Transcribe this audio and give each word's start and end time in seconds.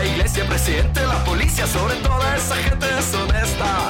la 0.00 0.06
iglesia, 0.06 0.46
presidente, 0.46 1.04
la 1.04 1.22
policía, 1.24 1.66
sobre 1.66 1.94
toda 1.96 2.34
esa 2.34 2.56
gente 2.56 2.86
deshonesta. 2.86 3.89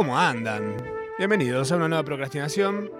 ¿Cómo 0.00 0.16
andan? 0.16 0.78
Bienvenidos 1.18 1.70
a 1.70 1.76
una 1.76 1.86
nueva 1.86 2.02
procrastinación. 2.02 2.90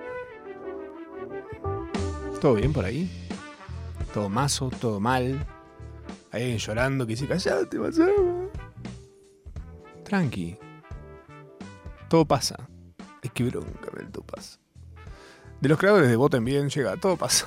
¿Todo 2.43 2.57
bien 2.57 2.75
por 2.75 2.85
ahí? 2.85 3.11
¿Todo 4.13 4.29
mazo? 4.29 4.69
¿Todo 4.69 5.01
mal? 5.01 5.47
Alguien 6.31 6.59
llorando 6.59 7.07
que 7.07 7.13
dice, 7.15 7.27
callate, 7.27 7.79
Mazama". 7.79 8.51
Tranqui. 10.05 10.59
Todo 12.11 12.27
pasa. 12.27 12.69
Es 13.23 13.33
que 13.33 13.45
bronca, 13.45 13.89
pero 13.95 14.11
todo 14.11 14.25
pasa. 14.25 14.61
De 15.59 15.71
los 15.71 15.79
creadores 15.79 16.11
de 16.11 16.17
Voten 16.17 16.45
Bien 16.45 16.69
llega, 16.69 16.99
todo 16.99 17.17
pasa. 17.17 17.47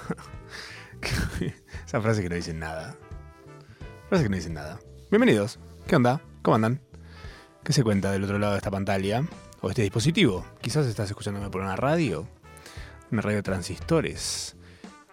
Esa 1.86 2.02
frase 2.02 2.24
que 2.24 2.30
no 2.30 2.36
dicen 2.36 2.58
nada. 2.58 2.98
Frase 4.10 4.24
que 4.24 4.30
no 4.30 4.36
dicen 4.36 4.56
nada. 4.56 4.80
Bienvenidos. 5.12 5.60
¿Qué 5.86 5.96
onda? 5.96 6.22
¿Cómo 6.42 6.56
andan? 6.56 6.82
¿Qué 7.64 7.72
se 7.72 7.84
cuenta 7.84 8.12
del 8.12 8.24
otro 8.24 8.40
lado 8.40 8.54
de 8.54 8.58
esta 8.58 8.72
pantalla? 8.72 9.24
O 9.64 9.70
este 9.70 9.82
dispositivo. 9.82 10.46
Quizás 10.60 10.86
estás 10.88 11.10
escuchándome 11.10 11.50
por 11.50 11.62
una 11.62 11.78
radio. 11.78 12.28
Una 13.12 13.22
radio 13.22 13.38
de 13.38 13.44
transistores. 13.44 14.58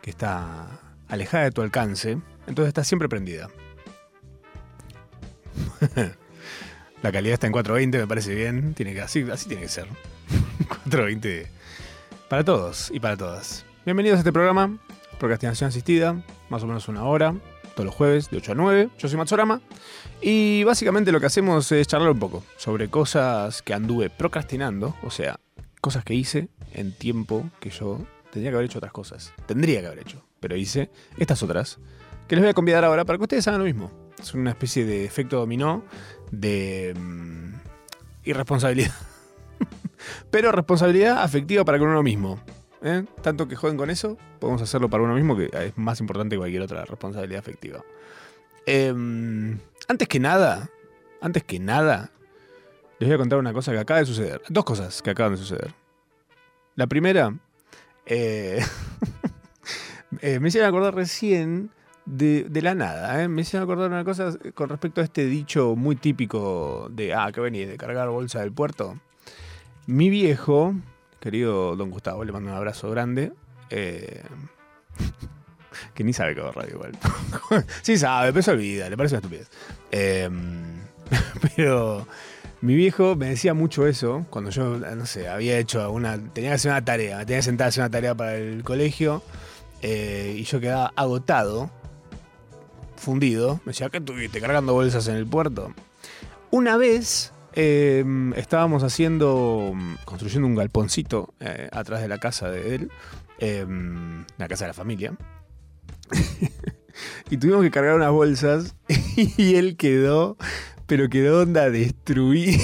Que 0.02 0.10
está 0.10 0.80
alejada 1.06 1.44
de 1.44 1.52
tu 1.52 1.62
alcance. 1.62 2.18
Entonces 2.48 2.66
está 2.66 2.82
siempre 2.82 3.08
prendida. 3.08 3.48
La 7.02 7.12
calidad 7.12 7.34
está 7.34 7.46
en 7.46 7.52
420, 7.52 7.98
me 7.98 8.08
parece 8.08 8.34
bien. 8.34 8.74
Tiene 8.74 8.92
que, 8.92 9.02
así, 9.02 9.24
así 9.30 9.46
tiene 9.46 9.62
que 9.62 9.68
ser. 9.68 9.86
420 10.68 11.46
para 12.28 12.42
todos 12.44 12.90
y 12.92 12.98
para 12.98 13.16
todas. 13.16 13.64
Bienvenidos 13.84 14.16
a 14.16 14.20
este 14.20 14.32
programa. 14.32 14.78
Procrastinación 15.20 15.68
asistida. 15.68 16.24
Más 16.48 16.64
o 16.64 16.66
menos 16.66 16.88
una 16.88 17.04
hora. 17.04 17.36
Los 17.84 17.94
jueves 17.94 18.30
de 18.30 18.38
8 18.38 18.52
a 18.52 18.54
9. 18.54 18.88
Yo 18.98 19.08
soy 19.08 19.16
Matsorama. 19.16 19.60
Y 20.20 20.64
básicamente 20.64 21.12
lo 21.12 21.20
que 21.20 21.26
hacemos 21.26 21.70
es 21.72 21.86
charlar 21.86 22.10
un 22.10 22.18
poco 22.18 22.44
sobre 22.56 22.88
cosas 22.88 23.62
que 23.62 23.74
anduve 23.74 24.10
procrastinando, 24.10 24.96
o 25.02 25.10
sea, 25.10 25.41
cosas 25.80 26.04
que 26.04 26.14
hice 26.14 26.48
en 26.72 26.92
tiempo 26.92 27.50
que 27.58 27.70
yo 27.70 28.00
tendría 28.30 28.50
que 28.50 28.56
haber 28.56 28.66
hecho 28.66 28.78
otras 28.78 28.92
cosas. 28.92 29.32
Tendría 29.46 29.80
que 29.80 29.86
haber 29.86 30.00
hecho, 30.00 30.22
pero 30.40 30.56
hice 30.56 30.90
estas 31.19 31.42
otras, 31.42 31.78
que 32.28 32.36
les 32.36 32.42
voy 32.42 32.50
a 32.50 32.54
convidar 32.54 32.84
ahora 32.84 33.04
para 33.04 33.19
que 33.19 33.24
ustedes 33.24 33.48
hagan 33.48 33.60
lo 33.60 33.66
mismo. 33.66 33.90
Es 34.19 34.34
una 34.34 34.50
especie 34.50 34.84
de 34.84 35.04
efecto 35.04 35.38
dominó 35.38 35.84
de 36.30 36.94
mm, 36.98 37.54
irresponsabilidad. 38.24 38.94
pero 40.30 40.52
responsabilidad 40.52 41.22
afectiva 41.22 41.64
para 41.64 41.78
con 41.78 41.88
uno 41.88 42.02
mismo. 42.02 42.40
¿Eh? 42.82 43.04
Tanto 43.22 43.48
que 43.48 43.56
joden 43.56 43.76
con 43.76 43.91
eso, 43.91 44.16
podemos 44.38 44.62
hacerlo 44.62 44.88
para 44.88 45.02
uno 45.02 45.14
mismo, 45.14 45.36
que 45.36 45.50
es 45.52 45.76
más 45.76 46.00
importante 46.00 46.34
que 46.34 46.38
cualquier 46.38 46.62
otra 46.62 46.84
responsabilidad 46.84 47.41
afectiva. 47.41 47.82
Em, 48.66 49.58
antes 49.88 50.08
que 50.08 50.20
nada, 50.20 50.70
antes 51.20 51.44
que 51.44 51.58
nada, 51.58 52.10
les 52.98 53.08
voy 53.08 53.14
a 53.14 53.19
contar 53.19 53.38
una 53.38 53.52
cosa 53.52 53.72
que 53.72 53.78
acaba 53.78 54.00
de 54.00 54.06
suceder. 54.06 54.42
Dos 54.48 54.64
cosas 54.64 55.02
que 55.02 55.10
acaban 55.10 55.32
de 55.32 55.38
suceder. 55.38 55.74
La 56.76 56.86
primera, 56.86 57.34
eh, 58.06 58.60
eh, 60.20 60.40
me 60.40 60.48
hicieron 60.48 60.69
acordar 60.69 60.94
recién 60.94 61.70
de, 62.04 62.44
de 62.44 62.62
la 62.62 62.74
nada. 62.74 63.22
¿eh? 63.22 63.28
Me 63.28 63.42
hicieron 63.42 63.64
acordar 63.64 63.90
una 63.90 64.04
cosa 64.04 64.36
con 64.54 64.69
respecto 64.69 65.00
a 65.00 65.04
este 65.04 65.26
dicho 65.26 65.76
muy 65.76 65.96
típico 65.96 66.88
de, 66.90 67.14
ah, 67.14 67.30
que 67.32 67.40
venís 67.40 67.69
de 67.69 67.76
cargar 67.76 68.08
bolsa 68.08 68.40
del 68.40 68.52
puerto. 68.52 68.98
Mi 69.86 70.10
viejo, 70.10 70.74
querido 71.20 71.76
don 71.76 71.91
Gustavo, 71.91 72.25
le 72.25 72.32
mando 72.32 72.50
un 72.50 72.56
abrazo 72.56 72.91
grande. 72.91 73.32
eh, 73.70 74.22
que 75.94 76.04
ni 76.04 76.12
sabe 76.12 76.34
que 76.34 76.41
hago 76.41 76.53
radio 76.53 76.75
igual. 76.75 76.92
sí 77.82 77.97
sabe, 77.97 78.32
pero 78.32 78.42
se 78.42 78.50
olvida, 78.50 78.88
le 78.91 78.97
parece 78.97 79.14
una 79.14 79.20
estupidez. 79.20 79.48
Eh, 79.92 80.28
pero 81.56 82.06
mi 82.60 82.75
viejo 82.75 83.16
me 83.16 83.28
decía 83.28 83.54
mucho 83.54 83.86
eso 83.86 84.26
cuando 84.31 84.50
yo, 84.50 84.78
no 84.78 85.06
sé, 85.06 85.28
había 85.28 85.58
hecho 85.58 85.91
una. 85.91 86.19
tenía 86.32 86.50
que 86.50 86.54
hacer 86.54 86.70
una 86.70 86.84
tarea, 86.84 87.19
me 87.19 87.26
tenía 87.26 87.38
que 87.38 87.44
sentar 87.44 87.66
a 87.66 87.69
hacer 87.69 87.82
una 87.82 87.91
tarea 87.91 88.14
para 88.14 88.37
el 88.37 88.62
colegio 88.64 89.22
eh, 89.82 90.37
y 90.38 90.44
yo 90.44 90.60
quedaba 90.60 90.92
agotado, 90.97 91.70
fundido. 92.97 93.60
Me 93.64 93.72
decía, 93.72 93.88
¿qué 93.88 94.00
tuviste? 94.00 94.41
Cargando 94.41 94.75
bolsas 94.75 95.08
en 95.08 95.16
el 95.16 95.26
puerto. 95.26 95.72
Una 96.50 96.76
vez 96.76 97.32
eh, 97.55 98.05
estábamos 98.37 98.83
haciendo, 98.83 99.75
construyendo 100.05 100.47
un 100.47 100.55
galponcito 100.55 101.34
eh, 101.41 101.69
atrás 101.72 102.00
de 102.00 102.09
la 102.09 102.19
casa 102.19 102.50
de 102.50 102.75
él, 102.75 102.91
eh, 103.38 103.66
la 104.38 104.49
casa 104.49 104.65
de 104.65 104.69
la 104.69 104.75
familia. 104.75 105.15
y 107.31 107.37
tuvimos 107.37 107.62
que 107.62 107.71
cargar 107.71 107.94
unas 107.94 108.11
bolsas 108.11 108.75
y 109.16 109.55
él 109.56 109.77
quedó, 109.77 110.37
pero 110.87 111.09
quedó 111.09 111.43
onda 111.43 111.71
destruido. 111.71 112.59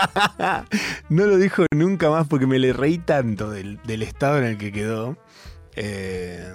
no 1.08 1.26
lo 1.26 1.36
dijo 1.36 1.64
nunca 1.74 2.10
más 2.10 2.26
porque 2.26 2.46
me 2.46 2.58
le 2.58 2.72
reí 2.72 2.98
tanto 2.98 3.50
del, 3.50 3.80
del 3.84 4.02
estado 4.02 4.38
en 4.38 4.44
el 4.44 4.58
que 4.58 4.72
quedó. 4.72 5.16
Eh, 5.76 6.52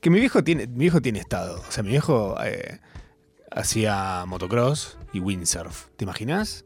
que 0.00 0.10
mi 0.10 0.20
viejo 0.20 0.44
tiene, 0.44 0.66
mi 0.66 0.80
viejo 0.80 1.02
tiene 1.02 1.18
estado. 1.18 1.60
O 1.68 1.72
sea, 1.72 1.82
mi 1.82 1.90
viejo 1.90 2.36
eh, 2.44 2.80
hacía 3.50 4.24
motocross 4.26 4.98
y 5.12 5.20
windsurf. 5.20 5.86
¿Te 5.96 6.04
imaginas? 6.04 6.64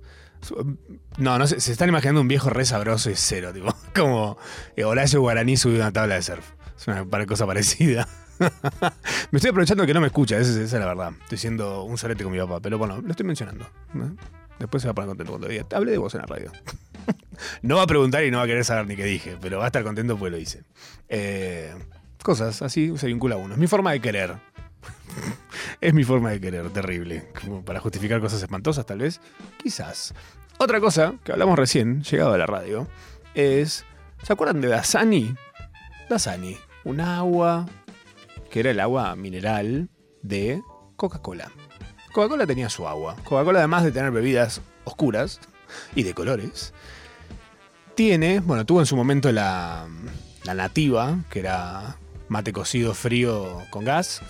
No, 1.18 1.38
no 1.38 1.46
sé, 1.46 1.60
se 1.60 1.70
están 1.72 1.88
imaginando 1.88 2.20
un 2.20 2.28
viejo 2.28 2.50
re 2.50 2.64
sabroso 2.64 3.10
y 3.10 3.14
cero, 3.16 3.52
tipo, 3.52 3.74
como 3.94 4.36
eh, 4.76 4.84
Horacio 4.84 5.20
Guaraní 5.20 5.56
subió 5.56 5.76
una 5.76 5.92
tabla 5.92 6.16
de 6.16 6.22
surf. 6.22 6.44
Es 6.76 6.88
una 6.88 7.26
cosa 7.26 7.46
parecida. 7.46 8.08
me 9.30 9.36
estoy 9.36 9.50
aprovechando 9.50 9.86
que 9.86 9.94
no 9.94 10.00
me 10.00 10.08
escucha, 10.08 10.36
esa, 10.38 10.60
es- 10.60 10.72
la 10.72 10.86
verdad. 10.86 11.12
Estoy 11.22 11.38
siendo 11.38 11.84
un 11.84 11.96
solete 11.96 12.24
con 12.24 12.32
mi 12.32 12.38
papá, 12.40 12.58
pero 12.60 12.76
bueno, 12.78 13.00
lo 13.00 13.10
estoy 13.10 13.24
mencionando. 13.26 13.68
Después 14.58 14.82
se 14.82 14.88
va 14.88 14.92
a 14.92 14.94
poner 14.94 15.08
contento 15.08 15.32
cuando 15.32 15.48
diga, 15.48 15.64
hablé 15.74 15.92
de 15.92 15.98
vos 15.98 16.14
en 16.14 16.20
la 16.22 16.26
radio. 16.26 16.50
no 17.62 17.76
va 17.76 17.82
a 17.82 17.86
preguntar 17.86 18.24
y 18.24 18.30
no 18.32 18.38
va 18.38 18.44
a 18.44 18.46
querer 18.46 18.64
saber 18.64 18.86
ni 18.86 18.96
qué 18.96 19.04
dije, 19.04 19.36
pero 19.40 19.58
va 19.58 19.64
a 19.64 19.66
estar 19.68 19.84
contento 19.84 20.16
porque 20.16 20.30
lo 20.32 20.38
hice. 20.38 20.64
Eh, 21.08 21.72
cosas, 22.24 22.62
así 22.62 22.96
se 22.96 23.06
vincula 23.06 23.36
uno. 23.36 23.54
Es 23.54 23.60
mi 23.60 23.66
forma 23.68 23.92
de 23.92 24.00
querer. 24.00 24.36
Es 25.80 25.94
mi 25.94 26.04
forma 26.04 26.30
de 26.30 26.40
querer, 26.40 26.70
terrible. 26.70 27.28
Como 27.40 27.64
para 27.64 27.80
justificar 27.80 28.20
cosas 28.20 28.42
espantosas, 28.42 28.86
tal 28.86 28.98
vez. 28.98 29.20
Quizás. 29.62 30.14
Otra 30.58 30.80
cosa 30.80 31.14
que 31.24 31.32
hablamos 31.32 31.58
recién, 31.58 32.02
llegado 32.02 32.32
a 32.32 32.38
la 32.38 32.46
radio, 32.46 32.88
es. 33.34 33.84
¿Se 34.22 34.32
acuerdan 34.32 34.60
de 34.60 34.68
Dasani? 34.68 35.34
Dasani, 36.08 36.56
un 36.84 37.00
agua 37.00 37.66
que 38.50 38.60
era 38.60 38.70
el 38.70 38.80
agua 38.80 39.16
mineral 39.16 39.88
de 40.22 40.62
Coca-Cola. 40.96 41.50
Coca-Cola 42.12 42.46
tenía 42.46 42.68
su 42.68 42.86
agua. 42.86 43.16
Coca-Cola, 43.24 43.60
además 43.60 43.82
de 43.82 43.92
tener 43.92 44.12
bebidas 44.12 44.60
oscuras 44.84 45.40
y 45.96 46.02
de 46.02 46.14
colores, 46.14 46.74
tiene, 47.94 48.40
bueno, 48.40 48.66
tuvo 48.66 48.80
en 48.80 48.86
su 48.86 48.94
momento 48.94 49.32
la, 49.32 49.88
la 50.44 50.54
nativa, 50.54 51.18
que 51.30 51.40
era 51.40 51.96
mate 52.28 52.52
cocido 52.52 52.94
frío 52.94 53.58
con 53.70 53.84
gas, 53.84 54.22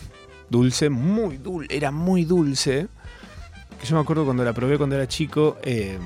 dulce, 0.52 0.88
muy 0.88 1.38
dulce, 1.38 1.76
era 1.76 1.90
muy 1.90 2.24
dulce. 2.24 2.86
Que 3.80 3.86
yo 3.86 3.96
me 3.96 4.02
acuerdo 4.02 4.24
cuando 4.24 4.44
la 4.44 4.52
probé 4.52 4.78
cuando 4.78 4.94
era 4.94 5.08
chico, 5.08 5.58
eh, 5.64 5.98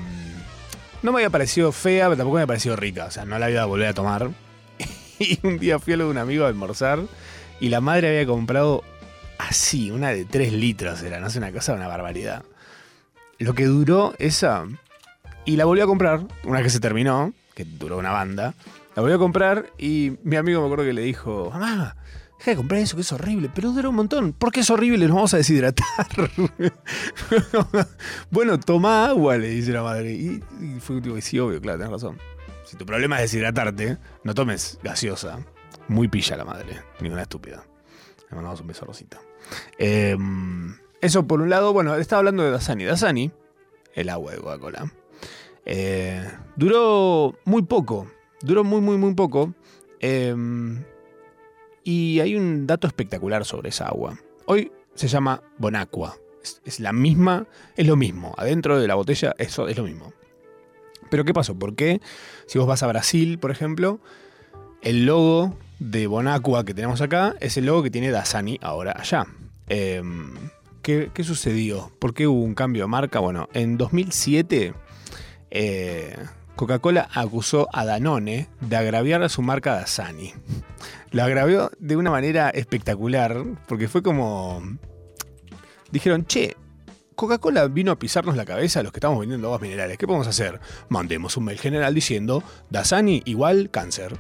no 1.02 1.12
me 1.12 1.19
había 1.19 1.31
parecido 1.31 1.72
fea, 1.72 2.06
pero 2.06 2.16
tampoco 2.16 2.37
me 2.37 2.40
había 2.40 2.46
parecido 2.46 2.76
rica, 2.76 3.04
o 3.04 3.10
sea, 3.10 3.26
no 3.26 3.38
la 3.38 3.50
iba 3.50 3.60
a 3.60 3.66
volver 3.66 3.88
a 3.88 3.93
tomar. 3.94 4.31
y 5.19 5.38
un 5.46 5.58
día 5.58 5.78
fui 5.78 5.93
a 5.93 5.96
lo 5.98 6.04
de 6.04 6.10
un 6.10 6.19
amigo 6.19 6.46
a 6.46 6.48
almorzar 6.48 7.00
y 7.60 7.69
la 7.69 7.81
madre 7.81 8.08
había 8.08 8.26
comprado 8.26 8.82
así, 9.38 9.90
una 9.90 10.10
de 10.10 10.25
3 10.25 10.52
litros 10.52 11.02
era, 11.02 11.20
no 11.20 11.28
sé, 11.28 11.38
una 11.38 11.52
cosa, 11.52 11.75
una 11.75 11.88
barbaridad. 11.88 12.42
lo 13.38 13.54
que 13.54 13.66
duró 13.66 14.14
esa. 14.19 14.64
Y 15.44 15.56
la 15.56 15.64
volví 15.64 15.81
a 15.81 15.87
comprar, 15.87 16.26
una 16.44 16.58
vez 16.58 16.64
que 16.64 16.70
se 16.70 16.81
terminó, 16.81 17.32
que 17.54 17.64
duró 17.64 17.99
una 17.99 18.10
banda. 18.10 18.54
La 18.94 19.02
volví 19.02 19.14
a 19.14 19.19
comprar 19.19 19.66
y 19.78 20.14
mi 20.25 20.37
amigo 20.37 20.60
me 20.60 20.66
acuerdo 20.66 20.84
que 20.84 20.92
le 20.92 21.02
dijo: 21.02 21.50
Mamá, 21.52 21.96
deja 22.38 22.50
de 22.53 22.56
comprar 22.56 22.81
eso 22.81 22.97
que 22.97 23.03
es 23.03 23.12
horrible, 23.12 23.50
pero 23.55 23.73
dura 23.73 23.88
un 23.88 23.97
montón. 23.97 24.33
¿Por 24.33 24.53
qué 24.53 24.61
es 24.61 24.71
horrible? 24.71 25.06
Nos 25.06 25.15
vamos 25.15 25.35
a 25.35 25.38
deshidratar. 25.38 26.06
bueno, 28.31 28.59
toma 28.61 29.06
agua, 29.06 29.37
le 29.37 29.49
dice 29.49 29.73
la 29.73 29.83
madre. 29.83 30.12
Y, 30.12 30.43
y 30.61 30.81
fue 30.81 31.00
tipo, 31.00 31.21
sí, 31.21 31.38
obvio, 31.38 31.61
claro, 31.61 31.79
tenés 31.79 31.93
razón. 31.93 32.19
Si 32.67 32.77
tu 32.77 32.85
problema 32.85 33.17
es 33.17 33.31
deshidratarte, 33.31 33.97
no 34.25 34.35
tomes 34.35 34.79
gaseosa. 34.83 35.38
Muy 35.88 36.09
pilla 36.09 36.37
la 36.37 36.44
madre, 36.44 36.83
ninguna 37.00 37.23
estúpida. 37.23 37.65
Le 38.29 38.35
mandamos 38.35 38.61
un 38.61 38.67
beso 38.67 38.85
a 38.85 38.88
Rosita. 38.88 39.21
Eh, 39.79 40.17
eso 41.00 41.27
por 41.29 41.41
un 41.41 41.49
lado, 41.49 41.73
bueno, 41.73 41.94
estaba 41.94 42.19
hablando 42.19 42.43
de 42.43 42.50
Dasani. 42.50 42.85
Dasani, 42.85 43.31
el 43.94 44.09
agua 44.09 44.33
de 44.33 44.38
Coca-Cola, 44.38 44.93
eh, 45.65 46.29
duró 46.56 47.38
muy 47.44 47.62
poco. 47.62 48.09
Duró 48.41 48.65
muy, 48.65 48.81
muy, 48.81 48.97
muy 48.97 49.15
poco. 49.15 49.55
Eh, 50.00 50.35
y 51.87 52.19
hay 52.19 52.35
un 52.35 52.67
dato 52.67 52.88
espectacular 52.88 53.44
sobre 53.44 53.69
esa 53.69 53.87
agua. 53.87 54.19
Hoy 54.47 54.73
se 54.97 55.06
llama 55.06 55.41
Bonacqua. 55.59 56.17
Es, 56.43 56.61
es 56.65 56.81
la 56.81 56.93
misma, 56.93 57.47
es 57.77 57.87
lo 57.87 57.94
mismo. 57.94 58.35
Adentro 58.37 58.81
de 58.81 58.88
la 58.88 58.97
botella, 58.97 59.37
eso 59.38 59.69
es 59.69 59.77
lo 59.77 59.85
mismo. 59.85 60.12
Pero 61.11 61.25
¿qué 61.25 61.33
pasó? 61.33 61.56
¿Por 61.56 61.77
qué? 61.77 62.00
Si 62.47 62.59
vos 62.59 62.67
vas 62.67 62.83
a 62.83 62.88
Brasil, 62.88 63.38
por 63.38 63.53
ejemplo, 63.53 64.00
el 64.83 65.06
logo 65.06 65.56
de 65.79 66.09
Bonacqua 66.09 66.65
que 66.65 66.75
tenemos 66.75 67.00
acá 67.03 67.37
es 67.38 67.56
el 67.56 67.67
logo 67.67 67.85
que 67.85 67.91
tiene 67.91 68.11
Dasani 68.11 68.59
ahora 68.62 68.93
allá. 68.99 69.25
Eh, 69.69 70.03
¿qué, 70.83 71.11
sucedió? 71.23 71.93
¿Por 72.00 72.15
qué 72.15 72.27
hubo 72.27 72.43
un 72.43 72.56
cambio 72.56 72.83
de 72.83 72.88
marca? 72.88 73.21
Bueno, 73.21 73.49
en 73.53 73.79
2007 73.79 74.75
eh, 75.53 76.17
Coca-Cola 76.56 77.08
acusó 77.12 77.69
a 77.73 77.85
Danone 77.85 78.49
de 78.62 78.76
agraviar 78.76 79.23
a 79.23 79.29
su 79.29 79.43
marca 79.43 79.75
Dasani. 79.75 80.32
Lo 81.11 81.23
agravió 81.23 81.70
de 81.79 81.97
una 81.97 82.11
manera 82.11 82.49
espectacular 82.49 83.44
porque 83.69 83.88
fue 83.88 84.03
como... 84.03 84.62
Dijeron, 85.91 86.25
che, 86.25 86.56
Coca-Cola 87.14 87.69
vino 87.69 87.93
a 87.93 87.99
pisarnos 87.99 88.37
la 88.37 88.47
cabeza 88.47 88.81
a 88.81 88.82
los 88.82 88.91
que 88.91 88.99
estamos 88.99 89.20
vendiendo 89.20 89.49
aguas 89.49 89.61
minerales. 89.61 89.99
¿Qué 89.99 90.06
podemos 90.06 90.26
hacer? 90.26 90.58
Mandemos 90.88 91.37
un 91.37 91.44
mail 91.44 91.58
general 91.58 91.94
diciendo 91.94 92.43
Dasani 92.70 93.23
igual 93.26 93.70
cáncer. 93.70 94.19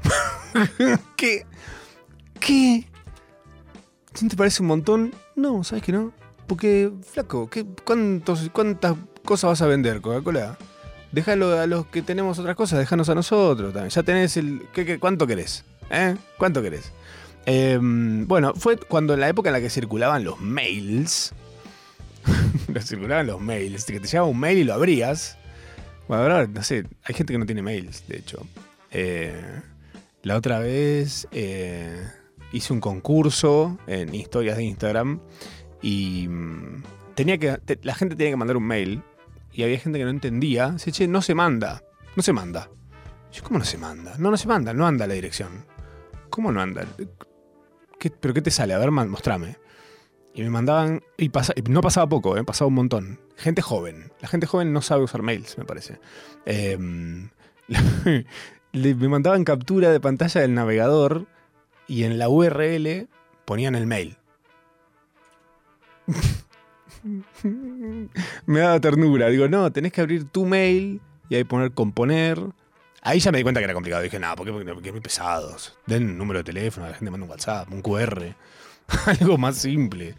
¿Qué? 1.16 1.46
¿Qué? 2.38 2.86
¿No 4.20 4.28
te 4.28 4.36
parece 4.36 4.62
un 4.62 4.68
montón? 4.68 5.14
No, 5.34 5.64
¿sabes 5.64 5.82
que 5.82 5.92
no? 5.92 6.12
Porque, 6.46 6.92
flaco, 7.02 7.48
¿qué, 7.48 7.66
cuántos, 7.84 8.50
¿cuántas 8.52 8.94
cosas 9.24 9.50
vas 9.50 9.62
a 9.62 9.66
vender, 9.66 10.00
Coca-Cola? 10.02 10.56
Déjalo 11.16 11.58
a 11.58 11.66
los 11.66 11.86
que 11.86 12.02
tenemos 12.02 12.38
otras 12.38 12.54
cosas, 12.56 12.78
déjanos 12.78 13.08
a 13.08 13.14
nosotros 13.14 13.72
también. 13.72 13.88
Ya 13.88 14.02
tenés 14.02 14.36
el. 14.36 14.66
¿qué, 14.74 14.84
qué, 14.84 14.98
cuánto 14.98 15.26
querés? 15.26 15.64
¿Eh? 15.88 16.14
¿Cuánto 16.36 16.60
querés? 16.60 16.92
Eh, 17.46 17.78
bueno, 17.80 18.52
fue 18.54 18.76
cuando 18.76 19.14
en 19.14 19.20
la 19.20 19.30
época 19.30 19.48
en 19.48 19.54
la 19.54 19.62
que 19.62 19.70
circulaban 19.70 20.24
los 20.24 20.38
mails. 20.42 21.32
circulaban 22.82 23.28
los 23.28 23.40
mails, 23.40 23.86
que 23.86 23.98
te 23.98 24.06
llegaba 24.06 24.26
un 24.26 24.38
mail 24.38 24.58
y 24.58 24.64
lo 24.64 24.74
abrías. 24.74 25.38
Bueno, 26.06 26.46
no 26.48 26.62
sé, 26.62 26.84
hay 27.04 27.14
gente 27.14 27.32
que 27.32 27.38
no 27.38 27.46
tiene 27.46 27.62
mails, 27.62 28.06
de 28.08 28.18
hecho. 28.18 28.46
Eh, 28.90 29.42
la 30.22 30.36
otra 30.36 30.58
vez 30.58 31.28
eh, 31.32 31.98
hice 32.52 32.74
un 32.74 32.80
concurso 32.80 33.78
en 33.86 34.14
historias 34.14 34.58
de 34.58 34.64
Instagram 34.64 35.20
y 35.80 36.28
mm, 36.28 36.82
tenía 37.14 37.38
que, 37.38 37.58
la 37.84 37.94
gente 37.94 38.16
tenía 38.16 38.32
que 38.32 38.36
mandar 38.36 38.58
un 38.58 38.66
mail 38.66 39.02
y 39.56 39.62
había 39.64 39.78
gente 39.78 39.98
que 39.98 40.04
no 40.04 40.10
entendía. 40.10 40.76
No 41.08 41.22
se 41.22 41.34
manda, 41.34 41.82
no 42.14 42.22
se 42.22 42.32
manda. 42.32 42.68
¿cómo 43.42 43.58
no 43.58 43.64
se 43.64 43.76
manda? 43.78 44.14
No, 44.18 44.30
no 44.30 44.36
se 44.36 44.48
manda, 44.48 44.72
no 44.72 44.86
anda 44.86 45.06
la 45.06 45.14
dirección. 45.14 45.64
¿Cómo 46.30 46.52
no 46.52 46.60
anda? 46.60 46.84
¿Qué- 47.98 48.10
¿Pero 48.10 48.32
qué 48.34 48.42
te 48.42 48.50
sale? 48.50 48.72
A 48.74 48.78
ver, 48.78 48.90
mostrame. 48.90 49.56
Y 50.34 50.42
me 50.42 50.50
mandaban, 50.50 51.02
y, 51.16 51.28
pasa- 51.30 51.54
no 51.68 51.80
pasaba 51.80 52.06
poco, 52.08 52.36
¿eh? 52.36 52.44
pasaba 52.44 52.68
un 52.68 52.74
montón. 52.74 53.20
Gente 53.36 53.62
joven. 53.62 54.12
La 54.20 54.28
gente 54.28 54.46
joven 54.46 54.72
no 54.72 54.82
sabe 54.82 55.02
usar 55.04 55.22
mails, 55.22 55.56
me 55.58 55.64
parece. 55.64 55.98
Le- 58.72 58.94
me 58.94 59.08
mandaban 59.08 59.44
captura 59.44 59.90
de 59.90 60.00
pantalla 60.00 60.40
del 60.42 60.54
navegador 60.54 61.26
y 61.86 62.04
en 62.04 62.18
la 62.18 62.28
URL 62.28 63.08
ponían 63.46 63.74
el 63.74 63.86
mail. 63.86 64.16
me 68.46 68.60
daba 68.60 68.80
ternura. 68.80 69.28
Digo, 69.28 69.48
no, 69.48 69.70
tenés 69.72 69.92
que 69.92 70.00
abrir 70.00 70.24
tu 70.24 70.44
mail 70.46 71.00
y 71.28 71.34
ahí 71.34 71.44
poner 71.44 71.72
componer. 71.72 72.40
Ahí 73.02 73.20
ya 73.20 73.30
me 73.30 73.38
di 73.38 73.44
cuenta 73.44 73.60
que 73.60 73.64
era 73.64 73.74
complicado. 73.74 74.02
Dije, 74.02 74.18
no, 74.18 74.34
¿por 74.34 74.46
qué? 74.46 74.52
Porque 74.52 74.88
es 74.88 74.92
muy 74.92 75.00
pesados. 75.00 75.78
Den 75.86 76.04
un 76.10 76.18
número 76.18 76.40
de 76.40 76.44
teléfono, 76.44 76.88
la 76.88 76.94
gente 76.94 77.10
manda 77.10 77.24
un 77.24 77.30
WhatsApp, 77.30 77.70
un 77.72 77.82
QR. 77.82 78.34
Algo 79.20 79.38
más 79.38 79.56
simple. 79.56 80.14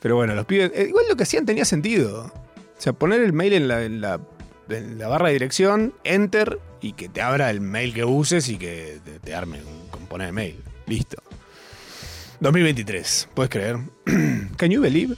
Pero 0.00 0.16
bueno, 0.16 0.34
los 0.34 0.46
pibes. 0.46 0.70
eh, 0.74 0.86
igual 0.88 1.06
lo 1.08 1.16
que 1.16 1.24
hacían 1.24 1.46
tenía 1.46 1.64
sentido. 1.64 2.26
O 2.26 2.80
sea, 2.80 2.92
poner 2.92 3.20
el 3.22 3.32
mail 3.32 3.54
en 3.54 4.00
la 4.00 4.18
barra 5.08 5.28
de 5.28 5.32
dirección, 5.32 5.94
enter, 6.04 6.60
y 6.80 6.92
que 6.92 7.08
te 7.08 7.22
abra 7.22 7.50
el 7.50 7.60
mail 7.60 7.92
que 7.92 8.04
uses 8.04 8.48
y 8.48 8.56
que 8.56 9.00
te, 9.04 9.18
te 9.18 9.34
arme 9.34 9.60
un 9.62 9.88
componer 9.88 10.28
de 10.28 10.32
mail. 10.32 10.62
Listo. 10.86 11.22
2023, 12.40 13.30
¿puedes 13.34 13.50
creer? 13.50 13.78
Can 14.56 14.70
you 14.70 14.80
believe? 14.80 15.16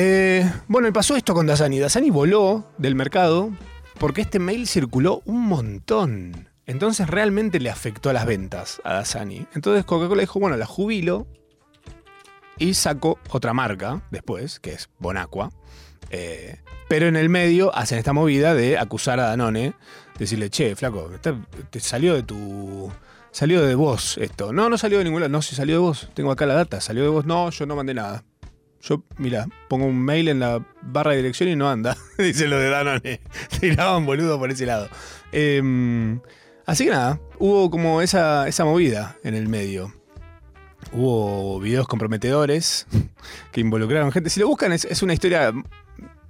Eh, 0.00 0.48
bueno, 0.68 0.86
y 0.86 0.92
pasó 0.92 1.16
esto 1.16 1.34
con 1.34 1.48
Dasani. 1.48 1.80
Dasani 1.80 2.10
voló 2.10 2.64
del 2.78 2.94
mercado 2.94 3.50
porque 3.98 4.20
este 4.20 4.38
mail 4.38 4.68
circuló 4.68 5.22
un 5.24 5.40
montón. 5.40 6.48
Entonces 6.66 7.08
realmente 7.08 7.58
le 7.58 7.68
afectó 7.68 8.08
a 8.08 8.12
las 8.12 8.24
ventas 8.24 8.80
a 8.84 8.92
Dasani. 8.92 9.48
Entonces 9.56 9.84
Coca-Cola 9.84 10.20
dijo, 10.20 10.38
bueno, 10.38 10.56
la 10.56 10.66
jubilo 10.66 11.26
y 12.58 12.74
sacó 12.74 13.18
otra 13.30 13.52
marca 13.54 14.00
después, 14.12 14.60
que 14.60 14.74
es 14.74 14.88
Bonacqua. 15.00 15.50
Eh, 16.10 16.60
pero 16.88 17.08
en 17.08 17.16
el 17.16 17.28
medio 17.28 17.74
hacen 17.74 17.98
esta 17.98 18.12
movida 18.12 18.54
de 18.54 18.78
acusar 18.78 19.18
a 19.18 19.24
Danone, 19.24 19.74
decirle, 20.16 20.48
che, 20.48 20.76
flaco, 20.76 21.10
te 21.70 21.80
salió 21.80 22.14
de 22.14 22.22
tu... 22.22 22.92
Salió 23.32 23.62
de 23.62 23.74
vos 23.74 24.16
esto. 24.18 24.52
No, 24.52 24.68
no 24.68 24.78
salió 24.78 24.98
de 24.98 25.04
ningún 25.04 25.22
lado. 25.22 25.30
No, 25.30 25.42
si 25.42 25.56
salió 25.56 25.74
de 25.74 25.80
vos. 25.80 26.08
Tengo 26.14 26.30
acá 26.30 26.46
la 26.46 26.54
data. 26.54 26.80
Salió 26.80 27.02
de 27.02 27.08
vos. 27.08 27.26
No, 27.26 27.50
yo 27.50 27.66
no 27.66 27.74
mandé 27.74 27.94
nada. 27.94 28.22
Yo, 28.88 29.02
mira, 29.18 29.46
pongo 29.68 29.84
un 29.84 30.02
mail 30.02 30.28
en 30.28 30.40
la 30.40 30.64
barra 30.80 31.10
de 31.10 31.18
dirección 31.18 31.50
y 31.50 31.56
no 31.56 31.68
anda. 31.68 31.94
Dice 32.18 32.48
lo 32.48 32.58
de 32.58 32.70
Danone. 32.70 33.20
Tiraban 33.60 34.06
boludo 34.06 34.38
por 34.38 34.50
ese 34.50 34.64
lado. 34.64 34.88
Eh, 35.30 36.18
así 36.64 36.86
que 36.86 36.90
nada, 36.90 37.20
hubo 37.38 37.70
como 37.70 38.00
esa, 38.00 38.48
esa 38.48 38.64
movida 38.64 39.16
en 39.24 39.34
el 39.34 39.46
medio. 39.46 39.92
Hubo 40.92 41.60
videos 41.60 41.86
comprometedores 41.86 42.86
que 43.52 43.60
involucraron 43.60 44.10
gente. 44.10 44.30
Si 44.30 44.40
lo 44.40 44.48
buscan, 44.48 44.72
es, 44.72 44.86
es 44.86 45.02
una 45.02 45.12
historia. 45.12 45.52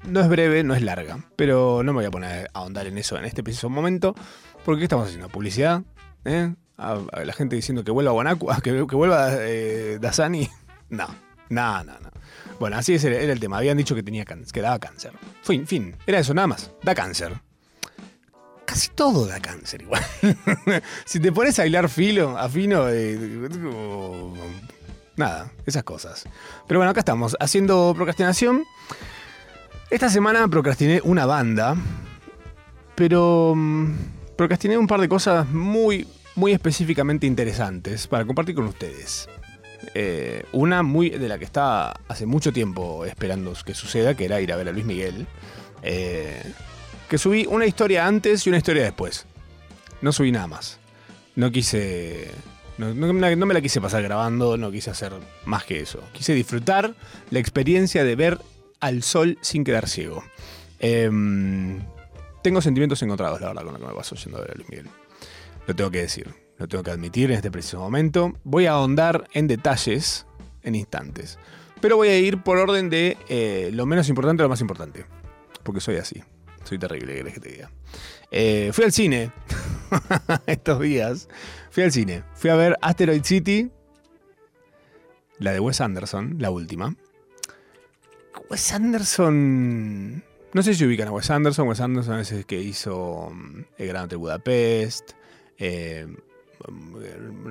No 0.09 0.21
es 0.21 0.29
breve, 0.29 0.65
no 0.65 0.75
es 0.75 0.83
larga. 0.83 1.19
Pero 1.37 1.83
no 1.85 1.93
me 1.93 1.99
voy 1.99 2.07
a 2.07 2.11
poner 2.11 2.51
a 2.53 2.59
ahondar 2.59 2.89
en 2.89 2.99
eso 2.99 3.17
en 3.17 3.25
este 3.25 3.45
preciso 3.45 3.71
momento. 3.71 4.17
Porque 4.65 4.81
¿qué 4.81 4.85
estamos 4.87 5.07
haciendo? 5.07 5.29
¿Publicidad? 5.29 5.83
¿Eh? 6.25 6.53
A, 6.77 6.99
la 7.25 7.33
gente 7.35 7.55
diciendo 7.55 7.85
que 7.85 7.93
vuelva 7.93 8.11
a 8.31 8.61
que 8.63 8.73
vuelva 8.83 9.29
eh, 9.39 9.99
Dasani. 10.01 10.49
No, 10.91 11.07
no, 11.51 11.85
no, 11.85 11.93
no. 12.01 12.18
Bueno, 12.59 12.77
así 12.77 12.95
era 12.95 13.21
el 13.21 13.41
tema. 13.41 13.59
Habían 13.59 13.77
dicho 13.77 13.95
que 13.95 14.03
tenía 14.03 14.25
que 14.25 14.61
daba 14.61 14.79
cáncer. 14.79 15.13
Fin, 15.43 15.67
fin. 15.67 15.95
Era 16.07 16.19
eso, 16.19 16.35
nada 16.35 16.49
más. 16.49 16.71
Da 16.83 16.95
cáncer. 16.95 17.41
Casi 18.65 18.89
todo 18.89 19.27
da 19.27 19.41
cáncer 19.41 19.83
igual. 19.83 20.05
si 21.07 21.21
te 21.21 21.33
pones 21.33 21.59
a 21.59 21.67
hilar 21.67 21.89
filo, 21.89 22.37
afino, 22.37 22.89
eh, 22.89 23.49
como- 23.51 24.35
nada, 25.17 25.53
esas 25.65 25.85
cosas. 25.85 26.25
Pero 26.67 26.81
bueno, 26.81 26.91
acá 26.91 27.01
estamos, 27.01 27.37
haciendo 27.41 27.93
procrastinación. 27.97 28.65
Esta 29.91 30.11
semana 30.11 30.47
procrastiné 30.49 31.01
una 31.03 31.25
banda, 31.25 31.75
pero 32.95 33.55
mm, 33.57 33.95
procrastiné 34.37 34.77
un 34.77 34.87
par 34.87 35.01
de 35.01 35.09
cosas 35.09 35.49
muy, 35.49 36.07
muy 36.35 36.53
específicamente 36.53 37.27
interesantes 37.27 38.07
para 38.07 38.27
compartir 38.27 38.55
con 38.55 38.67
ustedes. 38.67 39.29
Eh, 39.95 40.45
una 40.53 40.83
muy 40.83 41.11
de 41.11 41.29
la 41.29 41.39
que 41.39 41.45
estaba 41.45 42.01
hace 42.09 42.27
mucho 42.27 42.53
tiempo 42.53 43.05
esperando 43.05 43.53
que 43.65 43.75
suceda, 43.75 44.15
que 44.15 44.25
era 44.25 44.41
ir 44.41 44.53
a 44.53 44.57
ver 44.57 44.69
a 44.69 44.73
Luis 44.73 44.85
Miguel. 44.85 45.27
Eh, 45.83 46.43
que 47.09 47.19
subí 47.19 47.47
una 47.47 47.67
historia 47.67 48.07
antes 48.07 48.47
y 48.47 48.51
una 48.51 48.59
historia 48.59 48.83
después. 48.83 49.27
No 50.03 50.13
subí 50.13 50.31
nada 50.33 50.47
más. 50.47 50.79
No 51.37 51.51
quise. 51.51 52.31
No, 52.77 52.95
me 52.95 53.55
la 53.55 53.61
quise 53.61 53.81
pasar 53.81 54.03
grabando, 54.05 54.57
no 54.57 54.71
quise 54.71 54.91
hacer 54.91 55.13
más 55.45 55.65
que 55.65 55.81
eso. 55.81 56.01
Quise 56.13 56.33
disfrutar 56.35 56.95
la 57.31 57.39
experiencia 57.41 58.05
de 58.05 58.15
ver 58.15 58.39
al 58.79 59.03
sol 59.03 59.37
sin 59.41 59.65
quedar 59.65 59.89
ciego. 59.89 60.23
Em, 60.79 61.81
tengo 62.43 62.61
sentimientos 62.61 63.03
encontrados, 63.03 63.41
la 63.41 63.49
verdad, 63.49 63.65
con 63.65 63.73
lo 63.73 63.81
que 63.81 63.87
me 63.87 63.95
pasó 63.95 64.15
yendo 64.15 64.39
a 64.39 64.43
ver 64.43 64.53
a 64.53 64.55
Luis 64.55 64.69
Miguel. 64.69 64.87
Lo 65.67 65.75
tengo 65.75 65.91
que 65.91 66.03
decir, 66.03 66.33
lo 66.59 66.69
tengo 66.69 66.83
que 66.85 66.91
admitir 66.91 67.31
en 67.31 67.37
este 67.37 67.51
preciso 67.51 67.79
momento. 67.79 68.33
Voy 68.45 68.67
a 68.67 68.73
ahondar 68.73 69.29
en 69.33 69.47
detalles 69.47 70.27
en 70.63 70.75
instantes. 70.75 71.39
Pero 71.81 71.97
voy 71.97 72.09
a 72.09 72.19
ir 72.19 72.43
por 72.43 72.59
orden 72.59 72.91
de 72.91 73.17
eh, 73.29 73.71
lo 73.73 73.87
menos 73.87 74.09
importante 74.09 74.43
a 74.43 74.45
lo 74.45 74.49
más 74.49 74.61
importante. 74.61 75.07
porque 75.63 75.81
soy 75.81 75.97
así. 75.97 76.23
Soy 76.65 76.79
terrible, 76.79 77.13
¿qué 77.13 77.19
querés 77.19 77.35
que 77.35 77.41
te 77.41 77.49
diga? 77.51 77.71
Eh, 78.31 78.71
fui 78.73 78.85
al 78.85 78.93
cine 78.93 79.31
estos 80.47 80.81
días. 80.81 81.29
Fui 81.71 81.83
al 81.83 81.93
cine. 81.93 82.25
Fui 82.35 82.51
a 82.51 82.57
ver 82.57 82.77
Asteroid 82.83 83.23
City, 83.23 83.71
la 85.39 85.53
de 85.53 85.61
Wes 85.61 85.81
Anderson, 85.81 86.37
la 86.39 86.51
última. 86.51 86.95
Wes 88.51 88.73
Anderson. 88.73 90.25
No 90.53 90.63
sé 90.63 90.75
si 90.75 90.85
ubican 90.85 91.09
a 91.09 91.13
Wes 91.13 91.31
Anderson. 91.31 91.69
Wes 91.69 91.81
Anderson 91.81 92.19
es 92.19 92.33
el 92.33 92.47
que 92.47 92.61
hizo 92.61 93.31
mm, 93.33 93.61
El 93.79 93.89
Gran 93.89 94.09
Budapest, 94.09 95.13
eh, 95.59 96.07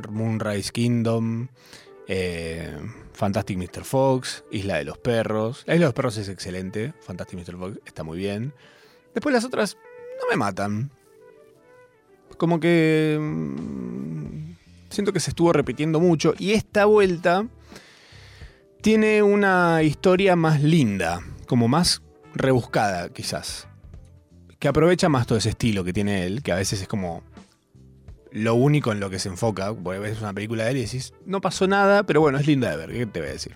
Moonrise 0.10 0.72
Kingdom, 0.72 1.48
eh, 2.08 2.78
Fantastic 3.14 3.58
Mr. 3.58 3.84
Fox, 3.84 4.44
Isla 4.52 4.78
de 4.78 4.86
los 4.86 4.98
Perros. 4.98 5.64
La 5.66 5.76
Isla 5.76 5.86
de 5.86 5.88
los 5.90 5.94
Perros 5.94 6.18
es 6.18 6.30
excelente. 6.30 6.94
Fantastic 7.02 7.40
Mr. 7.40 7.58
Fox 7.58 7.80
está 7.86 8.04
muy 8.04 8.18
bien. 8.18 8.54
Después 9.14 9.34
las 9.34 9.46
otras 9.46 9.78
no 10.22 10.30
me 10.30 10.36
matan. 10.38 10.92
Como 12.38 12.60
que. 12.60 13.18
mm, 13.20 14.48
Siento 14.90 15.12
que 15.12 15.20
se 15.20 15.32
estuvo 15.32 15.52
repitiendo 15.52 16.00
mucho. 16.00 16.34
Y 16.38 16.54
esta 16.54 16.86
vuelta 16.86 17.46
tiene 18.82 19.22
una 19.22 19.84
historia 19.84 20.36
más 20.36 20.62
linda. 20.62 21.22
Como 21.48 21.68
más 21.68 22.02
rebuscada, 22.34 23.10
quizás. 23.10 23.68
Que 24.60 24.68
aprovecha 24.68 25.10
más 25.10 25.28
todo 25.28 25.38
ese 25.38 25.50
estilo 25.50 25.84
que 25.84 25.94
tiene 25.94 26.26
él. 26.26 26.42
Que 26.42 26.52
a 26.52 26.56
veces 26.56 26.82
es 26.82 26.88
como. 26.88 27.22
Lo 28.32 28.56
único 28.56 28.92
en 28.92 29.00
lo 29.00 29.10
que 29.10 29.20
se 29.20 29.30
enfoca. 29.30 29.74
Porque 29.74 30.00
ves 30.00 30.20
una 30.20 30.34
película 30.34 30.66
de 30.66 30.72
él 30.72 30.78
y 30.78 30.82
decís. 30.82 31.14
No 31.26 31.42
pasó 31.42 31.68
nada, 31.68 32.04
pero 32.04 32.22
bueno, 32.22 32.38
es 32.38 32.48
linda 32.48 32.70
de 32.70 32.78
ver. 32.78 32.92
¿Qué 32.92 33.06
te 33.06 33.20
voy 33.20 33.30
a 33.30 33.34
decir? 33.34 33.56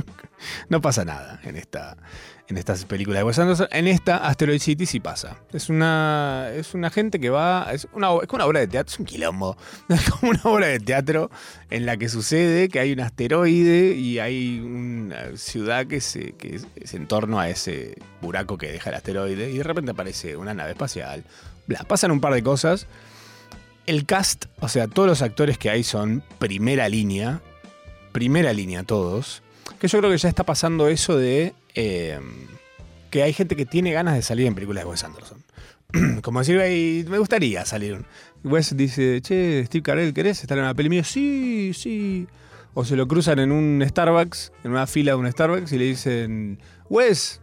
no 0.68 0.80
pasa 0.80 1.04
nada 1.04 1.40
en 1.44 1.56
esta, 1.56 1.96
en 2.48 2.56
estas 2.56 2.84
películas 2.84 3.20
de 3.20 3.24
Wes 3.24 3.38
Anderson. 3.38 3.68
En 3.70 3.86
esta, 3.86 4.18
Asteroid 4.18 4.60
City 4.60 4.86
sí 4.86 5.00
pasa. 5.00 5.38
Es 5.52 5.68
una, 5.68 6.50
es 6.54 6.74
una 6.74 6.90
gente 6.90 7.18
que 7.20 7.30
va. 7.30 7.68
Es 7.72 7.88
una, 7.92 8.08
es 8.22 8.26
como 8.26 8.36
una 8.36 8.46
obra 8.46 8.60
de 8.60 8.68
teatro, 8.68 8.92
es 8.92 8.98
un 8.98 9.06
quilombo. 9.06 9.56
Es 9.88 10.10
como 10.10 10.30
una 10.30 10.42
obra 10.44 10.66
de 10.66 10.80
teatro 10.80 11.30
en 11.70 11.86
la 11.86 11.96
que 11.96 12.08
sucede 12.08 12.68
que 12.68 12.80
hay 12.80 12.92
un 12.92 13.00
asteroide 13.00 13.94
y 13.94 14.18
hay 14.18 14.60
una 14.60 15.36
ciudad 15.36 15.86
que, 15.86 16.00
se, 16.00 16.32
que 16.32 16.60
es, 16.76 16.94
en 16.94 17.06
torno 17.06 17.40
a 17.40 17.48
ese 17.48 17.96
buraco 18.20 18.58
que 18.58 18.70
deja 18.70 18.90
el 18.90 18.96
asteroide. 18.96 19.50
Y 19.50 19.58
de 19.58 19.64
repente 19.64 19.90
aparece 19.92 20.36
una 20.36 20.54
nave 20.54 20.72
espacial. 20.72 21.24
Bla, 21.66 21.80
pasan 21.84 22.10
un 22.10 22.20
par 22.20 22.32
de 22.32 22.42
cosas. 22.42 22.86
El 23.86 24.04
cast, 24.04 24.46
o 24.60 24.68
sea, 24.68 24.88
todos 24.88 25.08
los 25.08 25.22
actores 25.22 25.58
que 25.58 25.70
hay 25.70 25.82
son 25.84 26.22
primera 26.38 26.88
línea. 26.88 27.40
Primera 28.12 28.52
línea 28.52 28.82
todos. 28.82 29.42
Que 29.78 29.88
yo 29.88 29.98
creo 29.98 30.10
que 30.10 30.18
ya 30.18 30.28
está 30.28 30.44
pasando 30.44 30.88
eso 30.88 31.16
de 31.16 31.54
eh, 31.74 32.18
que 33.10 33.22
hay 33.22 33.32
gente 33.32 33.56
que 33.56 33.66
tiene 33.66 33.92
ganas 33.92 34.14
de 34.14 34.22
salir 34.22 34.46
en 34.46 34.54
películas 34.54 34.84
de 34.84 34.90
Wes 34.90 35.04
Anderson. 35.04 35.38
Como 36.22 36.40
decir, 36.40 36.58
"Ey, 36.58 37.04
me 37.08 37.18
gustaría 37.18 37.64
salir. 37.64 38.04
Wes 38.42 38.76
dice, 38.76 39.20
che, 39.22 39.64
Steve 39.66 39.82
Carell, 39.82 40.14
¿querés 40.14 40.40
estar 40.40 40.56
en 40.58 40.64
una 40.64 40.74
peli 40.74 40.88
mía? 40.88 41.04
Sí, 41.04 41.72
sí. 41.74 42.26
O 42.74 42.84
se 42.84 42.96
lo 42.96 43.08
cruzan 43.08 43.38
en 43.38 43.52
un 43.52 43.82
Starbucks, 43.86 44.52
en 44.64 44.72
una 44.72 44.86
fila 44.86 45.12
de 45.12 45.16
un 45.16 45.30
Starbucks, 45.30 45.72
y 45.72 45.78
le 45.78 45.84
dicen, 45.84 46.58
Wes, 46.88 47.40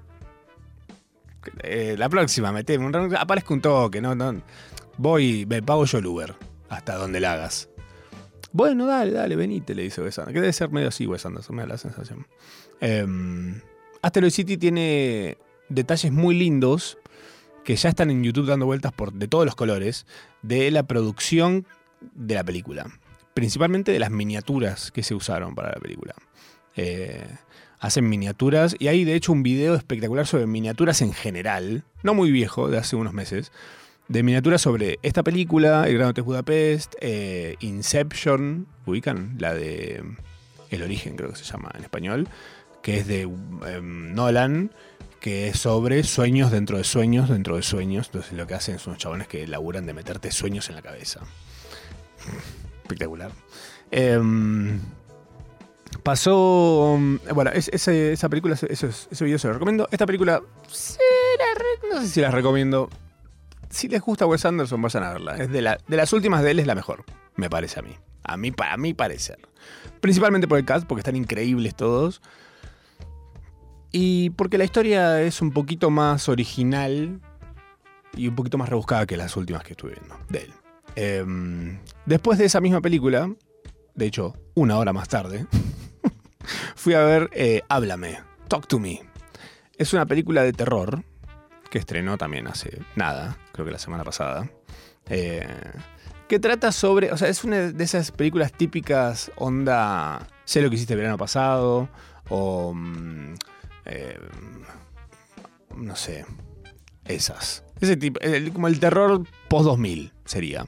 eh, 1.63 1.95
la 1.97 2.07
próxima, 2.09 2.51
meteme 2.51 2.85
un 2.85 3.15
aparezca 3.15 3.53
un 3.53 3.62
toque, 3.62 4.00
no, 4.01 4.15
no. 4.15 4.41
Voy, 4.97 5.45
me 5.45 5.62
pago 5.62 5.85
yo 5.85 5.97
el 5.97 6.05
Uber, 6.05 6.35
hasta 6.69 6.95
donde 6.95 7.19
la 7.19 7.33
hagas. 7.33 7.69
Bueno, 8.51 8.85
dale, 8.85 9.12
dale, 9.12 9.35
venite, 9.35 9.73
le 9.73 9.83
dice 9.83 10.01
Wes 10.01 10.19
Anderson. 10.19 10.33
Que 10.33 10.41
debe 10.41 10.53
ser 10.53 10.69
medio 10.69 10.89
así, 10.89 11.07
Wes 11.07 11.25
Anderson, 11.25 11.55
me 11.55 11.63
da 11.63 11.69
la 11.69 11.77
sensación. 11.77 12.27
Em, 12.79 13.62
Asteroid 14.01 14.31
City 14.31 14.57
tiene 14.57 15.38
detalles 15.69 16.12
muy 16.12 16.35
lindos 16.35 16.97
que 17.63 17.75
ya 17.75 17.89
están 17.89 18.12
en 18.12 18.23
YouTube 18.23 18.47
dando 18.47 18.65
vueltas 18.65 18.91
por, 18.91 19.13
de 19.13 19.27
todos 19.27 19.45
los 19.45 19.55
colores 19.55 20.05
de 20.41 20.69
la 20.69 20.83
producción 20.83 21.65
de 22.13 22.35
la 22.35 22.43
película. 22.43 22.85
Principalmente 23.33 23.91
de 23.91 24.00
las 24.00 24.12
miniaturas 24.12 24.91
que 24.91 25.01
se 25.01 25.15
usaron 25.15 25.55
para 25.55 25.69
la 25.69 25.79
película. 25.79 26.13
Eh, 26.75 27.25
hacen 27.79 28.07
miniaturas 28.07 28.75
y 28.77 28.88
hay 28.88 29.03
de 29.03 29.15
hecho 29.15 29.31
un 29.31 29.43
video 29.43 29.75
espectacular 29.75 30.27
sobre 30.27 30.45
miniaturas 30.45 31.01
en 31.01 31.13
general, 31.13 31.83
no 32.03 32.13
muy 32.13 32.31
viejo, 32.31 32.69
de 32.69 32.77
hace 32.77 32.95
unos 32.95 33.13
meses, 33.13 33.51
de 34.07 34.24
miniaturas 34.24 34.62
sobre 34.62 35.00
esta 35.01 35.24
película, 35.24 35.88
El 35.88 35.95
Gran 35.98 36.10
Hotel 36.10 36.24
Budapest, 36.24 36.95
eh, 37.01 37.55
Inception, 37.62 38.67
ubican 38.86 39.36
la 39.39 39.53
de 39.53 40.03
El 40.69 40.83
Origen 40.83 41.15
creo 41.15 41.29
que 41.31 41.36
se 41.38 41.45
llama 41.45 41.72
en 41.75 41.83
español, 41.83 42.27
que 42.81 42.98
es 42.98 43.07
de 43.07 43.22
em, 43.22 44.13
Nolan, 44.13 44.72
que 45.22 45.48
es 45.48 45.60
sobre 45.60 46.03
sueños 46.03 46.51
dentro 46.51 46.77
de 46.77 46.83
sueños 46.83 47.29
dentro 47.29 47.55
de 47.55 47.63
sueños. 47.63 48.07
Entonces 48.07 48.33
lo 48.33 48.45
que 48.45 48.55
hacen 48.55 48.77
son 48.77 48.91
unos 48.91 49.01
chabones 49.01 49.27
que 49.27 49.48
laburan 49.48 49.86
de 49.86 49.93
meterte 49.93 50.31
sueños 50.31 50.67
en 50.69 50.75
la 50.75 50.81
cabeza. 50.81 51.22
Espectacular. 52.83 53.31
Em, 53.89 54.79
pasó. 56.03 57.00
Bueno, 57.33 57.51
es- 57.53 57.69
ese- 57.72 58.12
esa 58.13 58.27
película, 58.29 58.55
ese, 58.55 58.88
ese 59.12 59.24
video 59.25 59.39
se 59.39 59.48
lo 59.48 59.53
recomiendo. 59.53 59.88
Esta 59.91 60.05
película, 60.05 60.41
no 61.91 62.01
sé 62.01 62.07
si 62.10 62.19
la 62.22 62.31
recomiendo. 62.31 62.89
Si 63.73 63.87
les 63.87 64.01
gusta 64.01 64.25
Wes 64.27 64.45
Anderson, 64.45 64.81
vayan 64.81 65.03
a 65.03 65.13
verla. 65.13 65.35
Es 65.37 65.49
de, 65.49 65.61
la- 65.61 65.79
de 65.87 65.97
las 65.97 66.13
últimas 66.13 66.43
de 66.43 66.51
él, 66.51 66.59
es 66.59 66.67
la 66.67 66.75
mejor, 66.75 67.03
me 67.35 67.49
parece 67.49 67.79
a 67.79 67.81
mí. 67.83 67.95
A 68.23 68.37
mí, 68.37 68.51
para 68.51 68.77
mí 68.77 68.93
parecer. 68.93 69.39
Principalmente 69.99 70.47
por 70.47 70.59
el 70.59 70.65
cast, 70.65 70.85
porque 70.85 70.99
están 70.99 71.15
increíbles 71.15 71.75
todos. 71.75 72.21
Y 73.91 74.29
porque 74.31 74.57
la 74.57 74.63
historia 74.63 75.21
es 75.21 75.41
un 75.41 75.51
poquito 75.51 75.89
más 75.89 76.29
original 76.29 77.19
y 78.15 78.27
un 78.27 78.35
poquito 78.35 78.57
más 78.57 78.69
rebuscada 78.69 79.05
que 79.05 79.17
las 79.17 79.35
últimas 79.35 79.63
que 79.63 79.71
estuve 79.73 79.93
viendo 79.95 80.17
de 80.29 80.39
él. 80.43 80.53
Em, 80.95 81.79
después 82.05 82.37
de 82.37 82.45
esa 82.45 82.61
misma 82.61 82.79
película, 82.81 83.29
de 83.95 84.05
hecho, 84.05 84.35
una 84.53 84.77
hora 84.77 84.93
más 84.93 85.09
tarde, 85.09 85.47
fui 86.75 86.93
a 86.93 87.01
ver 87.01 87.29
eh, 87.33 87.61
Háblame, 87.69 88.19
Talk 88.47 88.67
to 88.67 88.77
Me. 88.79 89.01
Es 89.77 89.93
una 89.93 90.05
película 90.05 90.43
de 90.43 90.53
terror 90.53 91.03
que 91.71 91.79
estrenó 91.79 92.17
también 92.17 92.47
hace 92.47 92.79
nada, 92.95 93.37
creo 93.53 93.65
que 93.65 93.72
la 93.72 93.79
semana 93.79 94.03
pasada. 94.03 94.50
eh, 95.10 95.48
que 96.27 96.39
trata 96.39 96.72
sobre, 96.72 97.12
o 97.12 97.17
sea, 97.17 97.27
es 97.27 97.43
una 97.43 97.72
de 97.72 97.83
esas 97.83 98.12
películas 98.12 98.51
típicas 98.51 99.31
onda, 99.36 100.27
sé 100.45 100.62
lo 100.62 100.69
que 100.69 100.75
hiciste 100.75 100.93
el 100.93 101.00
verano 101.00 101.17
pasado, 101.17 101.89
o 102.29 102.74
mm, 102.74 103.36
eh, 103.86 104.19
no 105.75 105.95
sé, 105.95 106.25
esas. 107.05 107.63
Ese 107.79 107.98
tipo, 107.98 108.19
como 108.53 108.67
el 108.67 108.79
terror 108.79 109.24
post-2000 109.50 110.12
sería. 110.25 110.65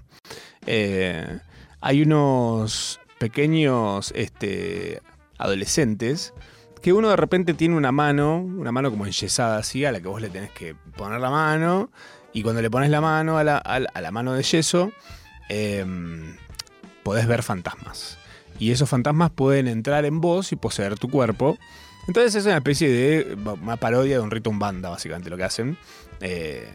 Eh, 0.66 1.40
hay 1.82 2.02
unos 2.02 3.00
pequeños 3.20 4.12
este, 4.16 5.02
adolescentes 5.38 6.34
que 6.82 6.94
uno 6.94 7.10
de 7.10 7.16
repente 7.16 7.56
tiene 7.56 7.76
una 7.76 7.92
mano, 7.92 8.38
una 8.38 8.72
mano 8.72 8.92
como 8.92 9.06
enyesada 9.06 9.58
así, 9.58 9.86
a 9.86 9.92
la 9.92 10.02
que 10.02 10.08
vos 10.08 10.22
le 10.22 10.30
tenés 10.30 10.52
que 10.52 10.76
poner 10.76 11.20
la 11.20 11.32
mano, 11.32 11.90
y 12.36 12.44
cuando 12.44 12.62
le 12.62 12.70
pones 12.70 12.90
la 12.90 13.00
mano 13.00 13.38
a 13.38 13.44
la, 13.46 14.12
mano 14.12 14.34
de 14.34 14.44
yeso, 14.44 14.92
em, 15.48 16.36
podés 17.02 17.28
ver 17.28 17.44
fantasmas. 17.44 18.18
Y 18.60 18.72
esos 18.72 18.90
fantasmas 18.90 19.32
pueden 19.32 19.70
entrar 19.70 20.04
en 20.04 20.20
vos 20.20 20.52
y 20.52 20.58
poseer 20.58 21.00
tu 21.00 21.10
cuerpo. 21.10 21.58
Entonces 22.10 22.36
es 22.36 22.46
una 22.46 22.58
especie 22.58 22.90
de 22.90 23.38
una 23.62 23.78
parodia 23.78 24.18
de 24.18 24.22
un 24.22 24.32
rito 24.32 24.52
banda, 24.54 24.90
básicamente 24.90 25.30
lo 25.30 25.38
que 25.38 25.46
hacen. 25.46 25.78
Eh, 26.20 26.70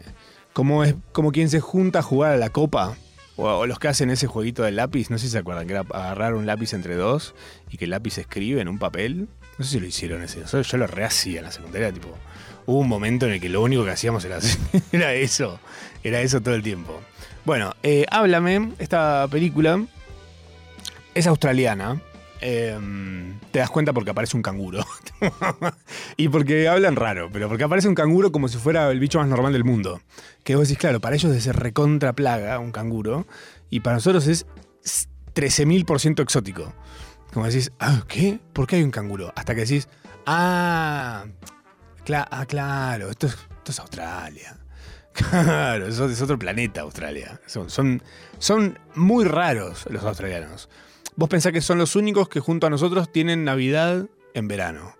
como, 0.51 0.83
es, 0.83 0.95
como 1.11 1.31
quien 1.31 1.47
se 1.47 1.59
junta 1.59 1.99
a 1.99 2.01
jugar 2.01 2.31
a 2.31 2.37
la 2.37 2.49
copa. 2.49 2.95
O, 3.35 3.67
los 3.67 3.77
que 3.77 3.87
hacen 3.87 4.09
ese 4.09 4.25
jueguito 4.25 4.63
del 4.63 4.77
lápiz, 4.77 5.11
no 5.11 5.19
sé 5.19 5.27
si 5.27 5.31
se 5.31 5.37
acuerdan, 5.37 5.67
que 5.67 5.73
era 5.73 5.81
agarrar 5.81 6.33
un 6.33 6.47
lápiz 6.47 6.73
entre 6.73 6.95
dos 6.95 7.35
y 7.69 7.77
que 7.77 7.85
el 7.85 7.91
lápiz 7.91 8.17
escribe 8.17 8.61
en 8.61 8.67
un 8.67 8.79
papel. 8.79 9.27
No 9.59 9.65
sé 9.65 9.73
si 9.73 9.79
lo 9.79 9.85
hicieron 9.85 10.23
ese. 10.23 10.43
Yo 10.43 10.77
lo 10.77 10.87
rehacía 10.87 11.37
en 11.37 11.45
la 11.45 11.51
secundaria, 11.51 11.91
tipo. 11.91 12.17
Hubo 12.65 12.79
un 12.79 12.87
momento 12.87 13.25
en 13.25 13.33
el 13.33 13.41
que 13.41 13.49
lo 13.49 13.61
único 13.61 13.83
que 13.83 13.91
hacíamos 13.91 14.25
era, 14.91 15.13
eso. 15.13 15.59
Era 16.03 16.21
eso 16.21 16.41
todo 16.41 16.55
el 16.55 16.63
tiempo. 16.63 16.99
Bueno, 17.45 17.73
eh, 17.83 18.05
Háblame, 18.09 18.73
esta 18.79 19.27
película 19.29 19.83
es 21.13 21.27
australiana. 21.27 22.01
Eh, 22.43 22.75
te 23.51 23.59
das 23.59 23.69
cuenta 23.69 23.93
porque 23.93 24.11
aparece 24.11 24.35
un 24.35 24.43
canguro. 24.43 24.83
y 26.17 26.29
porque 26.29 26.67
hablan 26.67 26.95
raro, 26.95 27.29
pero 27.31 27.47
porque 27.47 27.63
aparece 27.63 27.87
un 27.87 27.95
canguro 27.95 28.31
como 28.31 28.47
si 28.47 28.57
fuera 28.57 28.89
el 28.89 28.99
bicho 28.99 29.19
más 29.19 29.27
normal 29.27 29.53
del 29.53 29.63
mundo. 29.63 30.01
Que 30.43 30.55
vos 30.55 30.67
decís, 30.67 30.79
claro, 30.79 30.99
para 30.99 31.15
ellos 31.15 31.35
es 31.35 31.55
recontra 31.55 32.13
plaga 32.13 32.57
un 32.59 32.71
canguro. 32.71 33.27
Y 33.69 33.81
para 33.81 33.97
nosotros 33.97 34.27
es 34.27 34.45
13.000% 35.35 36.21
exótico. 36.21 36.73
Como 37.33 37.45
decís, 37.45 37.71
ah, 37.79 38.03
¿qué? 38.07 38.39
¿Por 38.53 38.67
qué 38.67 38.77
hay 38.77 38.83
un 38.83 38.91
canguro? 38.91 39.31
Hasta 39.35 39.55
que 39.55 39.61
decís, 39.61 39.87
ah, 40.25 41.25
ah, 42.09 42.45
claro, 42.45 43.09
esto 43.09 43.27
es, 43.27 43.33
esto 43.33 43.71
es 43.71 43.79
Australia. 43.79 44.57
Claro, 45.13 45.87
eso 45.87 46.05
es 46.05 46.21
otro 46.21 46.39
planeta 46.39 46.81
Australia. 46.81 47.41
Son, 47.45 47.69
son, 47.69 48.01
son 48.39 48.79
muy 48.95 49.25
raros 49.25 49.85
los 49.89 50.03
australianos. 50.05 50.69
Vos 51.17 51.27
pensás 51.27 51.51
que 51.51 51.59
son 51.59 51.77
los 51.77 51.97
únicos 51.97 52.29
que 52.29 52.39
junto 52.39 52.67
a 52.67 52.69
nosotros 52.69 53.11
tienen 53.11 53.43
Navidad 53.43 54.05
en 54.33 54.47
verano. 54.47 54.95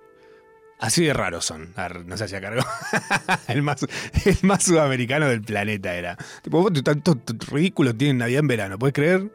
Así 0.80 1.06
de 1.06 1.14
raros 1.14 1.46
son. 1.46 1.74
Ar, 1.76 2.06
no 2.06 2.18
se 2.18 2.26
hacía 2.26 2.42
cargo. 2.42 2.64
el, 3.48 3.62
más, 3.62 3.86
el 4.26 4.38
más 4.42 4.64
sudamericano 4.64 5.28
del 5.28 5.42
planeta 5.42 5.96
era. 5.96 6.18
Tipo, 6.42 6.62
vos 6.62 6.74
tanto 6.84 7.18
ridículo 7.52 7.96
tienen 7.96 8.18
Navidad 8.18 8.40
en 8.40 8.48
verano, 8.48 8.80
¿puedes 8.80 8.94
creer? 8.94 9.32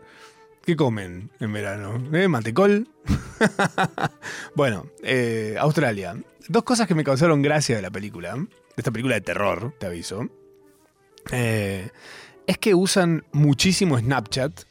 ¿Qué 0.67 0.75
comen 0.75 1.31
en 1.39 1.53
verano? 1.53 2.03
¿Eh? 2.13 2.27
¿Mantecol? 2.27 2.89
bueno, 4.57 4.89
eh, 5.05 5.55
Australia. 5.61 6.17
Dos 6.49 6.65
cosas 6.65 6.89
que 6.89 6.97
me 6.97 7.05
causaron 7.05 7.41
gracia 7.41 7.77
de 7.77 7.83
la 7.83 7.93
película. 7.93 8.35
De 8.35 8.49
esta 8.77 8.91
película 8.91 9.15
de 9.15 9.21
terror, 9.21 9.75
te 9.79 9.87
aviso. 9.87 10.29
Eh, 11.31 11.89
es 12.49 12.59
que 12.59 12.75
usan 12.75 13.25
muchísimo 13.31 13.97
Snapchat. 13.97 14.63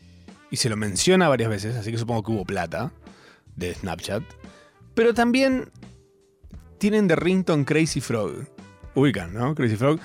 Y 0.51 0.57
se 0.57 0.67
lo 0.67 0.75
menciona 0.75 1.29
varias 1.29 1.49
veces, 1.49 1.77
así 1.77 1.91
que 1.91 1.97
supongo 1.97 2.23
que 2.23 2.31
hubo 2.33 2.43
plata 2.43 2.91
de 3.55 3.73
Snapchat. 3.73 4.21
Pero 4.95 5.13
también 5.13 5.71
tienen 6.77 7.07
de 7.07 7.15
rington 7.15 7.63
Crazy 7.63 8.01
Frog. 8.01 8.49
Ubican, 8.95 9.33
¿no? 9.33 9.55
Crazy 9.55 9.77
Frog. 9.77 10.01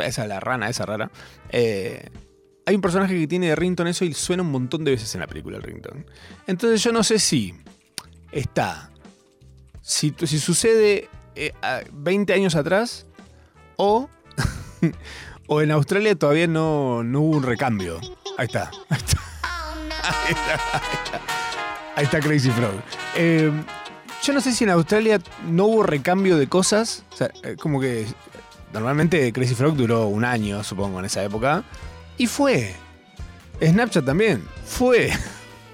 Esa 0.00 0.22
es 0.22 0.28
la 0.28 0.38
rana, 0.38 0.68
esa 0.68 0.86
rara. 0.86 1.10
Eh, 1.48 2.08
hay 2.66 2.74
un 2.74 2.80
personaje 2.80 3.18
que 3.18 3.26
tiene 3.26 3.48
de 3.48 3.56
rington 3.56 3.86
eso 3.88 4.04
y 4.04 4.14
suena 4.14 4.42
un 4.42 4.50
montón 4.50 4.84
de 4.84 4.92
veces 4.92 5.14
en 5.14 5.20
la 5.20 5.26
película 5.26 5.56
el 5.56 5.62
rington. 5.62 6.06
Entonces 6.46 6.82
yo 6.82 6.92
no 6.92 7.02
sé 7.02 7.18
si 7.18 7.54
está. 8.30 8.90
Si, 9.80 10.14
sucede 10.26 11.08
20 11.92 12.32
años 12.32 12.54
atrás 12.54 13.06
o. 13.76 14.08
o 15.48 15.60
en 15.60 15.70
Australia 15.70 16.14
todavía 16.14 16.46
no, 16.46 17.02
no 17.02 17.20
hubo 17.20 17.36
un 17.36 17.42
recambio. 17.42 18.00
Ahí 18.38 18.46
está. 18.46 18.70
Ahí 18.88 18.98
está. 18.98 19.20
Ahí 20.02 20.32
está. 20.32 20.60
Ahí 21.96 22.04
está 22.04 22.20
Crazy 22.20 22.50
Frog. 22.50 22.74
Eh, 23.16 23.50
yo 24.22 24.32
no 24.32 24.40
sé 24.40 24.52
si 24.52 24.64
en 24.64 24.70
Australia 24.70 25.20
no 25.46 25.66
hubo 25.66 25.82
recambio 25.82 26.36
de 26.36 26.46
cosas. 26.48 27.04
O 27.12 27.16
sea, 27.16 27.30
eh, 27.42 27.56
como 27.60 27.80
que 27.80 28.06
normalmente 28.72 29.32
Crazy 29.32 29.54
Frog 29.54 29.74
duró 29.74 30.06
un 30.06 30.24
año, 30.24 30.62
supongo, 30.64 31.00
en 31.00 31.06
esa 31.06 31.22
época. 31.22 31.64
Y 32.18 32.26
fue. 32.26 32.74
Snapchat 33.60 34.04
también. 34.04 34.42
Fue. 34.64 35.12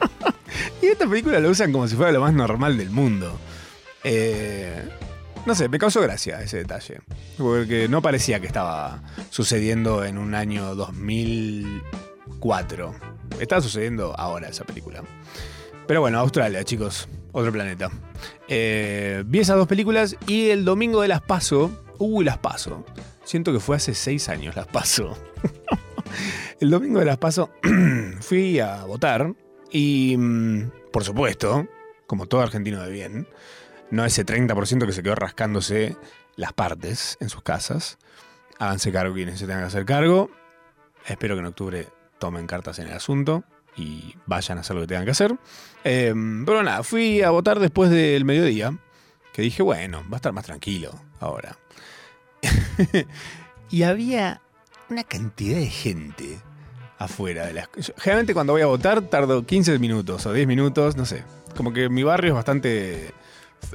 y 0.82 0.86
esta 0.86 1.08
película 1.08 1.40
la 1.40 1.48
usan 1.48 1.72
como 1.72 1.88
si 1.88 1.96
fuera 1.96 2.12
lo 2.12 2.20
más 2.20 2.34
normal 2.34 2.76
del 2.76 2.90
mundo. 2.90 3.38
Eh, 4.04 4.86
no 5.46 5.54
sé, 5.54 5.68
me 5.68 5.78
causó 5.78 6.00
gracia 6.00 6.42
ese 6.42 6.56
detalle. 6.58 7.00
Porque 7.36 7.88
no 7.88 8.02
parecía 8.02 8.40
que 8.40 8.46
estaba 8.46 9.02
sucediendo 9.30 10.04
en 10.04 10.18
un 10.18 10.34
año 10.34 10.74
2004. 10.74 12.94
Estaba 13.40 13.62
sucediendo 13.62 14.14
ahora 14.18 14.48
esa 14.48 14.64
película. 14.64 15.02
Pero 15.86 16.00
bueno, 16.00 16.18
Australia, 16.18 16.64
chicos. 16.64 17.08
Otro 17.32 17.52
planeta. 17.52 17.90
Eh, 18.48 19.22
vi 19.26 19.38
esas 19.38 19.56
dos 19.56 19.68
películas 19.68 20.16
y 20.26 20.50
el 20.50 20.64
domingo 20.64 21.02
de 21.02 21.08
las 21.08 21.22
paso. 21.22 21.84
Uy, 21.98 22.24
las 22.24 22.38
paso. 22.38 22.84
Siento 23.24 23.52
que 23.52 23.60
fue 23.60 23.76
hace 23.76 23.94
seis 23.94 24.28
años 24.28 24.56
las 24.56 24.66
paso. 24.66 25.16
el 26.60 26.70
domingo 26.70 26.98
de 26.98 27.04
las 27.04 27.18
paso 27.18 27.50
fui 28.20 28.58
a 28.58 28.84
votar 28.84 29.34
y, 29.70 30.16
mm, 30.16 30.70
por 30.92 31.04
supuesto, 31.04 31.68
como 32.06 32.26
todo 32.26 32.40
argentino 32.40 32.82
de 32.82 32.90
bien, 32.90 33.28
no 33.90 34.04
ese 34.04 34.24
30% 34.24 34.86
que 34.86 34.92
se 34.92 35.02
quedó 35.02 35.14
rascándose 35.14 35.96
las 36.36 36.52
partes 36.52 37.16
en 37.20 37.28
sus 37.28 37.42
casas. 37.42 37.98
Háganse 38.58 38.92
cargo 38.92 39.14
quienes 39.14 39.38
se 39.38 39.46
tengan 39.46 39.62
que 39.62 39.68
hacer 39.68 39.84
cargo. 39.84 40.30
Espero 41.06 41.34
que 41.34 41.40
en 41.40 41.46
octubre 41.46 41.88
tomen 42.18 42.46
cartas 42.46 42.78
en 42.80 42.88
el 42.88 42.94
asunto 42.94 43.44
y 43.76 44.14
vayan 44.26 44.58
a 44.58 44.62
hacer 44.62 44.74
lo 44.74 44.82
que 44.82 44.88
tengan 44.88 45.04
que 45.04 45.12
hacer. 45.12 45.36
Eh, 45.84 46.12
pero 46.44 46.62
nada, 46.62 46.82
fui 46.82 47.22
a 47.22 47.30
votar 47.30 47.60
después 47.60 47.90
del 47.90 48.24
mediodía, 48.24 48.76
que 49.32 49.42
dije, 49.42 49.62
bueno, 49.62 50.02
va 50.10 50.14
a 50.14 50.16
estar 50.16 50.32
más 50.32 50.44
tranquilo 50.44 50.90
ahora. 51.20 51.56
y 53.70 53.82
había 53.84 54.42
una 54.90 55.04
cantidad 55.04 55.58
de 55.58 55.68
gente 55.68 56.38
afuera 56.98 57.46
de 57.46 57.54
las... 57.54 57.68
Generalmente 57.96 58.34
cuando 58.34 58.52
voy 58.52 58.62
a 58.62 58.66
votar 58.66 59.02
tardo 59.02 59.46
15 59.46 59.78
minutos 59.78 60.26
o 60.26 60.32
10 60.32 60.46
minutos, 60.46 60.96
no 60.96 61.06
sé. 61.06 61.24
Como 61.56 61.72
que 61.72 61.88
mi 61.88 62.02
barrio 62.02 62.32
es 62.32 62.34
bastante, 62.34 63.12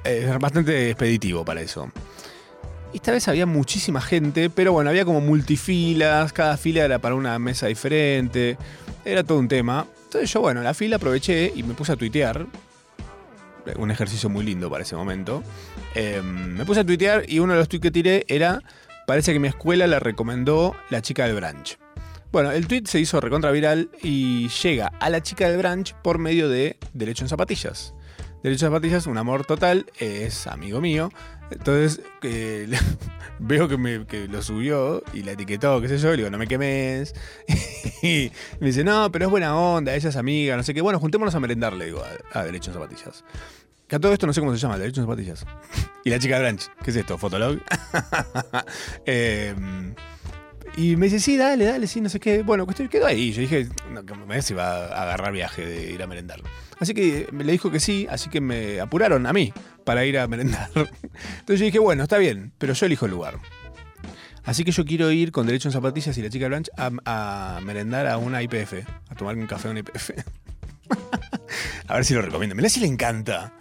es 0.03 0.39
bastante 0.39 0.89
expeditivo 0.89 1.43
para 1.43 1.61
eso. 1.61 1.91
Esta 2.93 3.11
vez 3.11 3.27
había 3.27 3.45
muchísima 3.45 4.01
gente, 4.01 4.49
pero 4.49 4.71
bueno, 4.71 4.89
había 4.89 5.03
como 5.03 5.19
multifilas, 5.19 6.31
cada 6.31 6.57
fila 6.57 6.85
era 6.85 6.99
para 6.99 7.15
una 7.15 7.39
mesa 7.39 7.67
diferente, 7.67 8.57
era 9.03 9.23
todo 9.23 9.39
un 9.39 9.47
tema. 9.47 9.87
Entonces 10.05 10.31
yo, 10.31 10.41
bueno, 10.41 10.61
la 10.61 10.75
fila 10.75 10.97
aproveché 10.97 11.51
y 11.55 11.63
me 11.63 11.73
puse 11.73 11.93
a 11.93 11.95
tuitear. 11.95 12.45
Un 13.77 13.91
ejercicio 13.91 14.29
muy 14.29 14.45
lindo 14.45 14.69
para 14.69 14.83
ese 14.83 14.95
momento. 14.95 15.41
Eh, 15.95 16.21
me 16.21 16.65
puse 16.65 16.81
a 16.81 16.85
tuitear 16.85 17.23
y 17.27 17.39
uno 17.39 17.53
de 17.53 17.59
los 17.59 17.69
tweets 17.69 17.81
que 17.81 17.91
tiré 17.91 18.25
era, 18.27 18.59
parece 19.07 19.33
que 19.33 19.39
mi 19.39 19.47
escuela 19.47 19.87
la 19.87 19.99
recomendó 19.99 20.75
la 20.89 21.01
chica 21.01 21.25
del 21.25 21.35
branch. 21.37 21.77
Bueno, 22.33 22.49
el 22.49 22.65
tweet 22.65 22.85
se 22.87 22.99
hizo 22.99 23.21
recontra 23.21 23.51
viral 23.51 23.91
y 24.01 24.49
llega 24.49 24.87
a 24.99 25.11
la 25.11 25.21
chica 25.21 25.47
del 25.47 25.59
branch 25.59 25.93
por 26.01 26.17
medio 26.17 26.49
de 26.49 26.77
Derecho 26.91 27.23
en 27.23 27.29
Zapatillas. 27.29 27.93
Derecho 28.41 28.65
en 28.65 28.71
Zapatillas, 28.71 29.05
un 29.05 29.19
amor 29.19 29.45
total, 29.45 29.85
es 29.99 30.47
amigo 30.47 30.81
mío. 30.81 31.11
Entonces 31.51 32.01
eh, 32.23 32.67
veo 33.39 33.67
que, 33.67 33.77
me, 33.77 33.99
lo 34.29 34.41
subió 34.41 35.03
y 35.13 35.21
la 35.21 35.33
etiquetó, 35.33 35.79
qué 35.79 35.87
sé 35.87 35.99
yo, 35.99 36.09
le 36.09 36.17
digo, 36.17 36.31
no 36.31 36.39
me 36.39 36.47
quemes. 36.47 37.13
y 38.01 38.31
me 38.59 38.65
dice, 38.65 38.83
no, 38.83 39.11
pero 39.11 39.25
es 39.25 39.31
buena 39.31 39.55
onda, 39.55 39.93
ella 39.93 40.09
es 40.09 40.15
amiga, 40.15 40.57
no 40.57 40.63
sé 40.63 40.73
qué. 40.73 40.81
Bueno, 40.81 40.99
juntémonos 40.99 41.35
a 41.35 41.39
merendar, 41.39 41.73
le 41.73 41.85
digo, 41.85 42.01
a, 42.31 42.43
Derecho 42.45 42.71
en 42.71 42.73
Zapatillas. 42.73 43.23
Que 43.87 43.97
a 43.97 43.99
todo 43.99 44.11
esto 44.11 44.25
no 44.25 44.33
sé 44.33 44.39
cómo 44.39 44.51
se 44.53 44.57
llama, 44.57 44.79
Derecho 44.79 45.01
en 45.01 45.05
Zapatillas. 45.05 45.45
y 46.03 46.09
la 46.09 46.17
chica 46.17 46.39
del 46.39 46.45
branch, 46.45 46.71
¿qué 46.83 46.89
es 46.89 46.97
esto? 46.97 47.19
¿Fotolog? 47.19 47.59
eh, 49.05 49.53
y 50.75 50.95
me 50.95 51.05
dice, 51.05 51.19
sí, 51.19 51.37
dale, 51.37 51.65
dale, 51.65 51.85
sí, 51.87 52.01
no 52.01 52.09
sé 52.09 52.19
qué. 52.19 52.41
Bueno, 52.41 52.65
cuestión, 52.65 52.87
quedó 52.87 53.05
ahí. 53.05 53.31
Yo 53.31 53.41
dije, 53.41 53.67
no, 53.91 54.03
que 54.05 54.15
me 54.15 54.41
si 54.41 54.53
iba 54.53 54.87
a 54.87 55.03
agarrar 55.03 55.31
viaje 55.31 55.65
de 55.65 55.91
ir 55.91 56.01
a 56.01 56.07
merendar. 56.07 56.41
Así 56.79 56.93
que 56.93 57.27
me 57.31 57.43
le 57.43 57.51
dijo 57.51 57.71
que 57.71 57.79
sí, 57.79 58.07
así 58.09 58.29
que 58.29 58.41
me 58.41 58.79
apuraron 58.79 59.27
a 59.27 59.33
mí 59.33 59.53
para 59.85 60.05
ir 60.05 60.17
a 60.17 60.27
merendar. 60.29 60.69
Entonces 60.75 61.59
yo 61.59 61.65
dije, 61.65 61.79
bueno, 61.79 62.03
está 62.03 62.17
bien, 62.17 62.53
pero 62.57 62.73
yo 62.73 62.85
elijo 62.85 63.05
el 63.05 63.11
lugar. 63.11 63.39
Así 64.45 64.65
que 64.65 64.71
yo 64.71 64.83
quiero 64.83 65.11
ir 65.11 65.31
con 65.31 65.45
derecho 65.45 65.69
en 65.69 65.73
zapatillas 65.73 66.17
y 66.17 66.21
la 66.21 66.29
chica 66.29 66.47
Blanche 66.47 66.71
a, 66.75 67.59
merendar 67.63 68.07
a 68.07 68.17
una 68.17 68.41
IPF, 68.41 68.73
a 69.09 69.15
tomarme 69.15 69.41
un 69.41 69.47
café 69.47 69.67
a 69.67 69.71
una 69.71 69.79
IPF. 69.81 70.11
a 71.87 71.95
ver 71.95 72.03
si 72.03 72.13
lo 72.13 72.21
recomiendo. 72.21 72.55
Mirá 72.55 72.67
si 72.67 72.79
le 72.79 72.87
encanta. 72.87 73.53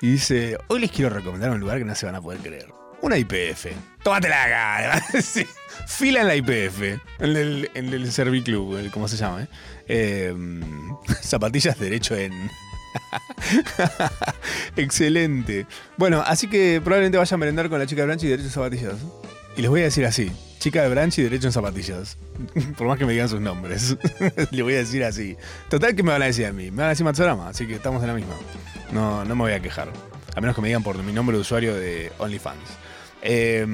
Y 0.00 0.12
dice, 0.12 0.58
hoy 0.68 0.80
les 0.80 0.90
quiero 0.90 1.10
recomendar 1.10 1.50
un 1.50 1.60
lugar 1.60 1.78
que 1.78 1.84
no 1.84 1.94
se 1.94 2.06
van 2.06 2.14
a 2.14 2.22
poder 2.22 2.40
creer. 2.40 2.81
Una 3.02 3.18
IPF. 3.18 3.66
Tómatela 4.02 4.44
acá. 4.44 5.02
sí. 5.22 5.46
Fila 5.86 6.20
en 6.22 6.26
la 6.28 6.36
IPF. 6.36 6.82
En 7.18 7.36
el, 7.36 7.70
en 7.74 7.92
el 7.92 8.10
Serviclub, 8.12 8.76
el- 8.78 8.90
¿cómo 8.90 9.08
se 9.08 9.16
llama? 9.16 9.42
eh? 9.42 9.48
Eh, 9.88 10.34
zapatillas 11.22 11.78
derecho 11.78 12.16
en. 12.16 12.32
Excelente. 14.76 15.66
Bueno, 15.96 16.22
así 16.26 16.48
que 16.48 16.80
probablemente 16.82 17.18
vaya 17.18 17.34
a 17.34 17.38
merendar 17.38 17.68
con 17.68 17.78
la 17.78 17.86
chica 17.86 18.02
de 18.02 18.06
Branch 18.06 18.22
y 18.22 18.28
derecho 18.28 18.46
en 18.48 18.52
zapatillas. 18.52 18.94
Y 19.56 19.62
les 19.62 19.70
voy 19.70 19.80
a 19.80 19.84
decir 19.84 20.04
así: 20.06 20.32
chica 20.58 20.82
de 20.82 20.88
Branch 20.88 21.16
y 21.18 21.22
derecho 21.22 21.46
en 21.48 21.52
zapatillas. 21.52 22.16
Por 22.76 22.86
más 22.86 22.98
que 22.98 23.04
me 23.06 23.12
digan 23.12 23.28
sus 23.28 23.40
nombres. 23.40 23.96
Le 24.50 24.62
voy 24.62 24.74
a 24.74 24.78
decir 24.78 25.04
así. 25.04 25.36
Total, 25.68 25.94
¿qué 25.94 26.02
me 26.02 26.12
van 26.12 26.22
a 26.22 26.26
decir 26.26 26.46
a 26.46 26.52
mí? 26.52 26.70
Me 26.70 26.78
van 26.78 26.86
a 26.86 26.90
decir 26.90 27.04
Matsurama, 27.04 27.48
así 27.48 27.66
que 27.66 27.74
estamos 27.74 28.00
en 28.02 28.08
la 28.08 28.14
misma. 28.14 28.34
No, 28.92 29.24
no 29.24 29.34
me 29.34 29.42
voy 29.42 29.52
a 29.52 29.60
quejar. 29.60 29.88
A 30.34 30.40
menos 30.40 30.56
que 30.56 30.62
me 30.62 30.68
digan 30.68 30.82
por 30.82 30.96
mi 31.02 31.12
nombre 31.12 31.36
de 31.36 31.42
usuario 31.42 31.74
de 31.74 32.10
OnlyFans. 32.18 32.58
Eh, 33.22 33.66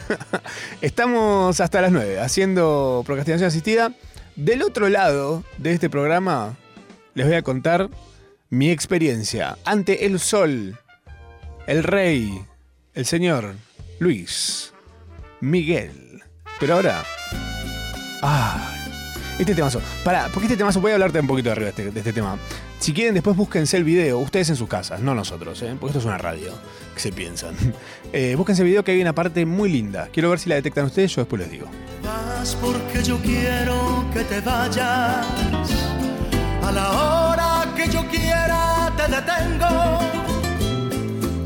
estamos 0.80 1.60
hasta 1.60 1.82
las 1.82 1.92
9 1.92 2.20
haciendo 2.20 3.02
procrastinación 3.06 3.48
asistida. 3.48 3.92
Del 4.36 4.62
otro 4.62 4.88
lado 4.88 5.44
de 5.58 5.72
este 5.72 5.90
programa 5.90 6.56
les 7.14 7.26
voy 7.26 7.36
a 7.36 7.42
contar 7.42 7.90
mi 8.50 8.70
experiencia 8.70 9.58
ante 9.64 10.06
el 10.06 10.20
sol, 10.20 10.78
el 11.66 11.82
rey, 11.82 12.42
el 12.94 13.04
señor 13.04 13.54
Luis 13.98 14.72
Miguel. 15.40 16.22
Pero 16.60 16.74
ahora... 16.74 17.04
Ah, 18.22 18.74
este 19.38 19.54
temazo. 19.54 19.80
Pará, 20.04 20.28
porque 20.32 20.46
este 20.46 20.56
temazo, 20.56 20.80
voy 20.80 20.92
a 20.92 20.94
hablarte 20.94 21.20
un 21.20 21.26
poquito 21.26 21.48
de 21.48 21.52
arriba 21.52 21.66
de 21.66 21.70
este, 21.70 21.90
de 21.90 22.00
este 22.00 22.12
tema. 22.12 22.38
Si 22.78 22.92
quieren, 22.92 23.14
después 23.14 23.36
búsquense 23.36 23.76
el 23.76 23.84
video, 23.84 24.18
ustedes 24.18 24.50
en 24.50 24.56
sus 24.56 24.68
casas, 24.68 25.00
no 25.00 25.14
nosotros, 25.14 25.60
¿eh? 25.62 25.76
porque 25.78 25.88
esto 25.88 25.98
es 25.98 26.04
una 26.04 26.18
radio, 26.18 26.52
que 26.94 27.00
se 27.00 27.12
piensan. 27.12 27.54
Eh, 28.10 28.36
búsquense 28.36 28.62
el 28.62 28.68
video 28.68 28.82
que 28.82 28.92
hay 28.92 29.02
una 29.02 29.14
parte 29.14 29.44
muy 29.44 29.70
linda. 29.70 30.08
Quiero 30.10 30.30
ver 30.30 30.38
si 30.38 30.48
la 30.48 30.54
detectan 30.54 30.86
ustedes, 30.86 31.14
yo 31.14 31.20
después 31.20 31.42
les 31.42 31.50
digo. 31.50 31.66
Vas 32.02 32.56
porque 32.58 33.02
yo 33.02 33.18
quiero 33.18 34.02
que 34.14 34.24
te 34.24 34.40
vayas. 34.40 35.26
A 36.62 36.72
la 36.72 36.90
hora 36.90 37.74
que 37.76 37.86
yo 37.90 38.02
quiera 38.08 38.90
te 38.96 39.02
detengo. 39.14 39.98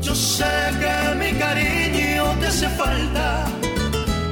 Yo 0.01 0.15
sé 0.15 0.45
que 0.79 1.15
mi 1.15 1.37
cariño 1.37 2.33
te 2.39 2.47
hace 2.47 2.69
falta. 2.69 3.45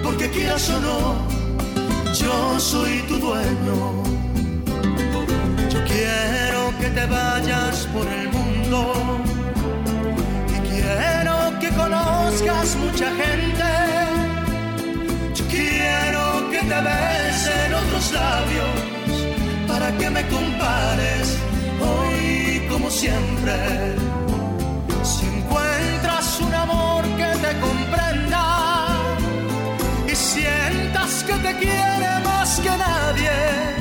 Porque 0.01 0.29
quieras 0.29 0.69
o 0.69 0.79
no, 0.79 1.27
yo 2.13 2.59
soy 2.61 2.99
tu 3.09 3.17
dueño. 3.17 4.30
Quiero 5.91 6.61
que 6.79 6.89
te 6.97 7.05
vayas 7.05 7.87
por 7.93 8.07
el 8.07 8.29
mundo. 8.29 8.93
Y 10.55 10.57
quiero 10.69 11.35
que 11.59 11.69
conozcas 11.69 12.75
mucha 12.77 13.09
gente. 13.21 13.71
Quiero 15.51 16.49
que 16.49 16.59
te 16.59 16.79
besen 16.89 17.73
otros 17.73 18.13
labios 18.13 18.77
para 19.67 19.91
que 19.97 20.09
me 20.09 20.25
compares 20.27 21.37
hoy 21.81 22.65
como 22.69 22.89
siempre. 22.89 23.53
Si 25.03 25.25
encuentras 25.25 26.39
un 26.39 26.53
amor 26.53 27.03
que 27.19 27.29
te 27.45 27.51
comprenda 27.59 28.45
y 30.07 30.15
sientas 30.15 31.23
que 31.27 31.33
te 31.33 31.53
quiere 31.57 32.09
más 32.23 32.59
que 32.61 32.69
nadie, 32.69 33.80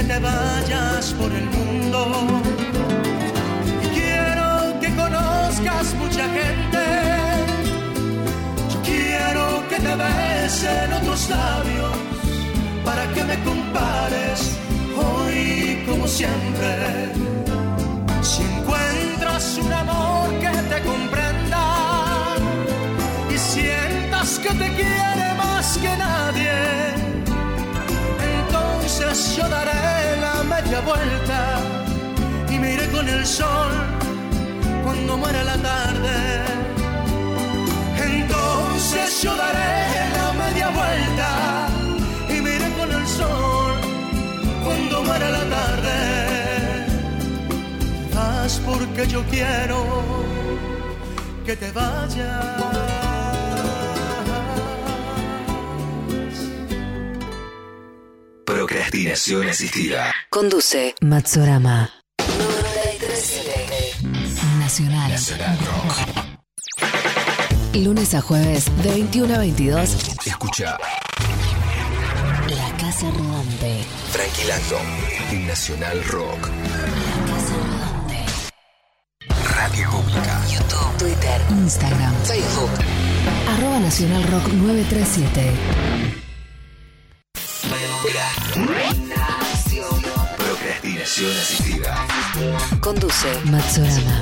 Que 0.00 0.06
te 0.06 0.18
vayas 0.18 1.12
por 1.18 1.30
el 1.30 1.44
mundo. 1.56 2.00
Y 3.84 3.86
quiero 3.98 4.80
que 4.80 4.88
conozcas 4.94 5.94
mucha 5.94 6.24
gente. 6.38 6.84
Yo 8.72 8.78
quiero 8.82 9.44
que 9.68 9.76
te 9.76 9.94
besen 10.04 10.92
otros 11.00 11.28
labios 11.28 11.96
para 12.84 13.04
que 13.14 13.24
me 13.24 13.36
compares 13.42 14.38
hoy 15.04 15.84
como 15.86 16.06
siempre. 16.06 16.72
Si 18.22 18.42
encuentras 18.42 19.58
un 19.58 19.72
amor 19.72 20.28
que 20.44 20.54
te 20.72 20.78
comprenda 20.90 21.64
y 23.34 23.36
sientas 23.36 24.38
que 24.38 24.50
te 24.60 24.68
quiere 24.78 25.26
más 25.36 25.76
que 25.82 25.92
nadie, 25.96 27.19
entonces 29.00 29.36
yo 29.36 29.48
daré 29.48 30.16
la 30.20 30.42
media 30.42 30.80
vuelta 30.80 31.58
y 32.50 32.58
me 32.58 32.74
iré 32.74 32.86
con 32.90 33.08
el 33.08 33.26
sol 33.26 33.72
cuando 34.84 35.16
muera 35.16 35.42
la 35.42 35.56
tarde. 35.56 36.16
Entonces 37.96 39.22
yo 39.22 39.34
daré 39.36 40.10
la 40.18 40.32
media 40.44 40.68
vuelta 40.68 41.68
y 42.28 42.40
me 42.42 42.56
iré 42.56 42.70
con 42.78 42.92
el 42.92 43.06
sol 43.06 43.72
cuando 44.64 45.02
muera 45.02 45.30
la 45.30 45.44
tarde. 45.56 46.86
Vas 48.14 48.60
porque 48.66 49.06
yo 49.06 49.22
quiero 49.30 49.78
que 51.46 51.56
te 51.56 51.72
vayas. 51.72 52.89
Procrastinación 58.90 59.48
asistida. 59.48 60.12
Conduce 60.30 60.96
Matsorama. 61.00 61.90
937 62.18 64.08
Nacional. 64.58 65.12
Nacional 65.12 65.56
Rock. 65.60 65.96
Lunes 67.74 68.14
a 68.14 68.20
jueves 68.20 68.64
de 68.82 68.90
21 68.90 69.32
a 69.32 69.38
22. 69.38 69.96
Escucha 70.26 70.76
La 72.48 72.76
Casa 72.78 73.08
Rodante. 73.12 73.84
Tranquilando. 74.12 74.80
Nacional 75.46 76.02
Rock. 76.06 76.48
La 76.48 77.26
Casa 77.32 77.54
Rodante. 77.62 78.24
Radio 79.54 79.88
Pública. 79.92 80.42
YouTube, 80.48 80.96
Twitter, 80.98 81.40
Instagram, 81.50 82.12
Facebook. 82.24 82.70
Arroba 83.50 83.78
Nacional 83.78 84.24
Rock 84.24 84.48
937. 84.48 85.52
Procrastinación 90.36 91.30
asistida. 91.30 92.06
Conduce 92.80 93.28
Matsorama. 93.46 94.20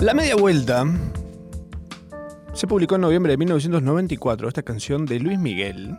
La 0.00 0.14
media 0.14 0.34
vuelta 0.34 0.84
se 2.52 2.66
publicó 2.66 2.96
en 2.96 3.02
noviembre 3.02 3.32
de 3.32 3.36
1994 3.36 4.48
esta 4.48 4.62
canción 4.62 5.06
de 5.06 5.20
Luis 5.20 5.38
Miguel 5.38 5.96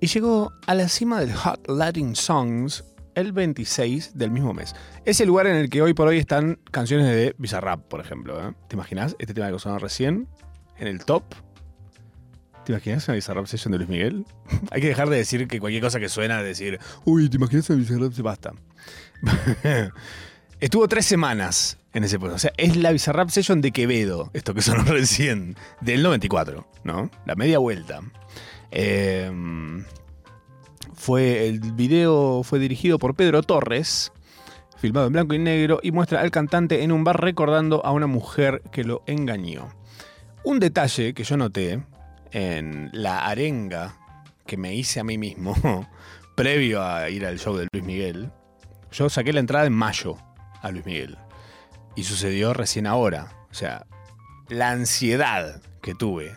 y 0.00 0.08
llegó 0.08 0.52
a 0.66 0.74
la 0.74 0.88
cima 0.88 1.20
del 1.20 1.32
Hot 1.34 1.68
Latin 1.68 2.16
Songs 2.16 2.84
el 3.18 3.32
26 3.32 4.16
del 4.16 4.30
mismo 4.30 4.54
mes. 4.54 4.74
Es 5.04 5.20
el 5.20 5.28
lugar 5.28 5.46
en 5.46 5.56
el 5.56 5.70
que 5.70 5.82
hoy 5.82 5.94
por 5.94 6.08
hoy 6.08 6.18
están 6.18 6.58
canciones 6.70 7.06
de 7.06 7.34
Bizarrap, 7.38 7.80
por 7.88 8.00
ejemplo. 8.00 8.40
¿eh? 8.40 8.52
¿Te 8.68 8.76
imaginas 8.76 9.16
este 9.18 9.34
tema 9.34 9.50
que 9.50 9.58
sonó 9.58 9.78
recién 9.78 10.28
en 10.78 10.88
el 10.88 11.04
top? 11.04 11.24
¿Te 12.64 12.72
imaginas 12.72 13.08
una 13.08 13.14
Bizarrap 13.14 13.46
session 13.46 13.72
de 13.72 13.78
Luis 13.78 13.90
Miguel? 13.90 14.26
Hay 14.70 14.80
que 14.80 14.88
dejar 14.88 15.08
de 15.08 15.16
decir 15.16 15.48
que 15.48 15.60
cualquier 15.60 15.82
cosa 15.82 16.00
que 16.00 16.08
suena, 16.08 16.42
decir, 16.42 16.78
uy, 17.04 17.28
¿te 17.28 17.36
imaginas 17.36 17.68
una 17.70 17.78
Bizarrap? 17.78 18.12
Se 18.12 18.22
basta. 18.22 18.52
Estuvo 20.60 20.88
tres 20.88 21.06
semanas 21.06 21.78
en 21.92 22.04
ese 22.04 22.18
puesto. 22.18 22.36
O 22.36 22.38
sea, 22.38 22.52
es 22.56 22.76
la 22.76 22.90
Bizarrap 22.92 23.30
Session 23.30 23.60
de 23.60 23.72
Quevedo, 23.72 24.30
esto 24.34 24.54
que 24.54 24.62
sonó 24.62 24.82
recién, 24.86 25.56
del 25.80 26.02
94, 26.02 26.66
¿no? 26.84 27.10
La 27.26 27.34
media 27.36 27.58
vuelta. 27.58 28.00
Eh, 28.70 29.30
fue, 30.98 31.48
el 31.48 31.60
video 31.60 32.42
fue 32.42 32.58
dirigido 32.58 32.98
por 32.98 33.14
Pedro 33.14 33.42
Torres, 33.42 34.12
filmado 34.76 35.06
en 35.06 35.12
blanco 35.12 35.34
y 35.34 35.38
negro, 35.38 35.78
y 35.82 35.92
muestra 35.92 36.20
al 36.20 36.30
cantante 36.30 36.82
en 36.82 36.92
un 36.92 37.04
bar 37.04 37.20
recordando 37.20 37.84
a 37.86 37.92
una 37.92 38.08
mujer 38.08 38.62
que 38.72 38.84
lo 38.84 39.02
engañó. 39.06 39.68
Un 40.42 40.58
detalle 40.58 41.14
que 41.14 41.24
yo 41.24 41.36
noté 41.36 41.82
en 42.32 42.90
la 42.92 43.26
arenga 43.26 43.96
que 44.44 44.56
me 44.56 44.74
hice 44.74 44.98
a 44.98 45.04
mí 45.04 45.18
mismo, 45.18 45.54
previo 46.34 46.82
a 46.82 47.08
ir 47.08 47.24
al 47.24 47.38
show 47.38 47.56
de 47.56 47.68
Luis 47.72 47.84
Miguel, 47.84 48.30
yo 48.90 49.08
saqué 49.08 49.32
la 49.32 49.40
entrada 49.40 49.66
en 49.66 49.72
mayo 49.72 50.16
a 50.62 50.70
Luis 50.70 50.84
Miguel. 50.84 51.16
Y 51.94 52.04
sucedió 52.04 52.54
recién 52.54 52.86
ahora. 52.86 53.32
O 53.50 53.54
sea, 53.54 53.86
la 54.48 54.70
ansiedad 54.70 55.60
que 55.80 55.94
tuve 55.94 56.36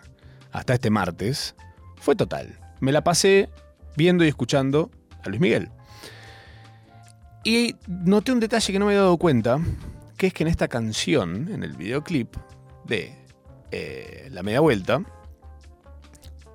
hasta 0.52 0.76
este 0.76 0.90
martes 0.90 1.56
fue 1.98 2.16
total. 2.16 2.60
Me 2.80 2.92
la 2.92 3.04
pasé 3.04 3.50
viendo 3.96 4.24
y 4.24 4.28
escuchando 4.28 4.92
a 5.24 5.30
Luis 5.30 5.42
Miguel. 5.42 5.70
Y 7.44 7.76
noté 7.88 8.32
un 8.32 8.40
detalle 8.40 8.72
que 8.72 8.80
no 8.80 8.86
me 8.86 8.92
había 8.92 9.02
dado 9.02 9.18
cuenta, 9.18 9.60
que 10.18 10.28
es 10.28 10.34
que 10.34 10.44
en 10.44 10.48
esta 10.48 10.68
canción, 10.68 11.50
en 11.52 11.64
el 11.64 11.74
videoclip 11.74 12.36
de 12.86 13.16
eh, 13.72 14.28
La 14.32 14.44
Media 14.44 14.60
Vuelta, 14.60 15.02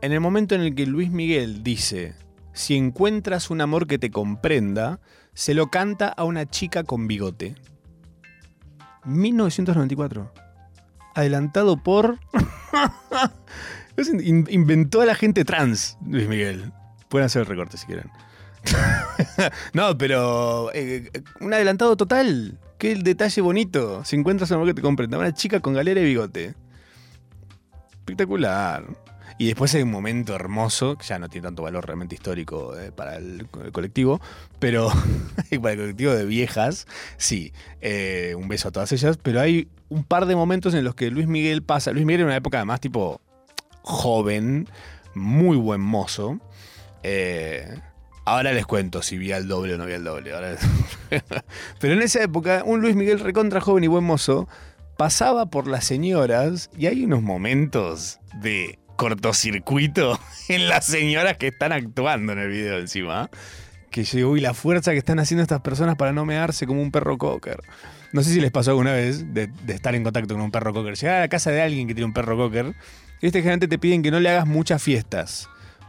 en 0.01 0.13
el 0.13 0.21
momento 0.21 0.55
en 0.55 0.61
el 0.61 0.75
que 0.75 0.87
Luis 0.87 1.11
Miguel 1.11 1.65
dice, 1.65 2.15
si 2.53 2.77
encuentras 2.77 3.51
un 3.51 3.61
amor 3.61 3.87
que 3.87 3.99
te 3.99 4.11
comprenda, 4.11 5.01
se 5.35 5.55
lo 5.55 5.67
canta 5.71 6.09
a 6.09 6.25
una 6.25 6.47
chica 6.47 6.85
con 6.85 7.09
bigote. 7.09 7.57
1994. 9.05 10.33
Adelantado 11.15 11.83
por... 11.83 12.19
Inventó 14.51 15.01
a 15.01 15.07
la 15.07 15.15
gente 15.15 15.45
trans, 15.45 15.99
Luis 16.07 16.29
Miguel. 16.29 16.73
Pueden 17.09 17.27
hacer 17.27 17.43
el 17.43 17.47
recorte 17.47 17.77
si 17.77 17.87
quieren. 17.87 18.11
no, 19.73 19.97
pero 19.97 20.71
eh, 20.75 21.11
un 21.41 21.53
adelantado 21.53 21.97
total. 21.97 22.59
Qué 22.79 22.95
detalle 22.97 23.41
bonito. 23.41 24.05
Si 24.05 24.17
encuentras 24.17 24.51
un 24.51 24.57
amor 24.57 24.69
que 24.69 24.75
te 24.75 24.83
comprenda. 24.83 25.19
Una 25.19 25.33
chica 25.33 25.61
con 25.61 25.75
galera 25.75 26.01
y 26.01 26.05
bigote. 26.05 26.55
Espectacular. 27.93 28.85
Y 29.39 29.47
después 29.47 29.75
hay 29.75 29.83
un 29.83 29.91
momento 29.91 30.35
hermoso, 30.35 30.97
que 30.97 31.05
ya 31.05 31.19
no 31.19 31.29
tiene 31.29 31.47
tanto 31.47 31.63
valor 31.63 31.85
realmente 31.85 32.15
histórico 32.15 32.79
eh, 32.79 32.91
para 32.91 33.17
el, 33.17 33.47
colectivo, 33.73 34.21
pero 34.59 34.89
para 35.61 35.73
el 35.73 35.79
colectivo 35.79 36.13
de 36.13 36.25
viejas, 36.25 36.87
sí, 37.19 37.53
eh, 37.83 38.35
un 38.39 38.49
beso 38.49 38.69
a 38.69 38.71
todas 38.71 38.93
ellas, 38.93 39.19
pero 39.23 39.41
hay 39.41 39.69
un 39.91 40.05
par 40.05 40.25
de 40.25 40.35
momentos 40.37 40.73
en 40.73 40.85
los 40.85 40.95
que 40.95 41.11
Luis 41.11 41.27
Miguel 41.27 41.63
pasa, 41.63 41.93
Luis 41.93 42.07
Miguel 42.07 42.23
en 42.23 42.27
una 42.29 42.37
época 42.37 42.59
además 42.59 42.81
tipo 42.81 43.21
joven, 43.83 44.69
muy 45.15 45.59
buen 45.59 45.83
mozo, 45.83 46.41
eh, 47.09 47.81
ahora 48.25 48.53
les 48.53 48.67
cuento 48.67 49.01
si 49.01 49.17
vi 49.17 49.31
al 49.31 49.47
doble 49.47 49.75
o 49.75 49.79
no 49.79 49.87
vi 49.87 49.93
al 49.93 50.03
doble, 50.03 50.33
pero 51.81 51.95
en 51.95 52.03
esa 52.03 52.21
época 52.21 52.63
un 52.67 52.81
Luis 52.81 52.97
Miguel 52.97 53.21
recontra 53.21 53.61
joven 53.61 53.85
y 53.85 53.87
buen 53.87 54.03
mozo 54.03 54.49
pasaba 54.97 55.47
por 55.47 55.69
las 55.69 55.85
señoras 55.85 56.69
y 56.77 56.87
hay 56.87 57.05
unos 57.05 57.23
momentos 57.23 58.19
de 58.43 58.81
cortocircuito 58.97 60.19
en 60.49 60.69
las 60.69 60.87
señoras 60.87 61.37
que 61.37 61.49
están 61.49 61.73
actuando 61.73 62.33
en 62.33 62.41
el 62.41 62.49
video 62.49 62.79
encima. 62.79 63.31
Que 63.91 64.03
yo 64.03 64.17
digo, 64.17 64.31
uy, 64.31 64.41
la 64.41 64.53
fuerza 64.53 64.91
que 64.91 64.99
están 64.99 65.21
haciendo 65.21 65.43
estas 65.43 65.61
personas 65.61 65.95
para 65.95 66.13
no 66.13 66.25
mearse 66.25 66.67
como 66.67 66.83
un 66.83 66.91
perro 66.91 67.17
cocker. 67.19 67.63
No 68.13 68.23
sé 68.23 68.33
si 68.33 68.41
les 68.41 68.51
pasó 68.51 68.73
alguna 68.73 68.93
vez 68.93 69.33
de, 69.33 69.49
estar 69.69 69.95
en 69.95 70.03
contacto 70.03 70.35
con 70.35 70.43
un 70.43 70.51
perro 70.51 70.75
cocker. 70.75 70.97
Llegar 70.97 71.17
a 71.17 71.21
la 71.21 71.29
casa 71.29 71.51
de 71.53 71.63
alguien 71.63 71.87
que 71.87 71.95
tiene 71.95 72.07
un 72.07 72.13
perro 72.13 72.37
cocker, 72.37 72.75
y 73.21 73.27
este 73.27 73.39
generalmente 73.39 73.69
te 73.69 73.79
piden 73.79 74.03
que 74.03 74.11
no 74.11 74.19
le 74.21 74.29
hagas 74.29 74.47
muchas 74.47 74.83
fiestas. 74.83 75.49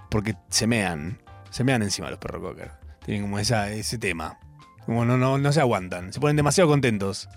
Porque 0.10 0.36
se 0.50 0.68
mean. 0.68 1.20
Se 1.50 1.64
mean 1.64 1.82
encima 1.82 2.10
los 2.10 2.20
perros 2.20 2.42
cocker. 2.42 2.72
Tienen 3.06 3.24
como 3.24 3.40
esa, 3.40 3.72
ese 3.72 3.98
tema. 3.98 4.38
Como 4.86 5.04
no, 5.06 5.18
no, 5.18 5.38
no 5.38 5.52
se 5.52 5.60
aguantan. 5.60 6.14
Se 6.14 6.20
ponen 6.20 6.36
demasiado 6.38 6.70
contentos. 6.70 7.28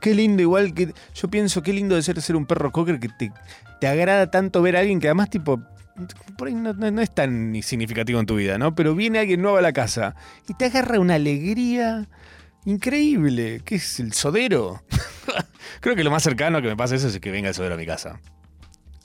Qué 0.00 0.14
lindo, 0.14 0.42
igual 0.42 0.74
que. 0.74 0.92
Yo 1.14 1.28
pienso, 1.28 1.62
qué 1.62 1.72
lindo 1.72 1.96
de 1.96 2.02
ser, 2.02 2.20
ser 2.22 2.36
un 2.36 2.46
perro 2.46 2.70
cocker 2.72 3.00
que 3.00 3.08
te, 3.08 3.32
te 3.80 3.86
agrada 3.88 4.30
tanto 4.30 4.62
ver 4.62 4.76
a 4.76 4.80
alguien 4.80 5.00
que 5.00 5.08
además, 5.08 5.30
tipo. 5.30 5.60
Por 6.38 6.48
ahí 6.48 6.54
no, 6.54 6.72
no- 6.72 6.90
no 6.90 7.02
es 7.02 7.12
tan 7.14 7.54
significativo 7.62 8.20
en 8.20 8.26
tu 8.26 8.36
vida, 8.36 8.56
¿no? 8.58 8.74
Pero 8.74 8.94
viene 8.94 9.18
alguien 9.18 9.42
nuevo 9.42 9.58
a 9.58 9.60
la 9.62 9.72
casa 9.72 10.14
y 10.48 10.54
te 10.54 10.66
agarra 10.66 10.98
una 11.00 11.14
alegría 11.16 12.08
increíble. 12.64 13.60
¿Qué 13.64 13.74
es 13.76 14.00
el 14.00 14.12
sodero? 14.12 14.82
Creo 15.80 15.96
que 15.96 16.04
lo 16.04 16.10
más 16.10 16.22
cercano 16.22 16.62
que 16.62 16.68
me 16.68 16.76
pasa 16.76 16.94
eso 16.94 17.08
es 17.08 17.18
que 17.20 17.30
venga 17.30 17.48
el 17.48 17.54
sodero 17.54 17.74
a 17.74 17.78
mi 17.78 17.86
casa. 17.86 18.20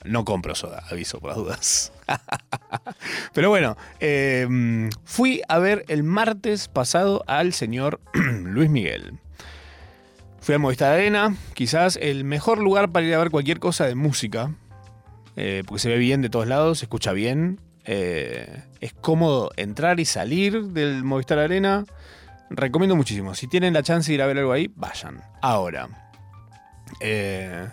No 0.06 0.24
compro 0.24 0.54
soda, 0.54 0.84
aviso 0.90 1.20
por 1.20 1.34
dudas. 1.34 1.92
Pero 3.32 3.50
bueno, 3.50 3.76
eh, 4.00 4.88
fui 5.04 5.42
a 5.48 5.58
ver 5.58 5.84
el 5.88 6.02
martes 6.02 6.68
pasado 6.68 7.24
al 7.26 7.52
señor 7.52 8.00
Luis 8.14 8.70
Miguel. 8.70 9.18
Fui 10.40 10.54
a 10.54 10.58
Movistar 10.58 10.92
Arena, 10.92 11.34
quizás 11.54 11.98
el 12.00 12.22
mejor 12.24 12.58
lugar 12.58 12.92
para 12.92 13.04
ir 13.04 13.14
a 13.14 13.18
ver 13.18 13.30
cualquier 13.30 13.58
cosa 13.58 13.84
de 13.86 13.96
música, 13.96 14.54
eh, 15.34 15.64
porque 15.66 15.80
se 15.80 15.88
ve 15.88 15.98
bien 15.98 16.22
de 16.22 16.30
todos 16.30 16.46
lados, 16.46 16.78
se 16.78 16.84
escucha 16.84 17.12
bien, 17.12 17.60
eh, 17.84 18.62
es 18.80 18.92
cómodo 18.92 19.50
entrar 19.56 19.98
y 20.00 20.04
salir 20.04 20.66
del 20.66 21.04
Movistar 21.04 21.38
Arena. 21.38 21.84
Recomiendo 22.50 22.94
muchísimo. 22.94 23.34
Si 23.34 23.48
tienen 23.48 23.74
la 23.74 23.82
chance 23.82 24.10
de 24.10 24.14
ir 24.14 24.22
a 24.22 24.26
ver 24.26 24.38
algo 24.38 24.52
ahí, 24.52 24.70
vayan. 24.76 25.20
Ahora, 25.40 25.88
eh, 27.00 27.68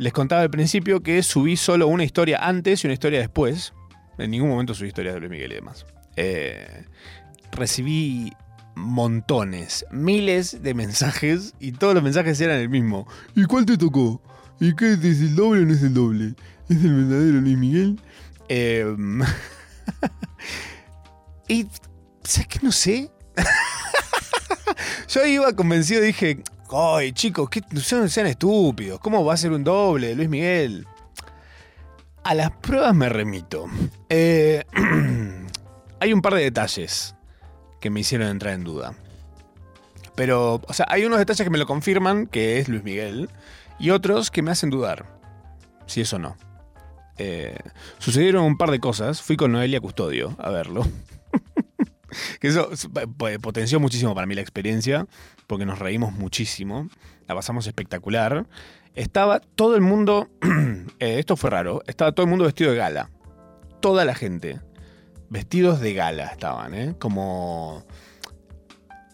les 0.00 0.14
contaba 0.14 0.40
al 0.40 0.50
principio 0.50 1.02
que 1.02 1.22
subí 1.22 1.58
solo 1.58 1.86
una 1.86 2.04
historia 2.04 2.38
antes 2.40 2.82
y 2.82 2.86
una 2.86 2.94
historia 2.94 3.18
después. 3.18 3.74
En 4.16 4.30
ningún 4.30 4.48
momento 4.48 4.72
subí 4.72 4.88
historias 4.88 5.14
de 5.14 5.20
Luis 5.20 5.30
Miguel 5.30 5.52
y 5.52 5.54
demás. 5.56 5.84
Eh, 6.16 6.86
recibí 7.52 8.32
montones, 8.74 9.84
miles 9.90 10.62
de 10.62 10.72
mensajes 10.72 11.54
y 11.60 11.72
todos 11.72 11.92
los 11.92 12.02
mensajes 12.02 12.40
eran 12.40 12.60
el 12.60 12.70
mismo. 12.70 13.06
¿Y 13.36 13.44
cuál 13.44 13.66
te 13.66 13.76
tocó? 13.76 14.22
¿Y 14.58 14.74
qué 14.74 14.94
es 14.94 15.04
el 15.04 15.34
doble 15.34 15.62
o 15.62 15.66
no 15.66 15.74
es 15.74 15.82
el 15.82 15.92
doble? 15.92 16.34
¿Es 16.70 16.82
el 16.82 17.04
verdadero 17.04 17.40
Luis 17.42 17.58
Miguel? 17.58 18.00
Eh, 18.48 18.86
y, 21.48 21.66
¿sabes 22.24 22.48
qué? 22.48 22.58
No 22.62 22.72
sé. 22.72 23.10
Yo 25.08 25.26
iba 25.26 25.52
convencido, 25.52 26.00
dije, 26.00 26.42
ay, 26.72 27.12
chicos, 27.12 27.48
que 27.48 27.62
sean, 27.80 28.26
estúpidos. 28.26 29.00
¿Cómo 29.00 29.24
va 29.24 29.34
a 29.34 29.36
ser 29.36 29.52
un 29.52 29.64
doble 29.64 30.14
Luis 30.14 30.28
Miguel? 30.28 30.86
A 32.24 32.34
las 32.34 32.50
pruebas 32.50 32.94
me 32.94 33.08
remito. 33.08 33.66
Eh, 34.08 34.64
hay 36.00 36.12
un 36.12 36.22
par 36.22 36.34
de 36.34 36.42
detalles 36.42 37.14
que 37.80 37.90
me 37.90 38.00
hicieron 38.00 38.28
entrar 38.28 38.54
en 38.54 38.64
duda. 38.64 38.94
Pero, 40.14 40.60
o 40.66 40.72
sea, 40.72 40.86
hay 40.88 41.04
unos 41.04 41.18
detalles 41.18 41.44
que 41.44 41.50
me 41.50 41.58
lo 41.58 41.66
confirman 41.66 42.26
que 42.26 42.58
es 42.58 42.68
Luis 42.68 42.82
Miguel 42.82 43.30
y 43.78 43.90
otros 43.90 44.30
que 44.30 44.42
me 44.42 44.50
hacen 44.50 44.70
dudar 44.70 45.20
si 45.90 46.00
eso 46.00 46.18
no. 46.18 46.36
Eh, 47.18 47.56
sucedieron 47.98 48.44
un 48.44 48.56
par 48.56 48.70
de 48.70 48.80
cosas. 48.80 49.20
Fui 49.20 49.36
con 49.36 49.52
Noelia 49.52 49.80
Custodio 49.80 50.36
a 50.38 50.50
verlo. 50.50 50.86
que 52.40 52.48
eso 52.48 52.70
p- 53.18 53.38
potenció 53.38 53.80
muchísimo 53.80 54.14
para 54.14 54.26
mí 54.26 54.34
la 54.34 54.40
experiencia, 54.40 55.06
porque 55.46 55.66
nos 55.66 55.78
reímos 55.78 56.12
muchísimo, 56.12 56.88
la 57.28 57.34
pasamos 57.34 57.66
espectacular. 57.66 58.46
Estaba 58.94 59.40
todo 59.40 59.76
el 59.76 59.82
mundo, 59.82 60.28
eh, 60.98 61.18
esto 61.18 61.36
fue 61.36 61.50
raro, 61.50 61.82
estaba 61.86 62.12
todo 62.12 62.24
el 62.24 62.30
mundo 62.30 62.44
vestido 62.44 62.72
de 62.72 62.76
gala. 62.76 63.10
Toda 63.80 64.04
la 64.04 64.14
gente. 64.14 64.60
Vestidos 65.30 65.80
de 65.80 65.94
gala 65.94 66.26
estaban, 66.26 66.74
¿eh? 66.74 66.94
Como 66.98 67.86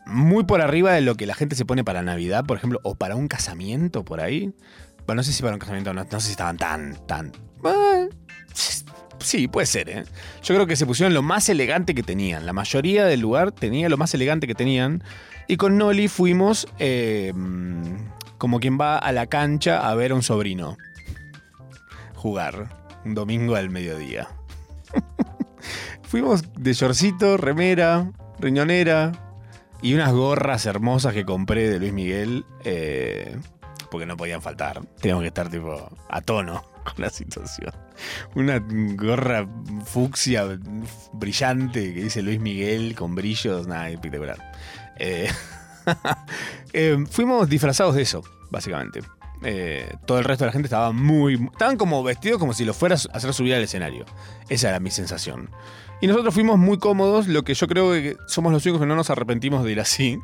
muy 0.06 0.44
por 0.44 0.60
arriba 0.62 0.92
de 0.92 1.00
lo 1.02 1.14
que 1.16 1.26
la 1.26 1.34
gente 1.34 1.56
se 1.56 1.64
pone 1.64 1.84
para 1.84 2.02
Navidad, 2.02 2.44
por 2.46 2.56
ejemplo, 2.56 2.80
o 2.84 2.94
para 2.94 3.16
un 3.16 3.28
casamiento 3.28 4.04
por 4.04 4.20
ahí. 4.20 4.54
Bueno, 5.06 5.20
no 5.20 5.22
sé 5.24 5.32
si 5.32 5.42
para 5.42 5.54
un 5.54 5.60
casamiento, 5.60 5.92
no, 5.92 6.04
no 6.04 6.20
sé 6.20 6.26
si 6.26 6.30
estaban 6.32 6.56
tan, 6.56 6.96
tan... 7.06 7.32
Sí, 9.18 9.48
puede 9.48 9.66
ser, 9.66 9.88
¿eh? 9.88 10.04
Yo 10.42 10.54
creo 10.54 10.66
que 10.66 10.76
se 10.76 10.86
pusieron 10.86 11.14
lo 11.14 11.22
más 11.22 11.48
elegante 11.48 11.94
que 11.94 12.02
tenían. 12.02 12.46
La 12.46 12.52
mayoría 12.52 13.04
del 13.06 13.20
lugar 13.20 13.52
tenía 13.52 13.88
lo 13.88 13.96
más 13.96 14.14
elegante 14.14 14.46
que 14.46 14.54
tenían. 14.54 15.02
Y 15.48 15.56
con 15.56 15.78
Noli 15.78 16.08
fuimos 16.08 16.68
eh, 16.78 17.32
como 18.38 18.60
quien 18.60 18.78
va 18.80 18.98
a 18.98 19.12
la 19.12 19.26
cancha 19.26 19.88
a 19.88 19.94
ver 19.94 20.12
a 20.12 20.14
un 20.14 20.22
sobrino 20.22 20.76
jugar 22.14 22.68
un 23.04 23.14
domingo 23.14 23.54
al 23.54 23.70
mediodía. 23.70 24.28
fuimos 26.02 26.42
de 26.54 26.72
shortcito, 26.72 27.36
remera, 27.36 28.10
riñonera 28.38 29.12
y 29.82 29.94
unas 29.94 30.12
gorras 30.12 30.66
hermosas 30.66 31.14
que 31.14 31.24
compré 31.24 31.68
de 31.68 31.78
Luis 31.78 31.92
Miguel. 31.92 32.44
eh, 32.64 33.36
porque 33.90 34.06
no 34.06 34.16
podían 34.16 34.42
faltar. 34.42 34.84
Teníamos 35.00 35.22
que 35.22 35.28
estar 35.28 35.48
tipo 35.48 35.88
a 36.08 36.20
tono 36.20 36.75
con 36.94 37.04
la 37.04 37.10
situación. 37.10 37.72
Una 38.34 38.58
gorra 38.60 39.46
fucsia 39.84 40.58
brillante 41.12 41.94
que 41.94 42.04
dice 42.04 42.22
Luis 42.22 42.40
Miguel 42.40 42.94
con 42.94 43.14
brillos, 43.14 43.66
nada, 43.66 43.90
espectacular. 43.90 44.52
Eh, 44.98 45.28
eh, 46.72 47.04
fuimos 47.10 47.48
disfrazados 47.48 47.94
de 47.94 48.02
eso, 48.02 48.22
básicamente. 48.50 49.00
Eh, 49.42 49.92
todo 50.06 50.18
el 50.18 50.24
resto 50.24 50.44
de 50.44 50.48
la 50.48 50.52
gente 50.52 50.66
estaba 50.66 50.92
muy. 50.92 51.34
Estaban 51.52 51.76
como 51.76 52.02
vestidos 52.02 52.38
como 52.38 52.54
si 52.54 52.64
los 52.64 52.76
fueras 52.76 53.08
a 53.12 53.16
hacer 53.16 53.32
subir 53.34 53.54
al 53.54 53.62
escenario. 53.62 54.06
Esa 54.48 54.70
era 54.70 54.80
mi 54.80 54.90
sensación. 54.90 55.50
Y 56.00 56.06
nosotros 56.06 56.34
fuimos 56.34 56.58
muy 56.58 56.78
cómodos, 56.78 57.26
lo 57.26 57.42
que 57.42 57.54
yo 57.54 57.66
creo 57.66 57.92
que 57.92 58.16
somos 58.26 58.52
los 58.52 58.64
únicos 58.66 58.82
que 58.82 58.86
no 58.86 58.96
nos 58.96 59.08
arrepentimos 59.08 59.64
de 59.64 59.72
ir 59.72 59.80
así, 59.80 60.18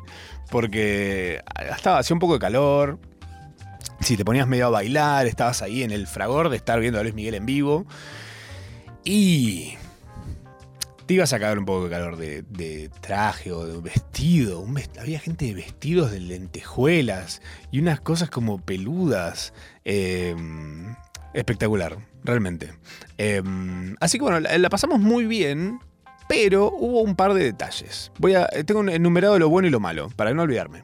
porque 0.51 1.41
estaba 1.75 1.97
hacía 1.97 2.13
un 2.13 2.19
poco 2.19 2.33
de 2.33 2.39
calor, 2.39 2.99
si 4.03 4.17
te 4.17 4.25
ponías 4.25 4.47
medio 4.47 4.67
a 4.67 4.69
bailar, 4.69 5.27
estabas 5.27 5.61
ahí 5.61 5.83
en 5.83 5.91
el 5.91 6.07
fragor 6.07 6.49
de 6.49 6.57
estar 6.57 6.79
viendo 6.79 6.99
a 6.99 7.03
Luis 7.03 7.15
Miguel 7.15 7.35
en 7.35 7.45
vivo. 7.45 7.85
Y 9.03 9.75
te 11.05 11.15
ibas 11.15 11.33
a 11.33 11.39
cagar 11.39 11.59
un 11.59 11.65
poco 11.65 11.85
de 11.85 11.89
calor 11.89 12.17
de, 12.17 12.89
traje 13.01 13.51
o 13.51 13.65
de 13.65 13.79
vestido. 13.81 14.65
Había 14.99 15.19
gente 15.19 15.45
de 15.45 15.53
vestidos 15.53 16.11
de 16.11 16.19
lentejuelas 16.19 17.41
y 17.71 17.79
unas 17.79 18.01
cosas 18.01 18.29
como 18.29 18.59
peludas. 18.59 19.53
Eh, 19.85 20.35
espectacular, 21.33 21.97
realmente. 22.23 22.73
Eh, 23.17 23.41
así 23.99 24.17
que 24.17 24.23
bueno, 24.23 24.39
la, 24.39 24.57
la 24.57 24.69
pasamos 24.69 24.99
muy 24.99 25.25
bien. 25.25 25.79
Pero 26.29 26.71
hubo 26.71 27.01
un 27.01 27.15
par 27.15 27.33
de 27.33 27.43
detalles. 27.43 28.11
Voy 28.17 28.35
a, 28.35 28.47
tengo 28.65 28.81
enumerado 28.87 29.37
lo 29.37 29.49
bueno 29.49 29.67
y 29.67 29.71
lo 29.71 29.81
malo, 29.81 30.09
para 30.15 30.33
no 30.33 30.43
olvidarme. 30.43 30.83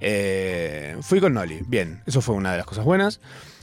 Eh, 0.00 0.96
fui 1.00 1.20
con 1.20 1.34
Noli, 1.34 1.60
bien, 1.66 2.02
eso 2.06 2.20
fue 2.20 2.34
una 2.34 2.52
de 2.52 2.58
las 2.58 2.66
cosas 2.66 2.84
buenas. 2.84 3.20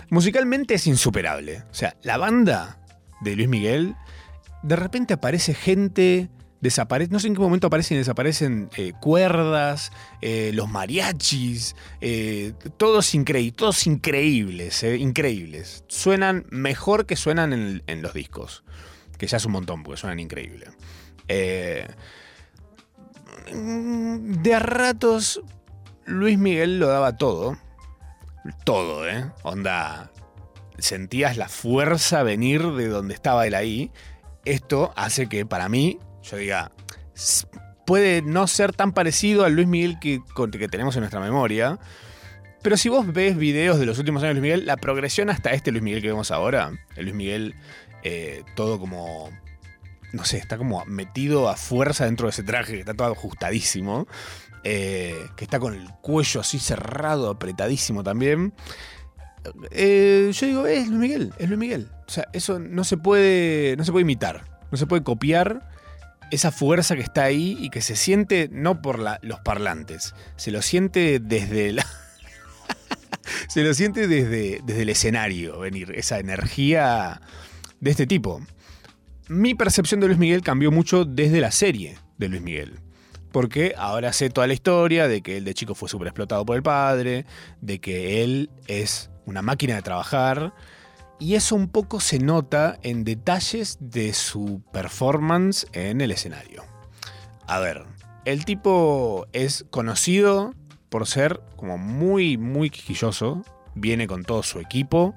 Musicalmente 0.09 0.75
es 0.75 0.87
insuperable. 0.87 1.63
O 1.71 1.73
sea, 1.73 1.95
la 2.03 2.17
banda 2.17 2.79
de 3.21 3.35
Luis 3.35 3.47
Miguel, 3.47 3.95
de 4.61 4.75
repente 4.75 5.13
aparece 5.13 5.53
gente, 5.53 6.29
desaparece, 6.61 7.11
no 7.11 7.19
sé 7.19 7.27
en 7.27 7.35
qué 7.35 7.41
momento 7.41 7.67
aparecen 7.67 7.95
y 7.95 7.99
desaparecen 7.99 8.69
eh, 8.75 8.93
cuerdas, 9.01 9.91
eh, 10.21 10.51
los 10.53 10.69
mariachis, 10.69 11.75
todos, 12.77 13.11
todos 13.55 13.87
increíbles, 13.87 14.83
increíbles. 14.83 15.83
Suenan 15.87 16.45
mejor 16.49 17.05
que 17.05 17.15
suenan 17.15 17.53
en, 17.53 17.83
en 17.87 18.01
los 18.01 18.13
discos, 18.13 18.63
que 19.17 19.27
ya 19.27 19.37
es 19.37 19.45
un 19.45 19.53
montón 19.53 19.83
porque 19.83 19.99
suenan 19.99 20.19
increíbles. 20.19 20.69
Eh, 21.27 21.87
de 23.51 24.53
a 24.53 24.59
ratos 24.59 25.41
Luis 26.05 26.37
Miguel 26.37 26.79
lo 26.79 26.87
daba 26.87 27.17
todo. 27.17 27.57
Todo, 28.65 29.07
¿eh? 29.07 29.31
Onda. 29.43 30.11
Sentías 30.77 31.37
la 31.37 31.49
fuerza 31.49 32.23
venir 32.23 32.61
de 32.73 32.87
donde 32.87 33.13
estaba 33.13 33.47
él 33.47 33.55
ahí. 33.55 33.91
Esto 34.45 34.91
hace 34.95 35.27
que 35.27 35.45
para 35.45 35.69
mí, 35.69 35.99
yo 36.23 36.37
diga, 36.37 36.71
puede 37.85 38.21
no 38.21 38.47
ser 38.47 38.73
tan 38.73 38.91
parecido 38.91 39.45
al 39.45 39.53
Luis 39.53 39.67
Miguel 39.67 39.99
que 39.99 40.21
tenemos 40.69 40.95
en 40.95 41.01
nuestra 41.01 41.21
memoria. 41.21 41.79
Pero 42.61 42.77
si 42.77 42.89
vos 42.89 43.11
ves 43.11 43.37
videos 43.37 43.79
de 43.79 43.85
los 43.85 43.99
últimos 43.99 44.23
años 44.23 44.35
de 44.35 44.41
Luis 44.41 44.51
Miguel, 44.53 44.65
la 44.65 44.77
progresión 44.77 45.29
hasta 45.29 45.51
este 45.51 45.71
Luis 45.71 45.83
Miguel 45.83 46.01
que 46.01 46.07
vemos 46.07 46.31
ahora, 46.31 46.71
el 46.95 47.03
Luis 47.05 47.15
Miguel 47.15 47.55
eh, 48.03 48.43
todo 48.55 48.79
como 48.79 49.29
no 50.13 50.23
sé, 50.25 50.37
está 50.37 50.57
como 50.57 50.85
metido 50.85 51.49
a 51.49 51.55
fuerza 51.55 52.05
dentro 52.05 52.27
de 52.27 52.31
ese 52.31 52.43
traje, 52.43 52.73
que 52.73 52.79
está 52.81 52.93
todo 52.93 53.11
ajustadísimo, 53.11 54.07
eh, 54.63 55.27
que 55.35 55.43
está 55.43 55.59
con 55.59 55.73
el 55.73 55.89
cuello 56.01 56.41
así 56.41 56.59
cerrado, 56.59 57.29
apretadísimo 57.29 58.03
también. 58.03 58.53
eh, 59.71 60.31
yo 60.33 60.47
digo, 60.47 60.67
es 60.67 60.87
Luis 60.87 60.99
Miguel, 60.99 61.33
es 61.37 61.47
Luis 61.47 61.59
Miguel. 61.59 61.89
O 62.07 62.11
sea, 62.11 62.27
eso 62.33 62.59
no 62.59 62.83
se 62.83 62.97
puede, 62.97 63.75
no 63.77 63.85
se 63.85 63.91
puede 63.91 64.03
imitar, 64.03 64.43
no 64.71 64.77
se 64.77 64.87
puede 64.87 65.03
copiar 65.03 65.69
esa 66.31 66.51
fuerza 66.51 66.95
que 66.95 67.01
está 67.01 67.23
ahí 67.25 67.57
y 67.59 67.69
que 67.69 67.81
se 67.81 67.95
siente 67.95 68.49
no 68.51 68.81
por 68.81 68.99
los 68.99 69.39
parlantes, 69.41 70.15
se 70.35 70.51
lo 70.51 70.61
siente 70.61 71.19
desde 71.19 71.73
la... 71.73 71.85
se 73.47 73.63
lo 73.63 73.73
siente 73.73 74.07
desde, 74.07 74.61
desde 74.63 74.81
el 74.81 74.89
escenario 74.89 75.59
venir, 75.59 75.91
esa 75.95 76.19
energía 76.19 77.21
de 77.79 77.91
este 77.91 78.07
tipo. 78.07 78.41
Mi 79.27 79.53
percepción 79.53 79.99
de 79.99 80.07
Luis 80.07 80.19
Miguel 80.19 80.41
cambió 80.41 80.71
mucho 80.71 81.05
desde 81.05 81.39
la 81.39 81.51
serie 81.51 81.97
de 82.17 82.29
Luis 82.29 82.41
Miguel. 82.41 82.79
Porque 83.33 83.73
ahora 83.77 84.13
sé 84.13 84.29
toda 84.29 84.47
la 84.47 84.53
historia 84.53 85.09
de 85.09 85.21
que 85.21 85.35
él 85.35 85.43
de 85.43 85.53
chico 85.53 85.75
fue 85.75 85.89
súper 85.89 86.07
explotado 86.07 86.45
por 86.45 86.55
el 86.55 86.63
padre, 86.63 87.25
de 87.59 87.79
que 87.79 88.23
él 88.23 88.49
es 88.67 89.09
una 89.25 89.41
máquina 89.41 89.75
de 89.75 89.81
trabajar. 89.81 90.53
Y 91.19 91.35
eso 91.35 91.55
un 91.55 91.67
poco 91.67 91.99
se 91.99 92.19
nota 92.19 92.77
en 92.83 93.03
detalles 93.03 93.77
de 93.81 94.13
su 94.13 94.61
performance 94.71 95.65
en 95.73 95.99
el 96.01 96.11
escenario. 96.11 96.63
A 97.47 97.59
ver, 97.59 97.83
el 98.25 98.45
tipo 98.45 99.25
es 99.33 99.65
conocido 99.69 100.53
por 100.89 101.07
ser 101.07 101.41
como 101.55 101.77
muy, 101.77 102.37
muy 102.37 102.69
quisquilloso. 102.69 103.41
Viene 103.73 104.05
con 104.05 104.23
todo 104.23 104.43
su 104.43 104.59
equipo. 104.59 105.15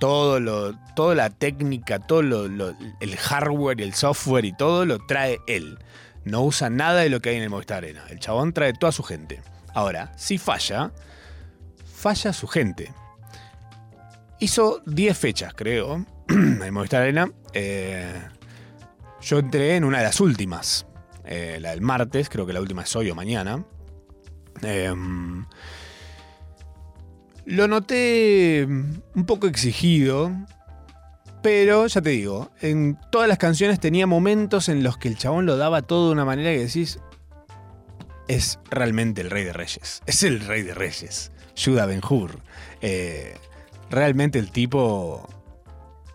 Todo 0.00 0.38
lo, 0.38 0.76
toda 0.94 1.14
la 1.14 1.30
técnica, 1.30 1.98
todo 1.98 2.20
lo- 2.22 2.74
el 3.00 3.16
hardware 3.16 3.80
el 3.80 3.94
software 3.94 4.44
y 4.44 4.52
todo 4.54 4.84
lo 4.84 4.98
trae 5.06 5.38
él. 5.46 5.78
No 6.24 6.42
usa 6.42 6.70
nada 6.70 7.00
de 7.00 7.10
lo 7.10 7.20
que 7.20 7.30
hay 7.30 7.36
en 7.36 7.42
el 7.42 7.50
Movistar 7.50 7.78
Arena. 7.78 8.04
El 8.08 8.18
chabón 8.18 8.52
trae 8.52 8.72
toda 8.72 8.92
su 8.92 9.02
gente. 9.02 9.42
Ahora, 9.74 10.12
si 10.16 10.38
falla, 10.38 10.92
falla 11.84 12.32
su 12.32 12.46
gente. 12.46 12.92
Hizo 14.40 14.82
10 14.86 15.16
fechas, 15.18 15.52
creo, 15.54 16.04
en 16.28 16.62
el 16.62 16.72
Movistar 16.72 17.02
Arena. 17.02 17.30
Eh, 17.52 18.20
yo 19.20 19.38
entré 19.38 19.76
en 19.76 19.84
una 19.84 19.98
de 19.98 20.04
las 20.04 20.20
últimas. 20.20 20.86
eh, 21.24 21.58
la 21.60 21.70
del 21.70 21.80
martes, 21.80 22.28
creo 22.28 22.46
que 22.46 22.52
la 22.52 22.60
última 22.60 22.82
es 22.82 22.94
hoy 22.96 23.10
o 23.10 23.14
mañana. 23.14 23.64
Em, 24.62 25.44
lo 27.46 27.68
noté 27.68 28.64
un 28.66 29.26
poco 29.26 29.46
exigido, 29.46 30.30
pero 31.44 31.86
ya 31.86 32.00
te 32.00 32.08
digo, 32.08 32.50
en 32.62 32.98
todas 33.10 33.28
las 33.28 33.36
canciones 33.36 33.78
tenía 33.78 34.06
momentos 34.06 34.70
en 34.70 34.82
los 34.82 34.96
que 34.96 35.08
el 35.08 35.18
chabón 35.18 35.44
lo 35.44 35.58
daba 35.58 35.82
todo 35.82 36.06
de 36.06 36.12
una 36.12 36.24
manera 36.24 36.50
que 36.50 36.64
decís, 36.64 37.00
es 38.28 38.58
realmente 38.70 39.20
el 39.20 39.28
rey 39.28 39.44
de 39.44 39.52
reyes, 39.52 40.00
es 40.06 40.22
el 40.22 40.40
rey 40.40 40.62
de 40.62 40.72
reyes, 40.72 41.32
Judah 41.54 41.84
Ben-Hur. 41.84 42.40
Eh, 42.80 43.34
realmente 43.90 44.38
el 44.38 44.52
tipo 44.52 45.28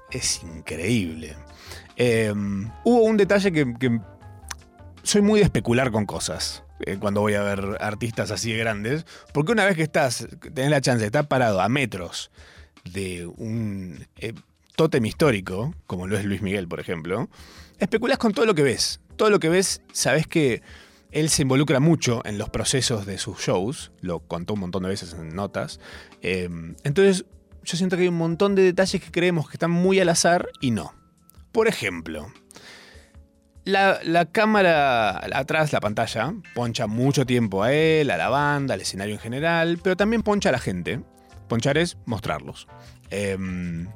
es 0.10 0.42
increíble. 0.42 1.36
Eh, 1.96 2.34
hubo 2.84 3.04
un 3.04 3.18
detalle 3.18 3.52
que, 3.52 4.02
soy 5.04 5.22
muy 5.22 5.42
de 5.42 5.46
especular 5.46 5.92
con 5.92 6.08
cosas 6.08 6.64
eh, 6.80 6.98
cuando 7.00 7.22
voy 7.22 7.36
a 7.36 7.44
ver 7.44 7.78
artistas 7.82 8.32
así 8.32 8.52
de 8.52 8.58
grandes, 8.58 9.06
porque 9.32 9.52
una 9.52 9.66
vez 9.66 9.76
que 9.76 9.84
estás, 9.84 10.28
tenés 10.56 10.72
la 10.72 10.82
chance 10.82 11.06
estar 11.06 11.28
parado 11.28 11.62
a 11.62 11.70
metros 11.70 12.32
de 12.84 13.28
un 13.28 14.08
eh, 14.18 14.34
tótem 14.80 15.06
histórico, 15.06 15.76
como 15.88 16.08
lo 16.08 16.18
es 16.18 16.24
Luis 16.24 16.42
Miguel, 16.42 16.66
por 16.70 16.80
ejemplo, 16.80 17.28
especulás 17.80 18.18
con 18.18 18.32
todo 18.32 18.46
lo 18.46 18.56
que 18.56 18.64
ves. 18.64 19.02
Todo 19.18 19.30
lo 19.30 19.42
que 19.42 19.50
ves, 19.50 19.82
sabes 19.92 20.26
que 20.26 20.62
él 21.12 21.28
se 21.28 21.42
involucra 21.42 21.82
mucho 21.82 22.22
en 22.26 22.38
los 22.38 22.50
procesos 22.50 23.06
de 23.06 23.18
sus 23.18 23.40
shows, 23.40 23.92
lo 24.00 24.22
contó 24.22 24.54
un 24.54 24.62
montón 24.62 24.84
de 24.84 24.88
veces 24.88 25.14
en 25.20 25.36
notas. 25.36 25.82
Eh, 26.22 26.48
entonces, 26.86 27.26
yo 27.62 27.76
siento 27.76 27.98
que 27.98 28.04
hay 28.04 28.08
un 28.08 28.16
montón 28.16 28.56
de 28.56 28.62
detalles 28.62 29.04
que 29.04 29.12
creemos 29.12 29.50
que 29.50 29.56
están 29.56 29.72
muy 29.72 30.00
al 30.00 30.08
azar 30.08 30.48
y 30.62 30.72
no. 30.72 30.94
Por 31.52 31.68
ejemplo, 31.68 32.32
la, 33.66 34.00
la 34.06 34.28
cámara 34.28 35.20
atrás, 35.38 35.74
la 35.74 35.82
pantalla, 35.82 36.34
poncha 36.56 36.88
mucho 36.88 37.26
tiempo 37.26 37.64
a 37.64 37.74
él, 37.74 38.10
a 38.12 38.16
la 38.16 38.30
banda, 38.30 38.76
al 38.76 38.80
escenario 38.80 39.16
en 39.16 39.20
general, 39.20 39.78
pero 39.84 39.98
también 39.98 40.24
poncha 40.24 40.48
a 40.48 40.54
la 40.54 40.60
gente. 40.60 41.02
Ponchar 41.50 41.78
es 41.78 41.98
mostrarlos. 42.06 42.66
Em, 43.10 43.90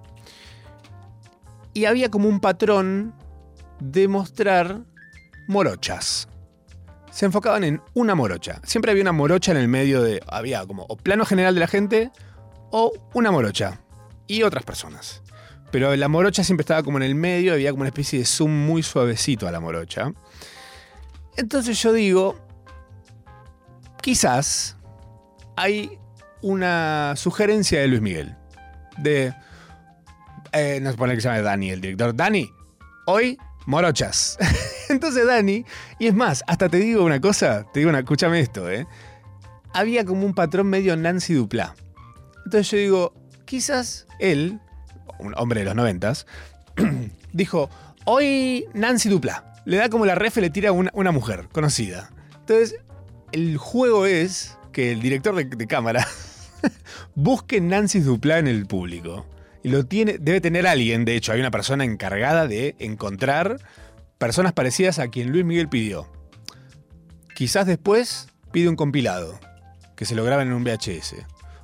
y 1.73 1.85
había 1.85 2.09
como 2.09 2.29
un 2.29 2.39
patrón 2.39 3.13
de 3.79 4.07
mostrar 4.07 4.81
morochas. 5.47 6.27
Se 7.11 7.25
enfocaban 7.25 7.63
en 7.63 7.81
una 7.93 8.15
morocha. 8.15 8.59
Siempre 8.63 8.91
había 8.91 9.03
una 9.03 9.11
morocha 9.11 9.51
en 9.51 9.57
el 9.57 9.67
medio 9.67 10.01
de. 10.01 10.21
Había 10.27 10.65
como 10.65 10.85
o 10.89 10.97
plano 10.97 11.25
general 11.25 11.53
de 11.53 11.59
la 11.59 11.67
gente 11.67 12.11
o 12.71 12.91
una 13.13 13.31
morocha. 13.31 13.79
Y 14.25 14.43
otras 14.43 14.63
personas. 14.63 15.21
Pero 15.71 15.95
la 15.95 16.07
morocha 16.07 16.43
siempre 16.43 16.63
estaba 16.63 16.83
como 16.83 16.97
en 16.97 17.03
el 17.03 17.15
medio, 17.15 17.53
había 17.53 17.71
como 17.71 17.81
una 17.81 17.89
especie 17.89 18.19
de 18.19 18.25
zoom 18.25 18.51
muy 18.51 18.83
suavecito 18.83 19.47
a 19.47 19.51
la 19.51 19.59
morocha. 19.59 20.13
Entonces 21.35 21.81
yo 21.81 21.91
digo, 21.93 22.39
quizás 24.01 24.77
hay 25.55 25.99
una 26.41 27.15
sugerencia 27.15 27.81
de 27.81 27.87
Luis 27.87 28.01
Miguel. 28.01 28.35
De, 28.97 29.33
eh, 30.53 30.79
no 30.81 30.91
se 30.91 30.97
pone 30.97 31.15
que 31.15 31.21
se 31.21 31.27
llama 31.27 31.41
Dani, 31.41 31.71
el 31.71 31.81
director. 31.81 32.15
Dani, 32.15 32.51
hoy 33.05 33.37
morochas. 33.65 34.37
Entonces 34.89 35.25
Dani, 35.25 35.65
y 35.99 36.07
es 36.07 36.13
más, 36.13 36.43
hasta 36.47 36.69
te 36.69 36.77
digo 36.77 37.03
una 37.03 37.19
cosa, 37.19 37.65
te 37.73 37.79
digo 37.79 37.89
una, 37.89 37.99
escúchame 37.99 38.39
esto, 38.39 38.69
¿eh? 38.69 38.87
Había 39.73 40.05
como 40.05 40.25
un 40.25 40.33
patrón 40.33 40.67
medio 40.67 40.95
Nancy 40.95 41.33
Duplá. 41.33 41.75
Entonces 42.45 42.69
yo 42.69 42.77
digo, 42.77 43.13
quizás 43.45 44.07
él, 44.19 44.59
un 45.19 45.33
hombre 45.37 45.61
de 45.61 45.65
los 45.65 45.75
noventas, 45.75 46.27
dijo, 47.33 47.69
hoy 48.05 48.65
Nancy 48.73 49.09
Dupla. 49.09 49.49
Le 49.65 49.77
da 49.77 49.87
como 49.89 50.05
la 50.05 50.15
ref 50.15 50.37
y 50.37 50.41
le 50.41 50.49
tira 50.49 50.73
una, 50.73 50.91
una 50.93 51.11
mujer 51.11 51.47
conocida. 51.51 52.11
Entonces, 52.41 52.75
el 53.31 53.57
juego 53.57 54.05
es 54.05 54.57
que 54.73 54.91
el 54.91 55.01
director 55.01 55.33
de, 55.35 55.45
de 55.45 55.67
cámara 55.67 56.05
busque 57.15 57.61
Nancy 57.61 58.01
Dupla 58.01 58.39
en 58.39 58.47
el 58.47 58.65
público. 58.65 59.25
Lo 59.63 59.85
tiene, 59.85 60.17
debe 60.19 60.41
tener 60.41 60.67
alguien, 60.67 61.05
de 61.05 61.15
hecho, 61.15 61.31
hay 61.31 61.39
una 61.39 61.51
persona 61.51 61.85
encargada 61.85 62.47
de 62.47 62.75
encontrar 62.79 63.59
personas 64.17 64.53
parecidas 64.53 64.99
a 64.99 65.07
quien 65.07 65.31
Luis 65.31 65.45
Miguel 65.45 65.69
pidió. 65.69 66.11
Quizás 67.35 67.65
después 67.65 68.27
pide 68.51 68.69
un 68.69 68.75
compilado, 68.75 69.39
que 69.95 70.05
se 70.05 70.15
lo 70.15 70.23
graben 70.23 70.49
en 70.49 70.53
un 70.53 70.63
VHS. 70.63 71.15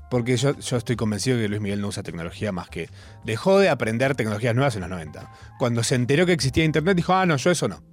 Porque 0.09 0.37
yo, 0.37 0.57
yo 0.57 0.77
estoy 0.77 0.95
convencido 0.95 1.37
que 1.37 1.47
Luis 1.47 1.61
Miguel 1.61 1.81
no 1.81 1.87
usa 1.87 2.01
tecnología 2.01 2.51
más 2.51 2.69
que. 2.69 2.89
Dejó 3.23 3.59
de 3.59 3.69
aprender 3.69 4.15
tecnologías 4.15 4.55
nuevas 4.55 4.75
en 4.75 4.81
los 4.81 4.89
90. 4.89 5.31
Cuando 5.59 5.83
se 5.83 5.95
enteró 5.95 6.25
que 6.25 6.33
existía 6.33 6.63
internet, 6.63 6.95
dijo: 6.95 7.13
Ah, 7.13 7.25
no, 7.25 7.37
yo 7.37 7.51
eso 7.51 7.67
no. 7.67 7.83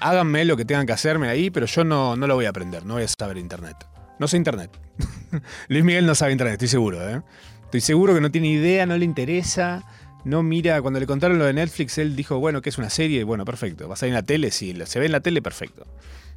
Háganme 0.00 0.44
lo 0.44 0.56
que 0.56 0.64
tengan 0.64 0.84
que 0.84 0.92
hacerme 0.92 1.28
ahí, 1.28 1.50
pero 1.50 1.66
yo 1.66 1.84
no, 1.84 2.16
no 2.16 2.26
lo 2.26 2.34
voy 2.34 2.46
a 2.46 2.50
aprender, 2.50 2.84
no 2.84 2.94
voy 2.94 3.04
a 3.04 3.08
saber 3.08 3.38
internet. 3.38 3.76
No 4.18 4.26
sé 4.26 4.36
internet. 4.36 4.70
Luis 5.68 5.84
Miguel 5.84 6.06
no 6.06 6.14
sabe 6.14 6.32
internet, 6.32 6.54
estoy 6.54 6.68
seguro, 6.68 7.08
¿eh? 7.08 7.22
Estoy 7.68 7.82
seguro 7.82 8.14
que 8.14 8.22
no 8.22 8.30
tiene 8.30 8.48
idea, 8.48 8.86
no 8.86 8.96
le 8.96 9.04
interesa. 9.04 9.84
No 10.24 10.42
mira, 10.42 10.80
cuando 10.80 10.98
le 10.98 11.06
contaron 11.06 11.38
lo 11.38 11.44
de 11.44 11.52
Netflix, 11.52 11.98
él 11.98 12.16
dijo, 12.16 12.38
bueno, 12.38 12.62
que 12.62 12.70
es 12.70 12.78
una 12.78 12.88
serie, 12.88 13.24
bueno, 13.24 13.44
perfecto. 13.44 13.86
¿Va 13.86 13.92
a 13.92 13.96
salir 13.98 14.12
en 14.12 14.14
la 14.14 14.22
tele? 14.22 14.50
Sí, 14.50 14.74
se 14.86 14.98
ve 14.98 15.04
en 15.04 15.12
la 15.12 15.20
tele, 15.20 15.42
perfecto. 15.42 15.86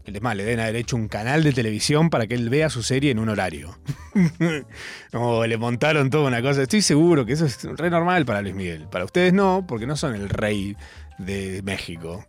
Es 0.03 0.21
más, 0.21 0.35
le 0.35 0.43
deben 0.43 0.59
haber 0.59 0.75
hecho 0.75 0.97
un 0.97 1.07
canal 1.07 1.41
de 1.41 1.53
televisión 1.53 2.09
para 2.09 2.27
que 2.27 2.35
él 2.35 2.49
vea 2.49 2.69
su 2.69 2.83
serie 2.83 3.11
en 3.11 3.19
un 3.19 3.29
horario. 3.29 3.79
Como 5.13 5.45
le 5.45 5.57
montaron 5.57 6.09
toda 6.09 6.27
una 6.27 6.41
cosa. 6.41 6.63
Estoy 6.63 6.81
seguro 6.81 7.25
que 7.25 7.31
eso 7.31 7.45
es 7.45 7.63
re 7.63 7.89
normal 7.89 8.25
para 8.25 8.41
Luis 8.41 8.53
Miguel. 8.53 8.89
Para 8.91 9.05
ustedes 9.05 9.32
no, 9.32 9.63
porque 9.65 9.88
no 9.88 9.95
son 9.95 10.15
el 10.15 10.27
rey 10.27 10.75
de 11.17 11.61
México. 11.63 12.25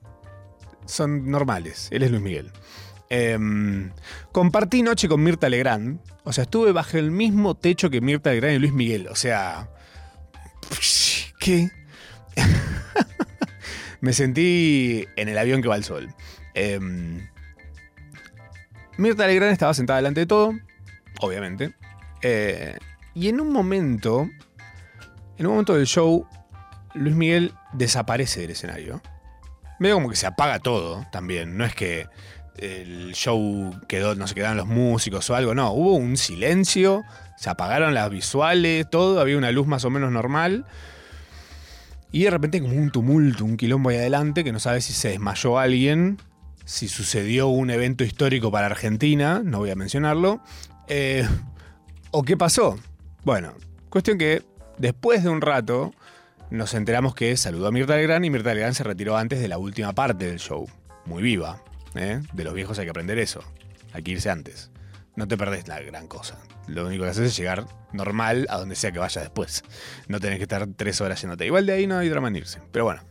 Son 0.86 1.28
normales. 1.28 1.88
Él 1.90 2.05
es 2.05 2.12
Luis 2.12 2.22
Miguel. 2.22 2.53
Em, 3.14 3.90
compartí 4.32 4.82
noche 4.82 5.06
con 5.06 5.22
Mirta 5.22 5.50
Legrand. 5.50 6.00
O 6.24 6.32
sea, 6.32 6.44
estuve 6.44 6.72
bajo 6.72 6.96
el 6.96 7.10
mismo 7.10 7.54
techo 7.54 7.90
que 7.90 8.00
Mirta 8.00 8.30
Legrand 8.30 8.54
y 8.54 8.58
Luis 8.58 8.72
Miguel. 8.72 9.06
O 9.08 9.14
sea. 9.14 9.68
¿Qué? 11.38 11.70
Me 14.00 14.14
sentí 14.14 15.06
en 15.16 15.28
el 15.28 15.36
avión 15.36 15.60
que 15.60 15.68
va 15.68 15.74
al 15.74 15.84
sol. 15.84 16.14
Em, 16.54 17.28
Mirta 18.96 19.26
Legrand 19.26 19.52
estaba 19.52 19.74
sentada 19.74 19.98
delante 19.98 20.20
de 20.20 20.26
todo, 20.26 20.54
obviamente. 21.20 21.74
Eh, 22.22 22.78
y 23.12 23.28
en 23.28 23.42
un 23.42 23.52
momento, 23.52 24.26
en 25.36 25.46
un 25.46 25.52
momento 25.52 25.74
del 25.74 25.86
show, 25.86 26.26
Luis 26.94 27.14
Miguel 27.14 27.52
desaparece 27.74 28.40
del 28.40 28.52
escenario. 28.52 29.02
Medio 29.78 29.96
como 29.96 30.08
que 30.08 30.16
se 30.16 30.26
apaga 30.26 30.60
todo 30.60 31.04
también. 31.12 31.58
No 31.58 31.66
es 31.66 31.74
que 31.74 32.06
el 32.62 33.12
show 33.14 33.74
quedó, 33.88 34.14
no 34.14 34.26
se 34.26 34.34
quedaron 34.34 34.56
los 34.56 34.66
músicos 34.66 35.28
o 35.30 35.34
algo. 35.34 35.54
No, 35.54 35.72
hubo 35.72 35.94
un 35.94 36.16
silencio, 36.16 37.02
se 37.36 37.50
apagaron 37.50 37.94
las 37.94 38.10
visuales, 38.10 38.88
todo, 38.90 39.20
había 39.20 39.36
una 39.36 39.50
luz 39.52 39.66
más 39.66 39.84
o 39.84 39.90
menos 39.90 40.12
normal. 40.12 40.66
Y 42.10 42.24
de 42.24 42.30
repente 42.30 42.60
como 42.60 42.74
un 42.74 42.90
tumulto, 42.90 43.44
un 43.44 43.56
quilombo 43.56 43.90
ahí 43.90 43.96
adelante, 43.96 44.44
que 44.44 44.52
no 44.52 44.60
sabe 44.60 44.80
si 44.80 44.92
se 44.92 45.08
desmayó 45.08 45.58
alguien, 45.58 46.18
si 46.64 46.88
sucedió 46.88 47.48
un 47.48 47.70
evento 47.70 48.04
histórico 48.04 48.50
para 48.50 48.66
Argentina, 48.66 49.40
no 49.44 49.58
voy 49.58 49.70
a 49.70 49.74
mencionarlo, 49.74 50.42
eh, 50.88 51.26
o 52.10 52.22
qué 52.22 52.36
pasó. 52.36 52.78
Bueno, 53.24 53.54
cuestión 53.88 54.18
que 54.18 54.42
Después 54.78 55.22
de 55.22 55.28
un 55.28 55.40
rato, 55.40 55.94
nos 56.50 56.74
enteramos 56.74 57.14
que 57.14 57.36
saludó 57.36 57.68
a 57.68 57.70
Mirta 57.70 57.94
Legrand 57.96 58.24
y 58.24 58.30
Mirta 58.30 58.52
Legrand 58.54 58.74
se 58.74 58.84
retiró 58.84 59.16
antes 59.16 59.40
de 59.40 59.48
la 59.48 59.58
última 59.58 59.92
parte 59.92 60.26
del 60.26 60.38
show. 60.40 60.68
Muy 61.06 61.22
viva. 61.22 61.62
¿Eh? 61.95 62.20
De 62.32 62.45
los 62.45 62.55
viejos 62.55 62.78
hay 62.78 62.86
que 62.86 62.90
aprender 62.90 63.18
eso. 63.18 63.43
Hay 63.93 64.03
que 64.03 64.12
irse 64.12 64.30
antes. 64.30 64.70
No 65.16 65.28
te 65.28 65.36
perdés 65.36 65.68
la 65.68 65.80
gran 65.80 66.09
cosa. 66.09 66.38
Lo 66.66 66.86
único 66.86 67.05
que 67.05 67.11
haces 67.11 67.26
es 67.28 67.36
llegar 67.36 67.66
normal 67.93 68.47
a 68.49 68.59
donde 68.59 68.74
sea 68.74 68.93
que 68.93 68.99
vaya 68.99 69.20
después. 69.20 69.62
No 70.09 70.20
tenés 70.20 70.38
que 70.38 70.45
estar 70.45 70.66
tres 70.76 71.01
horas 71.01 71.20
yéndote. 71.20 71.45
Igual 71.45 71.66
de 71.66 71.72
ahí 71.74 71.86
no 71.86 71.99
hay 71.99 72.09
drama 72.09 72.28
en 72.28 72.36
irse. 72.36 72.61
Pero 72.70 72.84
bueno. 72.84 73.03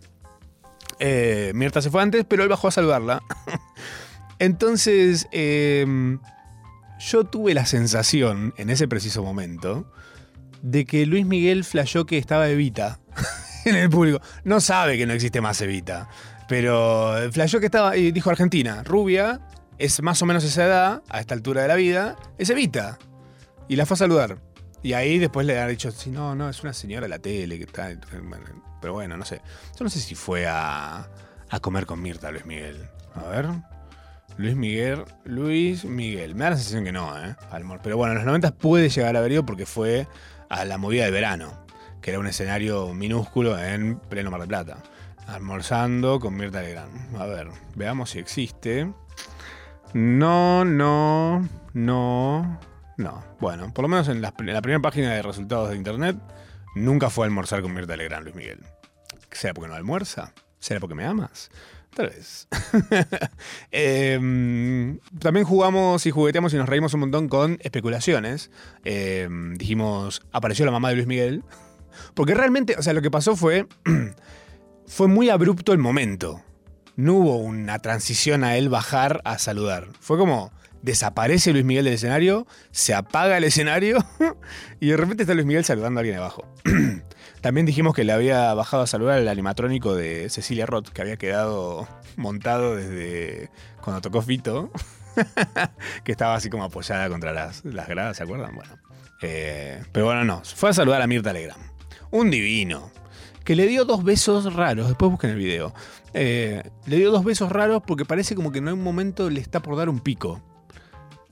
Eh, 0.99 1.51
Mirta 1.55 1.81
se 1.81 1.89
fue 1.89 2.01
antes, 2.01 2.25
pero 2.27 2.43
él 2.43 2.49
bajó 2.49 2.67
a 2.67 2.71
saludarla. 2.71 3.21
Entonces, 4.39 5.27
eh, 5.31 5.85
yo 6.99 7.23
tuve 7.23 7.53
la 7.53 7.65
sensación 7.65 8.53
en 8.57 8.69
ese 8.69 8.87
preciso 8.87 9.23
momento 9.23 9.91
de 10.61 10.85
que 10.85 11.05
Luis 11.05 11.25
Miguel 11.25 11.63
flashó 11.63 12.05
que 12.05 12.17
estaba 12.17 12.49
Evita 12.49 12.99
en 13.65 13.75
el 13.75 13.89
público. 13.89 14.21
No 14.43 14.61
sabe 14.61 14.97
que 14.97 15.05
no 15.05 15.13
existe 15.13 15.41
más 15.41 15.61
Evita, 15.61 16.09
pero 16.51 17.15
flashó 17.31 17.61
que 17.61 17.67
estaba 17.67 17.95
y 17.95 18.11
dijo 18.11 18.29
Argentina, 18.29 18.83
rubia, 18.83 19.39
es 19.77 20.01
más 20.01 20.21
o 20.21 20.25
menos 20.25 20.43
esa 20.43 20.65
edad, 20.65 21.03
a 21.07 21.21
esta 21.21 21.33
altura 21.33 21.61
de 21.61 21.69
la 21.69 21.75
vida, 21.75 22.17
es 22.37 22.49
Evita. 22.49 22.99
Y 23.69 23.77
la 23.77 23.85
fue 23.85 23.95
a 23.95 23.99
saludar. 23.99 24.37
Y 24.83 24.91
ahí 24.91 25.17
después 25.17 25.47
le 25.47 25.57
han 25.61 25.69
dicho, 25.69 25.91
sí, 25.91 26.09
no, 26.09 26.35
no, 26.35 26.49
es 26.49 26.61
una 26.61 26.73
señora 26.73 27.03
de 27.03 27.07
la 27.07 27.19
tele 27.19 27.57
que 27.57 27.63
está. 27.63 27.89
Pero 28.81 28.91
bueno, 28.91 29.15
no 29.15 29.23
sé. 29.23 29.39
Yo 29.79 29.85
no 29.85 29.89
sé 29.89 30.01
si 30.01 30.13
fue 30.13 30.45
a, 30.45 31.07
comer 31.61 31.85
con 31.85 32.01
Mirta 32.01 32.29
Luis 32.31 32.45
Miguel. 32.45 32.85
A 33.15 33.29
ver. 33.29 33.47
Luis 34.35 34.57
Miguel, 34.57 35.05
Luis 35.23 35.85
Miguel. 35.85 36.35
Me 36.35 36.43
da 36.43 36.49
la 36.49 36.55
sensación 36.57 36.83
que 36.83 36.91
no, 36.91 37.17
¿eh? 37.17 37.33
Almor. 37.49 37.79
Pero 37.81 37.95
bueno, 37.95 38.11
en 38.11 38.17
los 38.17 38.25
90 38.25 38.55
puede 38.55 38.89
llegar 38.89 39.15
a 39.15 39.19
haber 39.19 39.31
ido 39.31 39.45
porque 39.45 39.65
fue 39.65 40.05
a 40.49 40.65
la 40.65 40.77
movida 40.77 41.05
de 41.05 41.11
verano, 41.11 41.65
que 42.01 42.09
era 42.09 42.19
un 42.19 42.27
escenario 42.27 42.93
minúsculo 42.93 43.57
en 43.57 43.99
pleno 43.99 44.31
Mar 44.31 44.41
del 44.41 44.49
Plata. 44.49 44.83
Almorzando 45.27 46.19
con 46.19 46.35
Mirta 46.35 46.61
Legrand. 46.61 47.15
A 47.15 47.25
ver, 47.25 47.47
veamos 47.75 48.11
si 48.11 48.19
existe. 48.19 48.91
No, 49.93 50.65
no, 50.65 51.47
no, 51.73 52.59
no. 52.97 53.23
Bueno, 53.39 53.73
por 53.73 53.83
lo 53.83 53.89
menos 53.89 54.07
en 54.07 54.21
la, 54.21 54.31
primera 54.31 54.79
página 54.79 55.13
de 55.13 55.21
resultados 55.21 55.69
de 55.69 55.75
internet, 55.75 56.17
nunca 56.75 57.09
fue 57.09 57.25
a 57.25 57.27
almorzar 57.27 57.61
con 57.61 57.73
Mirta 57.73 57.95
Legrand, 57.95 58.23
Luis 58.23 58.35
Miguel. 58.35 58.59
¿Será 59.31 59.53
porque 59.53 59.69
no 59.69 59.75
almuerza? 59.75 60.33
¿Será 60.59 60.79
porque 60.79 60.95
me 60.95 61.05
amas? 61.05 61.49
Tal 61.95 62.07
vez. 62.07 62.47
Em, 63.71 64.99
también 65.19 65.45
jugamos 65.45 66.05
y 66.05 66.11
jugueteamos 66.11 66.53
y 66.53 66.57
nos 66.57 66.69
reímos 66.69 66.93
un 66.93 67.01
montón 67.01 67.27
con 67.27 67.57
especulaciones. 67.61 68.49
Em, 68.85 69.55
dijimos, 69.55 70.21
apareció 70.31 70.65
la 70.65 70.71
mamá 70.71 70.89
de 70.89 70.95
Luis 70.95 71.07
Miguel. 71.07 71.43
Porque 72.13 72.33
realmente, 72.33 72.75
o 72.77 72.81
sea, 72.81 72.93
lo 72.93 73.01
que 73.01 73.11
pasó 73.11 73.35
fue. 73.35 73.67
fue 74.91 75.07
muy 75.07 75.29
abrupto 75.29 75.71
el 75.71 75.77
momento. 75.77 76.43
No 76.97 77.13
hubo 77.13 77.37
una 77.37 77.79
transición 77.79 78.43
a 78.43 78.57
él 78.57 78.67
bajar 78.67 79.21
a 79.23 79.39
saludar. 79.39 79.87
Fue 80.01 80.17
como. 80.17 80.51
Desaparece 80.81 81.53
Luis 81.53 81.63
Miguel 81.63 81.85
del 81.85 81.93
escenario, 81.93 82.47
se 82.71 82.95
apaga 82.95 83.37
el 83.37 83.43
escenario 83.43 84.03
y 84.79 84.87
de 84.87 84.97
repente 84.97 85.21
está 85.21 85.35
Luis 85.35 85.45
Miguel 85.45 85.63
saludando 85.63 85.99
a 85.99 86.01
alguien 86.01 86.17
abajo. 86.17 86.51
También 87.41 87.67
dijimos 87.67 87.93
que 87.93 88.03
le 88.03 88.11
había 88.13 88.51
bajado 88.55 88.81
a 88.81 88.87
saludar 88.87 89.19
al 89.19 89.27
animatrónico 89.27 89.93
de 89.93 90.27
Cecilia 90.31 90.65
Roth, 90.65 90.89
que 90.89 91.03
había 91.03 91.17
quedado 91.17 91.87
montado 92.15 92.75
desde 92.75 93.51
cuando 93.79 94.01
tocó 94.01 94.23
Fito, 94.23 94.71
que 96.03 96.11
estaba 96.11 96.33
así 96.33 96.49
como 96.49 96.63
apoyada 96.63 97.09
contra 97.09 97.31
las, 97.31 97.61
gradas, 97.63 98.17
¿se 98.17 98.23
acuerdan? 98.23 98.55
Bueno. 98.55 98.73
eh, 99.21 99.83
pero 99.91 100.07
bueno, 100.07 100.25
no. 100.25 100.41
Fue 100.43 100.71
a 100.71 100.73
saludar 100.73 101.03
a 101.03 101.05
Mirta 101.05 101.31
Legrand. 101.31 101.63
Un 102.09 102.31
divino. 102.31 102.91
Que 103.51 103.57
le 103.57 103.67
dio 103.67 103.83
dos 103.83 104.05
besos 104.05 104.53
raros. 104.53 104.87
Después 104.87 105.11
busquen 105.11 105.31
el 105.31 105.35
video. 105.35 105.73
Eh, 106.13 106.63
le 106.85 106.95
dio 106.95 107.11
dos 107.11 107.25
besos 107.25 107.51
raros 107.51 107.83
porque 107.85 108.05
parece 108.05 108.33
como 108.33 108.49
que 108.49 108.59
en 108.59 108.69
un 108.69 108.81
momento 108.81 109.29
le 109.29 109.41
está 109.41 109.59
por 109.59 109.75
dar 109.75 109.89
un 109.89 109.99
pico. 109.99 110.41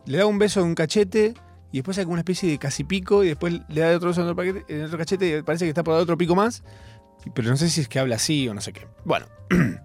Le 0.05 0.17
da 0.17 0.26
un 0.26 0.38
beso 0.38 0.59
en 0.59 0.65
un 0.65 0.76
cachete 0.76 1.34
y 1.72 1.78
después 1.78 1.97
hay 1.97 2.03
como 2.03 2.15
una 2.15 2.20
especie 2.20 2.49
de 2.49 2.57
casi 2.57 2.84
pico 2.84 3.24
y 3.24 3.30
después 3.30 3.61
le 3.70 3.80
da 3.80 3.95
otro 3.95 4.09
beso 4.09 4.22
en 4.22 4.28
otro, 4.28 4.97
cachete 4.97 5.38
y 5.38 5.41
parece 5.43 5.63
que 5.63 5.70
está 5.70 5.82
por 5.82 5.93
dar 5.93 6.03
otro 6.03 6.17
pico 6.17 6.36
más. 6.36 6.61
Pero 7.34 7.51
no 7.51 7.55
sé 7.55 7.70
si 7.70 7.80
es 7.80 7.88
que 7.88 7.99
habla 7.99 8.17
así 8.17 8.49
o 8.49 8.53
no 8.53 8.59
sé 8.59 8.74
qué. 8.74 8.86
Bueno. 9.05 9.26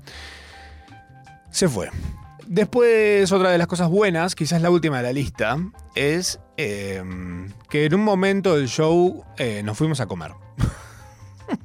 Se 1.53 1.69
fue. 1.69 1.89
Después, 2.49 3.31
otra 3.31 3.51
de 3.51 3.59
las 3.59 3.69
cosas 3.69 3.89
buenas, 3.89 4.35
quizás 4.35 4.61
la 4.61 4.71
última 4.71 4.97
de 4.97 5.03
la 5.05 5.13
lista, 5.13 5.57
es 5.95 6.41
eh, 6.57 7.01
que 7.71 7.85
en 7.85 7.95
un 7.95 8.03
momento 8.03 8.57
del 8.57 8.67
show 8.67 9.25
eh, 9.39 9.63
nos 9.63 9.79
fuimos 9.79 10.01
a 10.01 10.07
comer. 10.07 10.33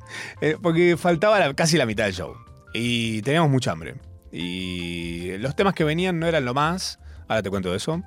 Eh, 0.42 0.58
porque 0.62 0.96
faltaba 0.98 1.54
casi 1.54 1.78
la 1.78 1.86
mitad 1.86 2.06
del 2.06 2.14
show. 2.14 2.36
Y 2.74 3.22
teníamos 3.24 3.50
mucha 3.50 3.72
hambre. 3.72 3.96
Y 4.32 5.38
los 5.38 5.56
temas 5.56 5.74
que 5.74 5.84
venían 5.84 6.20
no 6.20 6.28
eran 6.28 6.46
lo 6.46 6.54
más. 6.54 7.00
Ahora 7.28 7.44
te 7.44 7.50
cuento 7.50 7.72
de 7.72 7.78
eso. 7.78 8.02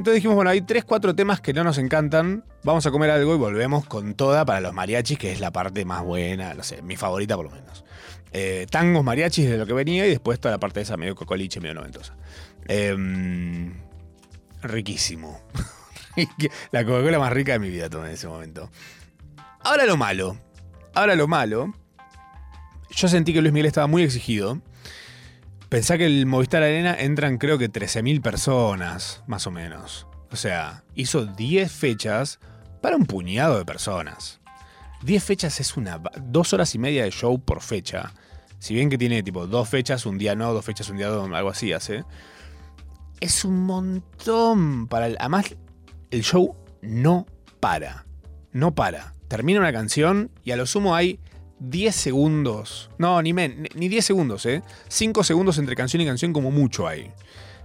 Entonces 0.00 0.14
dijimos, 0.14 0.34
bueno, 0.34 0.50
hay 0.50 0.62
tres, 0.62 0.84
cuatro 0.84 1.14
temas 1.14 1.40
que 1.42 1.52
no 1.52 1.62
nos 1.62 1.76
encantan. 1.76 2.44
Vamos 2.64 2.86
a 2.86 2.90
comer 2.90 3.10
algo 3.10 3.34
y 3.34 3.38
volvemos 3.38 3.84
con 3.84 4.14
toda 4.14 4.46
para 4.46 4.60
los 4.60 4.72
mariachis, 4.72 5.18
que 5.18 5.30
es 5.30 5.40
la 5.40 5.50
parte 5.50 5.84
más 5.84 6.02
buena, 6.02 6.54
no 6.54 6.62
sé, 6.62 6.80
mi 6.80 6.96
favorita 6.96 7.36
por 7.36 7.46
lo 7.46 7.50
menos. 7.50 7.84
Eh, 8.32 8.66
tangos, 8.70 9.04
mariachis 9.04 9.50
de 9.50 9.58
lo 9.58 9.66
que 9.66 9.72
venía 9.72 10.06
y 10.06 10.10
después 10.10 10.40
toda 10.40 10.54
la 10.54 10.58
parte 10.58 10.80
de 10.80 10.84
esa 10.84 10.96
medio 10.96 11.14
cocoliche, 11.14 11.60
medio 11.60 11.74
noventosa. 11.74 12.16
Em, 12.66 13.74
riquísimo. 14.62 15.40
la 16.70 16.84
Coca-Cola 16.84 17.18
más 17.18 17.32
rica 17.32 17.52
de 17.52 17.58
mi 17.58 17.68
vida 17.68 17.90
tomé 17.90 18.08
en 18.08 18.14
ese 18.14 18.26
momento. 18.26 18.70
Ahora 19.62 19.84
lo 19.84 19.98
malo. 19.98 20.38
Ahora 20.94 21.14
lo 21.14 21.28
malo. 21.28 21.72
Yo 22.90 23.08
sentí 23.08 23.32
que 23.32 23.40
Luis 23.40 23.52
Miguel 23.52 23.66
estaba 23.66 23.86
muy 23.86 24.02
exigido. 24.02 24.60
Pensá 25.68 25.96
que 25.96 26.06
el 26.06 26.26
Movistar 26.26 26.62
Arena 26.62 26.94
entran 26.98 27.38
creo 27.38 27.56
que 27.58 27.70
13.000 27.70 28.20
personas, 28.22 29.22
más 29.26 29.46
o 29.46 29.50
menos. 29.52 30.06
O 30.32 30.36
sea, 30.36 30.82
hizo 30.94 31.26
10 31.26 31.70
fechas 31.70 32.40
para 32.82 32.96
un 32.96 33.06
puñado 33.06 33.56
de 33.58 33.64
personas. 33.64 34.40
10 35.02 35.22
fechas 35.22 35.60
es 35.60 35.76
una... 35.76 36.00
Dos 36.22 36.52
horas 36.52 36.74
y 36.74 36.78
media 36.78 37.04
de 37.04 37.10
show 37.10 37.38
por 37.40 37.60
fecha. 37.62 38.12
Si 38.58 38.74
bien 38.74 38.90
que 38.90 38.98
tiene 38.98 39.22
tipo 39.22 39.46
dos 39.46 39.68
fechas, 39.68 40.04
un 40.06 40.18
día 40.18 40.34
no, 40.34 40.52
dos 40.52 40.64
fechas, 40.64 40.90
un 40.90 40.96
día 40.96 41.08
no, 41.08 41.34
algo 41.34 41.50
así 41.50 41.72
hace. 41.72 42.04
Es 43.20 43.44
un 43.44 43.64
montón 43.64 44.88
para... 44.88 45.06
el- 45.06 45.16
además, 45.20 45.54
el 46.10 46.22
show 46.22 46.56
no 46.82 47.26
para. 47.60 48.04
No 48.52 48.74
para. 48.74 49.14
Termina 49.30 49.60
una 49.60 49.72
canción 49.72 50.32
y 50.42 50.50
a 50.50 50.56
lo 50.56 50.66
sumo 50.66 50.96
hay 50.96 51.20
10 51.60 51.94
segundos. 51.94 52.90
No, 52.98 53.22
ni, 53.22 53.32
men, 53.32 53.68
ni 53.76 53.88
10 53.88 54.04
segundos, 54.04 54.44
¿eh? 54.44 54.62
5 54.88 55.22
segundos 55.22 55.56
entre 55.58 55.76
canción 55.76 56.02
y 56.02 56.06
canción 56.06 56.32
como 56.32 56.50
mucho 56.50 56.88
hay. 56.88 57.12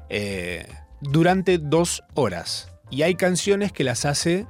Eh, 0.10 0.68
durante 1.02 1.58
dos 1.58 2.04
horas. 2.14 2.72
Y 2.92 3.02
hay 3.02 3.16
canciones 3.16 3.72
que 3.72 3.84
las 3.84 4.06
hace... 4.06 4.46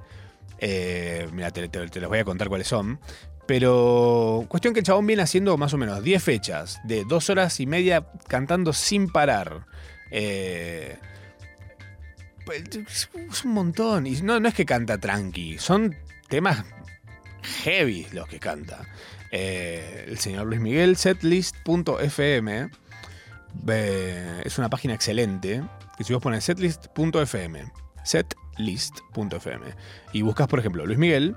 eh, 0.60 1.30
mira, 1.32 1.52
te, 1.52 1.70
te- 1.70 1.88
te 1.88 2.06
voy 2.06 2.20
a 2.20 2.26
contar 2.26 2.50
cuáles 2.50 2.68
son. 2.68 3.00
Pero 3.48 4.46
cuestión 4.50 4.74
que 4.74 4.82
el 4.82 4.86
chabón 4.86 5.08
viene 5.08 5.22
haciendo 5.22 5.56
más 5.56 5.74
o 5.74 5.78
menos 5.78 6.04
10 6.04 6.22
fechas 6.22 6.80
de 6.84 7.06
dos 7.06 7.30
horas 7.30 7.62
y 7.62 7.66
media 7.66 8.08
cantando 8.28 8.74
sin 8.74 9.08
parar. 9.10 9.66
Eh, 10.12 10.98
pues, 12.46 12.64
es 13.32 13.46
un 13.46 13.52
montón. 13.54 14.06
Y 14.06 14.22
no, 14.22 14.38
no 14.42 14.50
es 14.50 14.54
que 14.54 14.66
canta 14.66 14.98
tranqui, 14.98 15.58
son 15.60 15.96
temas 16.28 16.66
heavy 17.46 18.08
los 18.12 18.28
que 18.28 18.40
canta. 18.40 18.86
Eh, 19.32 20.06
el 20.08 20.18
señor 20.20 20.48
Luis 20.48 20.62
Miguel, 20.62 20.98
setlist.fm. 20.98 22.70
eh, 23.68 24.42
es 24.44 24.58
una 24.58 24.70
página 24.70 24.94
excelente. 24.94 25.64
Que 25.98 26.04
si 26.04 26.14
vos 26.14 26.22
pones 26.22 26.44
setlist.fm, 26.44 27.72
setlist.fm, 28.04 29.66
y 30.12 30.22
buscas, 30.22 30.48
por 30.48 30.60
ejemplo, 30.60 30.86
Luis 30.86 31.00
Miguel, 31.00 31.36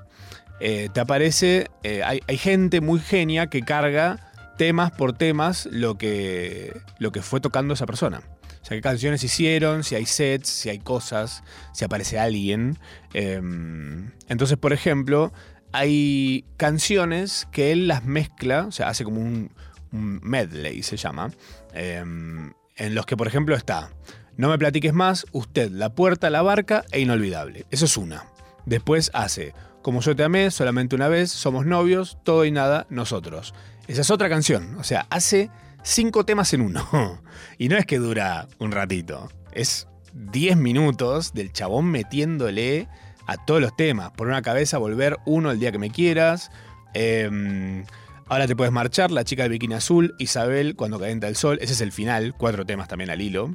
eh, 0.61 0.89
te 0.93 1.01
aparece. 1.01 1.71
hay, 2.05 2.21
hay 2.27 2.39
gente 2.39 2.81
muy 2.81 2.99
genia 2.99 3.47
que 3.47 3.63
carga 3.63 4.33
temas 4.59 4.91
por 4.91 5.13
temas 5.15 5.67
lo 5.71 5.97
que, 5.97 6.79
lo 6.99 7.13
que 7.13 7.23
fue 7.23 7.41
tocando 7.41 7.75
esa 7.75 7.87
persona. 7.87 8.21
O 8.61 8.65
sea, 8.65 8.77
qué 8.77 8.83
canciones 8.83 9.25
hicieron, 9.25 9.85
si 9.85 9.95
hay 9.95 10.05
sets, 10.05 10.51
si 10.51 10.69
hay 10.69 10.79
cosas, 10.79 11.43
si 11.73 11.85
aparece 11.85 12.19
alguien. 12.19 12.79
Em, 13.15 14.11
entonces, 14.29 14.59
por 14.59 14.75
ejemplo, 14.75 15.33
hay 15.73 16.45
canciones 16.57 17.49
que 17.53 17.73
él 17.73 17.89
las 17.89 18.05
mezcla, 18.05 18.67
o 18.67 18.73
sea, 18.73 18.89
hace 18.89 19.05
como 19.05 19.21
un, 19.21 19.51
medley, 19.91 20.83
se 20.83 20.99
llama, 20.99 21.31
em, 21.73 22.53
en 22.77 22.95
los 22.95 23.07
que, 23.07 23.17
por 23.17 23.27
ejemplo, 23.27 23.57
está 23.57 23.91
No 24.37 24.51
me 24.51 24.59
platiques 24.59 24.93
más, 24.93 25.27
usted, 25.33 25.71
La 25.71 25.95
puerta, 25.95 26.31
la 26.31 26.43
barca 26.43 26.85
e 26.93 27.01
Inolvidable. 27.01 27.67
Eso 27.71 27.87
es 27.87 27.97
una. 27.97 28.27
Después 28.67 29.11
hace 29.15 29.55
Como 29.83 30.01
yo 30.01 30.15
te 30.15 30.23
amé, 30.23 30.51
solamente 30.51 30.95
una 30.95 31.09
vez, 31.09 31.31
Somos 31.31 31.65
novios, 31.67 32.19
todo 32.23 32.45
y 32.45 32.51
nada, 32.51 32.87
nosotros. 32.91 33.55
Esa 33.89 34.03
es 34.03 34.11
otra 34.11 34.29
canción, 34.29 34.77
o 34.77 34.85
sea, 34.85 35.07
hace 35.09 35.51
cinco 35.83 36.25
temas 36.25 36.53
en 36.53 36.61
uno. 36.61 37.23
Y 37.59 37.69
no 37.69 37.77
es 37.77 37.87
que 37.87 37.99
dura 37.99 38.47
un 38.59 38.71
ratito, 38.73 39.29
es 39.53 39.89
10 40.13 40.57
minutos 40.57 41.33
del 41.33 41.53
chabón 41.53 41.87
metiéndole 41.87 42.89
a 43.29 43.37
todos 43.37 43.61
los 43.61 43.77
temas. 43.77 44.11
Por 44.11 44.27
una 44.27 44.43
cabeza, 44.43 44.79
volver 44.79 45.19
uno 45.27 45.51
el 45.53 45.61
día 45.61 45.71
que 45.71 45.79
me 45.79 45.91
quieras. 45.91 46.51
Eh, 46.95 47.85
ahora 48.27 48.47
te 48.47 48.57
puedes 48.57 48.73
marchar, 48.73 49.11
la 49.11 49.23
chica 49.23 49.43
del 49.43 49.53
bikini 49.53 49.75
azul, 49.75 50.15
Isabel, 50.19 50.75
cuando 50.75 50.99
calienta 50.99 51.29
el 51.29 51.37
sol. 51.37 51.59
Ese 51.61 51.75
es 51.75 51.83
el 51.83 51.93
final, 51.93 52.35
cuatro 52.37 52.65
temas 52.65 52.89
también 52.89 53.11
al 53.11 53.21
hilo. 53.21 53.55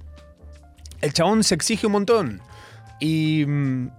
El 1.01 1.11
chabón 1.11 1.43
se 1.43 1.55
exige 1.55 1.87
un 1.87 1.93
montón. 1.93 2.41
Y 2.99 3.45
mm, 3.47 3.89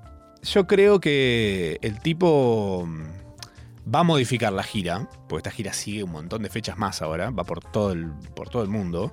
yo 0.45 0.67
creo 0.69 1.01
que 1.01 1.79
el 1.83 1.99
tipo 1.99 2.87
mm, 2.87 3.93
va 3.93 3.99
a 3.99 4.05
modificar 4.05 4.53
la 4.53 4.63
gira, 4.63 5.09
porque 5.29 5.49
esta 5.49 5.51
gira 5.51 5.73
sigue 5.73 6.05
un 6.05 6.13
montón 6.13 6.45
de 6.45 6.51
fechas 6.51 6.79
más 6.79 7.03
ahora, 7.03 7.31
va 7.31 7.43
por 7.43 7.61
todo 7.61 7.91
el, 7.91 8.13
por 8.37 8.49
todo 8.49 8.63
el 8.63 8.69
mundo. 8.69 9.11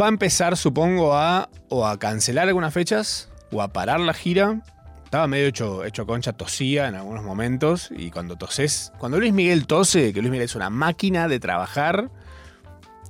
Va 0.00 0.06
a 0.06 0.10
empezar, 0.10 0.56
supongo, 0.56 1.16
a 1.16 1.50
o 1.70 1.88
a 1.88 1.98
cancelar 1.98 2.46
algunas 2.46 2.72
fechas 2.72 3.28
o 3.52 3.62
a 3.62 3.68
parar 3.68 4.00
la 4.00 4.14
gira. 4.14 4.60
Estaba 5.04 5.26
medio 5.26 5.46
hecho, 5.46 5.84
hecho 5.84 6.06
concha, 6.06 6.34
tosía 6.34 6.88
en 6.88 6.94
algunos 6.94 7.24
momentos. 7.24 7.90
Y 7.96 8.10
cuando 8.10 8.36
toses, 8.36 8.92
cuando 8.98 9.18
Luis 9.18 9.32
Miguel 9.32 9.66
tose, 9.66 10.12
que 10.12 10.20
Luis 10.20 10.30
Miguel 10.30 10.44
es 10.44 10.54
una 10.54 10.70
máquina 10.70 11.28
de 11.28 11.40
trabajar, 11.40 12.10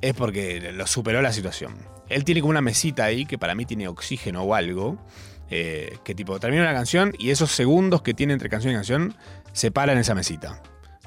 es 0.01 0.15
porque 0.15 0.73
lo 0.73 0.87
superó 0.87 1.23
la 1.23 1.33
situación. 1.33 1.75
Él 2.09 2.25
tiene 2.25 2.41
como 2.41 2.51
una 2.51 2.61
mesita 2.61 3.05
ahí 3.05 3.27
que 3.27 3.37
para 3.37 3.55
mí 3.55 3.67
tiene 3.67 3.89
oxígeno 3.89 4.43
o 4.43 4.55
algo. 4.55 4.99
eh, 5.51 5.99
que 6.05 6.15
tipo 6.15 6.39
termina 6.39 6.63
una 6.63 6.75
canción 6.75 7.15
y 7.19 7.31
esos 7.31 7.51
segundos 7.53 8.03
que 8.03 8.15
tiene 8.15 8.33
entre 8.33 8.49
canción 8.49 8.73
y 8.73 8.77
canción 8.77 9.15
se 9.53 9.71
para 9.71 9.93
en 9.93 9.99
esa 9.99 10.15
mesita. 10.15 10.61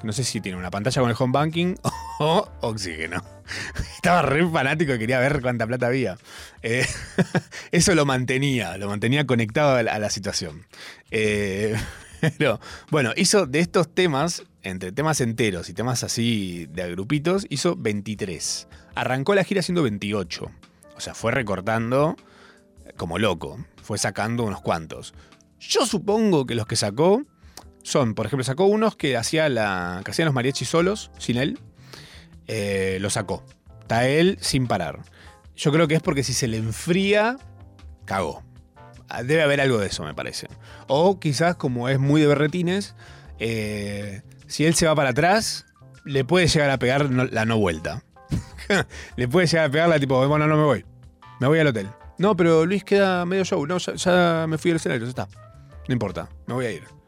No 0.04 0.14
sé 0.14 0.24
si 0.24 0.41
tiene 0.41 0.58
una 0.58 0.72
pantalla 0.72 1.02
con 1.02 1.10
el 1.10 1.16
home 1.18 1.32
banking 1.32 1.76
o 2.20 2.47
oxígeno. 2.62 3.24
Estaba 3.95 4.22
re 4.22 4.47
fanático 4.49 4.93
y 4.93 4.99
quería 4.99 5.20
ver 5.20 5.41
cuánta 5.41 5.68
plata 5.68 5.88
había. 5.88 6.18
Eh, 6.64 6.86
eso 7.72 7.93
lo 7.95 8.06
mantenía, 8.06 8.78
lo 8.78 8.88
mantenía 8.88 9.28
conectado 9.28 9.76
a 9.76 9.84
la, 9.84 10.10
situación. 10.10 10.66
Eh, 11.12 11.76
pero 12.38 12.60
bueno, 12.89 13.12
hizo 13.16 13.45
de 13.45 13.60
estos 13.60 13.93
temas, 13.93 14.43
entre 14.64 14.91
temas 14.91 15.22
enteros 15.22 15.70
y 15.70 15.74
temas 15.74 16.04
así 16.04 16.68
de 16.72 16.84
agrupitos, 16.84 17.45
hizo 17.49 17.76
23. 17.76 18.68
Arrancó 18.95 19.36
la 19.36 19.43
gira 19.43 19.60
haciendo 19.60 19.84
28. 19.84 20.52
O 20.95 20.99
sea, 20.99 21.14
fue 21.14 21.32
recortando 21.32 22.16
como 22.97 23.20
loco. 23.20 23.64
Fue 23.82 23.97
sacando 23.97 24.43
unos 24.43 24.62
cuantos. 24.62 25.14
Yo 25.60 25.86
supongo 25.86 26.45
que 26.45 26.56
los 26.56 26.66
que 26.66 26.76
sacó 26.76 27.24
son, 27.84 28.13
por 28.13 28.25
ejemplo, 28.25 28.43
sacó 28.43 28.65
unos 28.65 28.95
que, 28.95 29.17
hacía 29.17 29.49
la, 29.49 29.99
hacían 29.99 30.25
los 30.25 30.36
mariachis 30.36 30.69
solos, 30.69 31.11
sin 31.17 31.38
él. 31.38 31.59
Eh, 32.47 32.97
lo 33.01 33.09
sacó. 33.09 33.43
Está 33.82 34.07
él 34.07 34.38
sin 34.41 34.67
parar. 34.67 34.99
Yo 35.55 35.71
creo 35.71 35.88
que 35.88 35.95
es 35.95 36.01
porque 36.01 36.23
si 36.23 36.34
se 36.34 36.47
le 36.47 36.57
enfría, 36.57 37.38
cagó. 38.05 38.43
Ah, 39.09 39.23
Debe 39.23 39.41
haber 39.43 39.61
algo 39.61 39.77
de 39.77 39.88
eso, 39.88 40.03
me 40.03 40.13
parece. 40.13 40.47
O 40.88 41.19
quizás, 41.19 41.55
como 41.55 41.89
es 41.89 41.99
muy 41.99 42.21
de 42.21 42.27
berretines, 42.27 42.95
eh, 43.39 44.21
si 44.47 44.65
él 44.65 44.75
se 44.75 44.86
va 44.86 44.95
para 44.95 45.09
atrás, 45.09 45.65
le 46.05 46.23
puede 46.23 46.47
llegar 46.47 46.69
a 46.69 46.77
pegar 46.77 47.09
la 47.09 47.45
no 47.45 47.57
vuelta. 47.57 48.03
le 49.15 49.27
puede 49.27 49.47
llegar 49.47 49.65
a 49.65 49.71
pegar 49.71 49.89
la 49.89 49.99
tipo, 49.99 50.25
bueno, 50.27 50.47
no 50.47 50.55
me 50.55 50.63
voy. 50.63 50.86
Me 51.39 51.47
voy 51.47 51.59
al 51.59 51.67
hotel. 51.67 51.89
No, 52.17 52.36
pero 52.36 52.65
Luis 52.65 52.84
queda 52.84 53.25
medio 53.25 53.43
show. 53.43 53.65
No, 53.65 53.77
ya, 53.77 53.95
ya 53.95 54.45
me 54.47 54.57
fui 54.57 54.71
al 54.71 54.77
escenario, 54.77 55.03
ya 55.03 55.09
está. 55.09 55.27
No 55.88 55.93
importa, 55.93 56.29
me 56.45 56.53
voy 56.53 56.65
a 56.65 56.71
ir. 56.71 57.01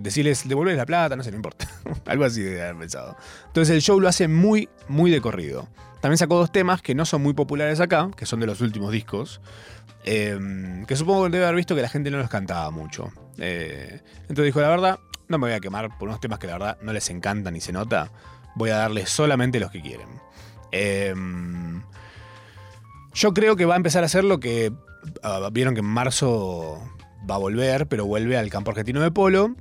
Decirles, 0.00 0.48
devolverles 0.48 0.78
la 0.78 0.86
plata, 0.86 1.16
no 1.16 1.22
sé, 1.22 1.30
no 1.30 1.36
importa. 1.36 1.68
Algo 2.06 2.24
así 2.24 2.42
de 2.42 2.62
haber 2.62 2.76
pensado. 2.76 3.16
Entonces 3.46 3.74
el 3.74 3.82
show 3.82 4.00
lo 4.00 4.08
hace 4.08 4.28
muy, 4.28 4.68
muy 4.88 5.10
de 5.10 5.20
corrido. 5.20 5.68
También 6.00 6.18
sacó 6.18 6.36
dos 6.36 6.52
temas 6.52 6.80
que 6.82 6.94
no 6.94 7.04
son 7.04 7.22
muy 7.22 7.34
populares 7.34 7.80
acá, 7.80 8.10
que 8.16 8.26
son 8.26 8.40
de 8.40 8.46
los 8.46 8.60
últimos 8.60 8.92
discos. 8.92 9.40
eh, 10.04 10.38
que 10.86 10.96
supongo 10.96 11.24
que 11.24 11.30
debe 11.30 11.44
haber 11.44 11.56
visto 11.56 11.74
que 11.74 11.82
la 11.82 11.88
gente 11.88 12.10
no 12.10 12.18
los 12.18 12.30
cantaba 12.30 12.70
mucho. 12.70 13.10
Eh, 13.38 14.00
entonces 14.22 14.44
dijo, 14.46 14.60
la 14.60 14.68
verdad, 14.68 14.98
no 15.28 15.38
me 15.38 15.48
voy 15.48 15.56
a 15.56 15.60
quemar 15.60 15.96
por 15.98 16.08
unos 16.08 16.20
temas 16.20 16.38
que 16.38 16.46
la 16.46 16.54
verdad 16.54 16.78
no 16.82 16.92
les 16.92 17.10
encantan 17.10 17.54
ni 17.54 17.60
se 17.60 17.72
nota. 17.72 18.10
Voy 18.54 18.70
a 18.70 18.76
darles 18.76 19.10
solamente 19.10 19.60
los 19.60 19.70
que 19.70 19.82
quieren. 19.82 20.08
Eh, 20.72 21.14
yo 23.14 23.34
creo 23.34 23.56
que 23.56 23.64
va 23.64 23.74
a 23.74 23.76
empezar 23.76 24.02
a 24.02 24.06
hacer 24.06 24.24
lo 24.24 24.38
que 24.38 24.72
ah, 25.22 25.48
vieron 25.52 25.74
que 25.74 25.80
en 25.80 25.86
marzo 25.86 26.80
va 27.28 27.34
a 27.34 27.38
volver, 27.38 27.86
pero 27.88 28.06
vuelve 28.06 28.36
al 28.38 28.50
campo 28.50 28.70
argentino 28.70 29.00
de 29.00 29.10
polo. 29.10 29.56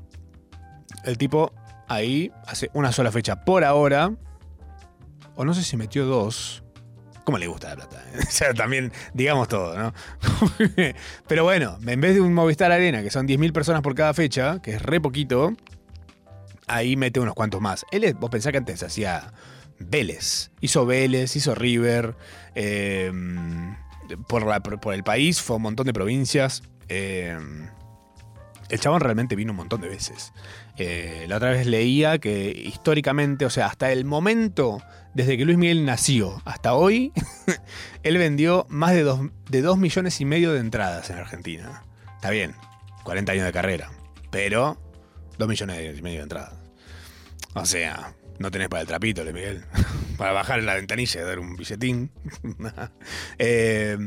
El 1.04 1.18
tipo 1.18 1.54
ahí 1.88 2.32
hace 2.46 2.70
una 2.74 2.92
sola 2.92 3.12
fecha 3.12 3.44
por 3.46 3.64
ahora. 3.64 4.12
O 5.36 5.46
no 5.46 5.54
sé 5.54 5.64
si 5.64 5.78
metió 5.78 6.06
dos. 6.06 6.64
¿Cómo 7.24 7.38
le 7.38 7.48
gusta 7.48 7.70
la 7.70 7.76
plata? 7.76 8.04
O 8.28 8.32
sea, 8.32 8.54
también 8.54 8.92
digamos 9.14 9.48
todo, 9.48 9.78
¿no? 9.78 9.94
pero 11.28 11.44
bueno, 11.44 11.78
en 11.86 12.02
vez 12.02 12.16
de 12.16 12.22
un 12.22 12.34
Movistar 12.34 12.72
Arena, 12.72 13.04
que 13.04 13.12
son 13.12 13.28
10.000 13.28 13.52
personas 13.52 13.82
por 13.82 13.94
cada 13.96 14.14
fecha, 14.14 14.60
que 14.62 14.72
es 14.76 14.82
re 14.82 15.00
poquito, 15.00 15.54
ahí 16.68 16.96
mete 16.96 17.20
unos 17.20 17.36
cuantos 17.36 17.62
más. 17.62 17.86
Él, 17.92 18.14
vos 18.20 18.30
pensás 18.30 18.52
que 18.52 18.58
antes 18.58 18.82
hacía 18.82 19.34
Vélez. 19.80 20.52
Hizo 20.62 20.86
Vélez, 20.86 21.36
hizo 21.36 21.54
River. 21.54 22.16
eh, 22.56 23.12
por, 24.28 24.80
por- 24.80 24.94
el 24.94 25.04
país, 25.04 25.42
fue 25.42 25.58
un 25.58 25.62
montón 25.64 25.86
de 25.86 25.94
provincias. 25.94 26.64
eh, 26.90 27.38
el 28.70 28.80
chabón 28.80 29.02
realmente 29.02 29.36
vino 29.36 29.52
un 29.52 29.58
montón 29.58 29.82
de 29.82 29.90
veces. 29.90 30.34
Eh, 30.78 31.26
la 31.28 31.38
otra 31.38 31.52
vez 31.52 31.66
leía 31.66 32.20
que 32.20 32.50
históricamente, 32.50 33.46
o 33.46 33.50
sea, 33.50 33.68
hasta 33.68 33.92
el 33.92 34.06
momento, 34.06 34.82
desde 35.14 35.38
que 35.38 35.46
Luis 35.46 35.58
Miguel 35.58 35.86
nació 35.86 36.42
hasta 36.46 36.74
hoy, 36.74 37.14
él 38.04 38.18
vendió 38.18 38.66
más 38.70 38.94
de 38.94 39.04
2 39.04 39.30
de 39.50 39.62
dos 39.62 39.78
millones 39.78 40.20
y 40.22 40.26
medio 40.26 40.54
de 40.54 40.60
entradas 40.60 41.10
en 41.10 41.18
Argentina. 41.18 41.84
Está 42.16 42.30
bien, 42.30 42.56
40 43.04 43.32
años 43.32 43.46
de 43.46 43.54
carrera, 43.54 43.92
pero 44.32 44.82
2 45.38 45.48
millones 45.48 45.98
y 45.98 46.02
medio 46.02 46.18
de 46.18 46.24
entradas. 46.24 46.54
O 47.54 47.66
sea, 47.66 48.14
no 48.40 48.52
tenés 48.52 48.70
para 48.70 48.82
el 48.82 48.88
trapito, 48.88 49.24
Luis 49.24 49.34
Miguel. 49.34 49.64
para 50.18 50.32
bajar 50.32 50.60
en 50.60 50.66
la 50.66 50.76
ventanilla 50.76 51.22
y 51.22 51.24
dar 51.24 51.40
un 51.40 51.56
billetín. 51.56 52.12
Eh, 53.40 53.98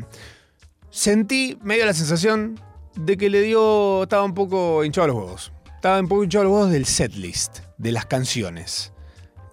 sentí 0.91 1.57
medio 1.63 1.87
la 1.87 1.95
sensación 1.95 2.61
de 2.95 3.17
que 3.17 3.31
le 3.31 3.43
dio. 3.43 4.05
Estaba 4.05 4.25
un 4.25 4.35
poco 4.35 4.85
hinchado 4.85 5.05
a 5.05 5.09
los 5.09 5.17
huevos. 5.17 5.53
Estaba 5.75 6.01
un 6.01 6.09
poco 6.09 6.25
hinchado 6.25 6.43
a 6.43 6.45
los 6.45 6.55
huevos 6.55 6.71
del 6.71 6.87
setlist, 6.87 7.61
de 7.79 7.93
las 7.93 8.07
canciones. 8.07 8.93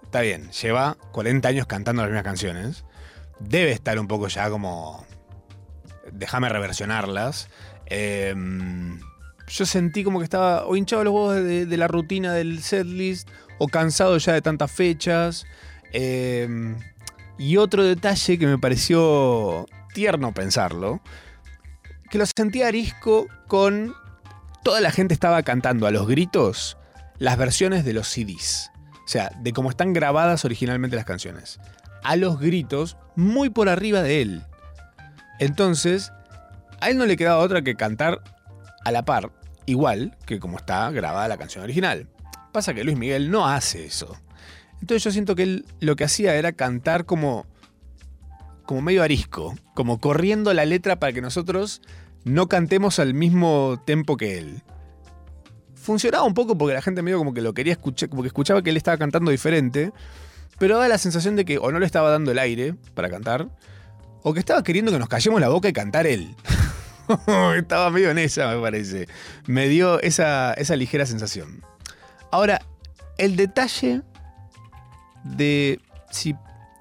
Está 0.02 0.20
bien, 0.20 0.50
lleva 0.50 0.96
40 1.12 1.48
años 1.48 1.66
cantando 1.66 2.02
las 2.02 2.10
mismas 2.10 2.24
canciones. 2.24 2.84
Debe 3.40 3.72
estar 3.72 3.98
un 3.98 4.08
poco 4.08 4.28
ya 4.28 4.50
como. 4.50 5.06
Déjame 6.12 6.48
reversionarlas. 6.48 7.48
Eh, 7.86 8.34
yo 9.48 9.66
sentí 9.66 10.04
como 10.04 10.18
que 10.18 10.24
estaba 10.24 10.66
o 10.66 10.76
hinchado 10.76 11.02
a 11.02 11.04
los 11.04 11.14
huevos 11.14 11.34
de, 11.36 11.76
la 11.76 11.88
rutina 11.88 12.32
del 12.32 12.62
setlist, 12.62 13.28
o 13.58 13.68
cansado 13.68 14.18
ya 14.18 14.32
de 14.32 14.42
tantas 14.42 14.70
fechas. 14.70 15.46
Eh, 15.92 16.74
y 17.38 17.56
otro 17.56 17.84
detalle 17.84 18.38
que 18.38 18.46
me 18.46 18.58
pareció 18.58 19.66
tierno 19.94 20.34
pensarlo, 20.34 21.00
que 22.10 22.18
lo 22.18 22.24
sentí 22.26 22.62
arisco 22.62 23.26
con 23.46 23.94
toda 24.62 24.80
la 24.80 24.90
gente 24.90 25.14
estaba 25.14 25.42
cantando 25.42 25.86
a 25.86 25.90
los 25.90 26.06
gritos 26.06 26.76
las 27.18 27.36
versiones 27.36 27.84
de 27.84 27.92
los 27.92 28.08
CDs. 28.08 28.70
O 29.04 29.08
sea, 29.08 29.30
de 29.40 29.52
cómo 29.52 29.70
están 29.70 29.92
grabadas 29.92 30.44
originalmente 30.44 30.96
las 30.96 31.04
canciones. 31.04 31.60
A 32.02 32.16
los 32.16 32.38
gritos, 32.38 32.96
muy 33.16 33.50
por 33.50 33.68
arriba 33.68 34.02
de 34.02 34.22
él. 34.22 34.42
Entonces, 35.38 36.12
a 36.80 36.90
él 36.90 36.98
no 36.98 37.06
le 37.06 37.16
quedaba 37.16 37.38
otra 37.38 37.62
que 37.62 37.74
cantar 37.74 38.22
a 38.84 38.92
la 38.92 39.04
par, 39.04 39.32
igual 39.66 40.16
que 40.26 40.38
como 40.38 40.58
está 40.58 40.90
grabada 40.90 41.28
la 41.28 41.38
canción 41.38 41.64
original. 41.64 42.06
Pasa 42.52 42.74
que 42.74 42.84
Luis 42.84 42.96
Miguel 42.96 43.30
no 43.30 43.46
hace 43.46 43.86
eso. 43.86 44.16
Entonces 44.80 45.02
yo 45.02 45.10
siento 45.10 45.34
que 45.34 45.42
él 45.42 45.66
lo 45.80 45.96
que 45.96 46.04
hacía 46.04 46.34
era 46.36 46.52
cantar 46.52 47.04
como 47.04 47.46
como 48.68 48.82
medio 48.82 49.02
arisco, 49.02 49.56
como 49.72 49.98
corriendo 49.98 50.52
la 50.52 50.66
letra 50.66 51.00
para 51.00 51.14
que 51.14 51.22
nosotros 51.22 51.80
no 52.24 52.48
cantemos 52.48 52.98
al 52.98 53.14
mismo 53.14 53.82
tempo 53.86 54.18
que 54.18 54.36
él. 54.36 54.62
Funcionaba 55.74 56.24
un 56.24 56.34
poco 56.34 56.58
porque 56.58 56.74
la 56.74 56.82
gente 56.82 57.00
medio 57.00 57.16
como 57.16 57.32
que 57.32 57.40
lo 57.40 57.54
quería 57.54 57.72
escuchar, 57.72 58.10
como 58.10 58.20
que 58.20 58.28
escuchaba 58.28 58.60
que 58.60 58.68
él 58.68 58.76
estaba 58.76 58.98
cantando 58.98 59.30
diferente, 59.30 59.90
pero 60.58 60.74
daba 60.74 60.86
la 60.86 60.98
sensación 60.98 61.34
de 61.34 61.46
que 61.46 61.56
o 61.56 61.72
no 61.72 61.78
le 61.78 61.86
estaba 61.86 62.10
dando 62.10 62.30
el 62.30 62.38
aire 62.38 62.74
para 62.92 63.08
cantar, 63.08 63.48
o 64.22 64.34
que 64.34 64.40
estaba 64.40 64.62
queriendo 64.62 64.92
que 64.92 64.98
nos 64.98 65.08
callemos 65.08 65.40
la 65.40 65.48
boca 65.48 65.66
y 65.70 65.72
cantar 65.72 66.06
él. 66.06 66.36
estaba 67.56 67.88
medio 67.88 68.10
en 68.10 68.18
esa, 68.18 68.54
me 68.54 68.60
parece. 68.60 69.08
Me 69.46 69.66
dio 69.68 69.98
esa, 70.02 70.52
esa 70.52 70.76
ligera 70.76 71.06
sensación. 71.06 71.64
Ahora, 72.30 72.60
el 73.16 73.34
detalle 73.36 74.02
de 75.24 75.80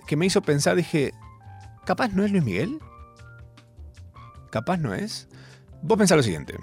que 0.05 0.17
me 0.17 0.25
hizo 0.25 0.41
pensar, 0.41 0.75
dije, 0.75 1.13
capaz 1.87 2.09
no 2.09 2.25
es 2.25 2.31
Luis 2.31 2.43
Miguel. 2.43 2.79
Capaz 4.51 4.77
no 4.77 4.93
es. 4.93 5.29
Vos 5.81 5.97
pensás 5.97 6.17
lo 6.17 6.23
siguiente. 6.23 6.55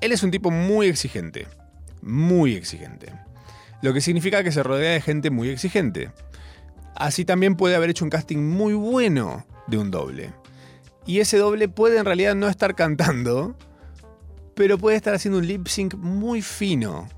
Él 0.00 0.10
es 0.10 0.24
un 0.24 0.32
tipo 0.32 0.50
muy 0.50 0.88
exigente. 0.88 1.46
Muy 2.02 2.56
exigente. 2.56 3.12
Lo 3.82 3.94
que 3.94 4.00
significa 4.00 4.42
que 4.42 4.50
se 4.50 4.64
rodea 4.64 4.90
de 4.90 5.00
gente 5.00 5.30
muy 5.30 5.48
exigente. 5.48 6.10
Así 6.96 7.24
también 7.24 7.54
puede 7.54 7.76
haber 7.76 7.90
hecho 7.90 8.04
un 8.04 8.10
casting 8.10 8.38
muy 8.38 8.74
bueno 8.74 9.46
de 9.68 9.78
un 9.78 9.92
doble. 9.92 10.32
Y 11.06 11.20
ese 11.20 11.38
doble 11.38 11.68
puede 11.68 11.98
en 11.98 12.04
realidad 12.04 12.34
no 12.34 12.48
estar 12.48 12.74
cantando, 12.74 13.56
pero 14.56 14.76
puede 14.76 14.96
estar 14.96 15.14
haciendo 15.14 15.38
un 15.38 15.46
lip 15.46 15.68
sync 15.68 15.94
muy 15.94 16.42
fino 16.42 17.08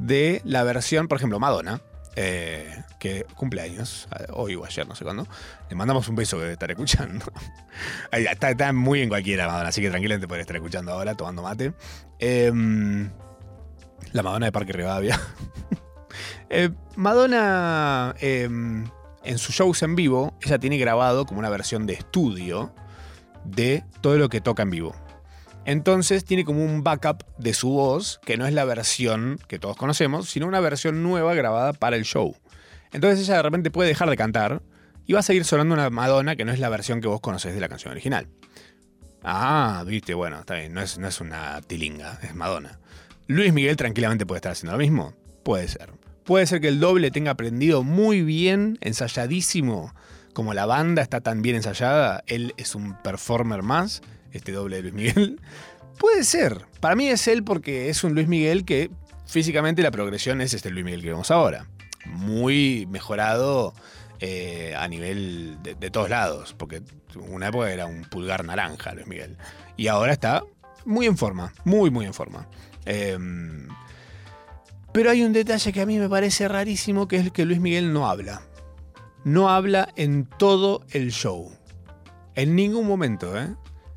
de 0.00 0.42
la 0.44 0.64
versión, 0.64 1.06
por 1.06 1.18
ejemplo, 1.18 1.38
Madonna, 1.38 1.80
eh, 2.16 2.82
que 2.98 3.24
cumple 3.34 3.60
años, 3.60 4.08
eh, 4.18 4.24
hoy 4.32 4.54
o 4.54 4.64
ayer, 4.64 4.88
no 4.88 4.94
sé 4.94 5.04
cuándo. 5.04 5.26
Le 5.68 5.76
mandamos 5.76 6.08
un 6.08 6.16
beso 6.16 6.38
que 6.38 6.42
debe 6.42 6.52
estar 6.54 6.70
escuchando. 6.70 7.26
Está, 8.10 8.50
está 8.50 8.72
muy 8.72 9.02
en 9.02 9.10
cualquiera 9.10 9.46
Madonna, 9.46 9.68
así 9.68 9.82
que 9.82 9.90
tranquilamente 9.90 10.26
puede 10.26 10.40
estar 10.40 10.56
escuchando 10.56 10.92
ahora, 10.92 11.14
tomando 11.14 11.42
mate. 11.42 11.74
Em, 12.18 13.10
la 14.12 14.22
Madonna 14.22 14.46
de 14.46 14.52
Parque 14.52 14.72
Rivadavia. 14.72 15.20
Eh, 16.48 16.70
Madonna, 16.94 18.14
em, 18.20 18.88
en 19.24 19.38
sus 19.38 19.54
shows 19.54 19.82
en 19.82 19.96
vivo, 19.96 20.38
ella 20.42 20.58
tiene 20.58 20.78
grabado 20.78 21.26
como 21.26 21.40
una 21.40 21.50
versión 21.50 21.84
de 21.86 21.94
estudio 21.94 22.72
de 23.44 23.84
todo 24.00 24.16
lo 24.16 24.28
que 24.30 24.40
toca 24.40 24.62
en 24.62 24.70
vivo. 24.70 24.94
Entonces 25.66 26.24
tiene 26.24 26.44
como 26.44 26.64
un 26.64 26.84
backup 26.84 27.24
de 27.38 27.52
su 27.52 27.70
voz, 27.70 28.20
que 28.24 28.36
no 28.36 28.46
es 28.46 28.54
la 28.54 28.64
versión 28.64 29.40
que 29.48 29.58
todos 29.58 29.76
conocemos, 29.76 30.30
sino 30.30 30.46
una 30.46 30.60
versión 30.60 31.02
nueva 31.02 31.34
grabada 31.34 31.72
para 31.72 31.96
el 31.96 32.04
show. 32.04 32.36
Entonces 32.92 33.20
ella 33.20 33.38
de 33.38 33.42
repente 33.42 33.72
puede 33.72 33.88
dejar 33.88 34.08
de 34.08 34.16
cantar 34.16 34.62
y 35.06 35.12
va 35.12 35.18
a 35.18 35.24
seguir 35.24 35.44
sonando 35.44 35.74
una 35.74 35.90
Madonna 35.90 36.36
que 36.36 36.44
no 36.44 36.52
es 36.52 36.60
la 36.60 36.68
versión 36.68 37.00
que 37.00 37.08
vos 37.08 37.20
conocés 37.20 37.52
de 37.52 37.60
la 37.60 37.68
canción 37.68 37.90
original. 37.90 38.28
Ah, 39.24 39.82
viste, 39.84 40.14
bueno, 40.14 40.38
está 40.38 40.54
bien, 40.54 40.72
no 40.72 40.80
es, 40.80 40.98
no 40.98 41.08
es 41.08 41.20
una 41.20 41.60
tilinga, 41.62 42.20
es 42.22 42.32
Madonna. 42.32 42.78
Luis 43.26 43.52
Miguel 43.52 43.74
tranquilamente 43.74 44.24
puede 44.24 44.38
estar 44.38 44.52
haciendo 44.52 44.72
lo 44.72 44.78
mismo. 44.78 45.14
Puede 45.42 45.66
ser. 45.66 45.90
Puede 46.22 46.46
ser 46.46 46.60
que 46.60 46.68
el 46.68 46.78
doble 46.78 47.10
tenga 47.10 47.32
aprendido 47.32 47.82
muy 47.82 48.22
bien, 48.22 48.78
ensayadísimo, 48.82 49.92
como 50.32 50.54
la 50.54 50.64
banda 50.66 51.02
está 51.02 51.22
tan 51.22 51.42
bien 51.42 51.56
ensayada, 51.56 52.22
él 52.28 52.54
es 52.56 52.76
un 52.76 52.94
performer 53.02 53.64
más, 53.64 54.02
este 54.36 54.52
doble 54.52 54.76
de 54.76 54.82
Luis 54.82 54.94
Miguel. 54.94 55.40
Puede 55.98 56.24
ser. 56.24 56.66
Para 56.80 56.94
mí 56.94 57.08
es 57.08 57.26
él 57.26 57.42
porque 57.42 57.88
es 57.88 58.04
un 58.04 58.14
Luis 58.14 58.28
Miguel 58.28 58.64
que 58.64 58.90
físicamente 59.26 59.82
la 59.82 59.90
progresión 59.90 60.40
es 60.40 60.54
este 60.54 60.70
Luis 60.70 60.84
Miguel 60.84 61.02
que 61.02 61.08
vemos 61.08 61.30
ahora. 61.30 61.66
Muy 62.04 62.86
mejorado 62.86 63.74
eh, 64.20 64.74
a 64.76 64.88
nivel 64.88 65.58
de, 65.62 65.90
todos 65.90 66.08
lados, 66.08 66.54
porque 66.56 66.82
una 67.16 67.48
época 67.48 67.72
era 67.72 67.86
un 67.86 68.02
pulgar 68.02 68.44
naranja 68.44 68.94
Luis 68.94 69.06
Miguel. 69.06 69.36
Y 69.76 69.88
ahora 69.88 70.12
está 70.12 70.44
muy 70.84 71.06
en 71.06 71.16
forma, 71.16 71.52
muy, 71.64 71.90
muy 71.90 72.06
en 72.06 72.14
forma. 72.14 72.48
Em, 72.84 73.68
pero 74.92 75.10
hay 75.10 75.22
un 75.22 75.32
detalle 75.32 75.72
que 75.72 75.80
a 75.80 75.86
mí 75.86 75.98
me 75.98 76.08
parece 76.08 76.48
rarísimo, 76.48 77.08
que 77.08 77.16
es 77.16 77.30
que 77.32 77.44
Luis 77.44 77.60
Miguel 77.60 77.92
no 77.92 78.08
habla. 78.08 78.42
No 79.24 79.50
habla 79.50 79.88
en 79.96 80.24
todo 80.24 80.84
el 80.90 81.10
show. 81.10 81.52
En 82.34 82.54
ningún 82.54 82.86
momento, 82.86 83.36
¿eh? 83.36 83.48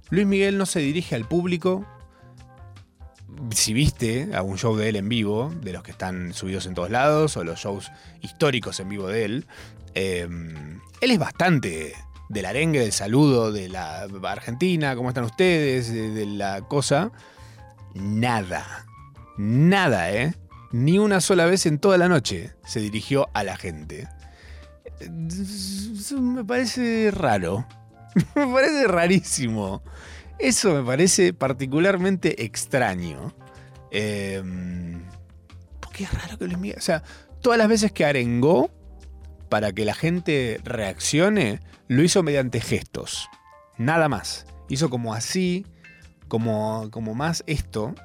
Luis 0.10 0.26
Miguel 0.26 0.57
no 0.57 0.66
se 0.66 0.80
dirige 0.80 1.16
al 1.16 1.28
público. 1.28 1.86
Si 3.51 3.74
viste 3.74 4.30
algún 4.34 4.57
show 4.57 4.76
de 4.76 4.89
él 4.89 4.95
en 4.95 5.07
vivo, 5.07 5.53
de 5.62 5.72
los 5.72 5.84
que 5.84 5.91
están 5.91 6.34
subidos 6.34 6.66
en 6.66 6.74
todos 6.74 6.89
lados, 6.89 7.38
o 7.38 7.43
los 7.43 7.60
shows 7.60 7.91
históricos 8.22 8.80
en 8.80 8.89
vivo 8.89 9.07
de 9.07 9.26
él, 9.26 9.45
eh, 9.93 10.28
él 11.01 11.12
es 11.12 11.20
bastante 11.20 11.93
del 12.30 12.45
arengue, 12.45 12.80
del 12.80 12.91
saludo, 12.91 13.51
de 13.51 13.70
la 13.70 14.07
Argentina, 14.24 14.95
¿cómo 14.95 15.10
están 15.10 15.24
ustedes? 15.26 15.91
De, 15.91 16.26
la 16.26 16.62
cosa. 16.62 17.12
Nada. 17.95 18.86
Nada, 19.38 20.12
¿eh? 20.12 20.36
Ni 20.72 20.99
una 20.99 21.22
sola 21.22 21.45
vez 21.45 21.66
en 21.66 21.80
toda 21.80 21.97
la 21.97 22.07
noche 22.07 22.53
se 22.64 22.80
dirigió 22.80 23.30
a 23.34 23.43
la 23.43 23.57
gente. 23.57 24.07
Eso 24.99 26.22
me 26.22 26.43
parece 26.43 27.10
raro. 27.12 27.66
me 28.36 28.47
parece 28.47 28.88
rarísimo. 28.88 29.82
Eso 30.39 30.74
me 30.74 30.84
parece 30.84 31.34
particularmente 31.34 32.43
extraño. 32.45 33.34
Eh, 33.91 34.41
porque 35.80 36.03
es 36.03 36.14
raro 36.14 36.38
que 36.38 36.45
Luis 36.45 36.57
Miguel. 36.57 36.78
O 36.78 36.82
sea, 36.82 37.03
todas 37.41 37.57
las 37.57 37.68
veces 37.68 37.91
que 37.91 38.05
arengó 38.05 38.72
para 39.49 39.74
que 39.74 39.84
la 39.84 39.95
gente 39.95 40.62
reaccione, 40.64 41.60
lo 41.88 42.03
hizo 42.03 42.24
mediante 42.24 42.62
gestos. 42.62 43.28
Nada 43.78 44.07
más. 44.07 44.45
Hizo 44.70 44.89
como 44.89 45.14
así, 45.14 45.66
como, 46.28 46.89
como 46.91 47.16
más 47.16 47.43
esto. 47.47 47.95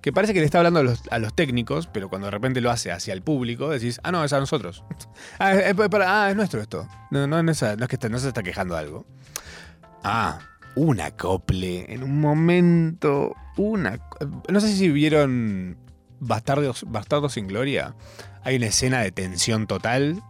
Que 0.00 0.12
parece 0.12 0.32
que 0.34 0.40
le 0.40 0.46
está 0.46 0.58
hablando 0.58 0.80
a 1.10 1.18
los, 1.18 1.34
técnicos, 1.34 1.86
pero 1.86 2.08
cuando 2.08 2.26
de 2.26 2.32
repente 2.32 2.60
lo 2.60 2.70
hace 2.70 2.90
hacia 2.90 3.12
el 3.14 3.22
público, 3.22 3.68
decís, 3.68 4.00
ah, 4.02 4.10
no, 4.10 4.24
es 4.24 4.32
a 4.32 4.40
nosotros. 4.40 4.82
ah, 5.38 5.54
es, 5.54 5.74
para- 5.74 6.24
ah, 6.24 6.30
es 6.30 6.36
nuestro 6.36 6.60
esto. 6.60 6.88
No, 7.10 7.26
no, 7.26 7.42
no 7.42 7.52
es 7.52 7.60
que 7.60 7.96
está- 7.96 8.08
no 8.08 8.18
se 8.18 8.28
está 8.28 8.42
quejando 8.42 8.74
de 8.74 8.80
algo. 8.80 9.06
Ah, 10.04 10.40
un 10.74 11.00
acople 11.00 11.92
en 11.92 12.02
un 12.02 12.20
momento. 12.20 13.34
Una. 13.56 14.00
No 14.48 14.60
sé 14.60 14.74
si 14.74 14.88
vieron 14.88 15.76
Bastardos, 16.20 16.84
Bastardos 16.88 17.34
sin 17.34 17.46
Gloria. 17.46 17.94
Hay 18.44 18.56
una 18.56 18.66
escena 18.66 19.00
de 19.00 19.12
tensión 19.12 19.66
total 19.66 20.22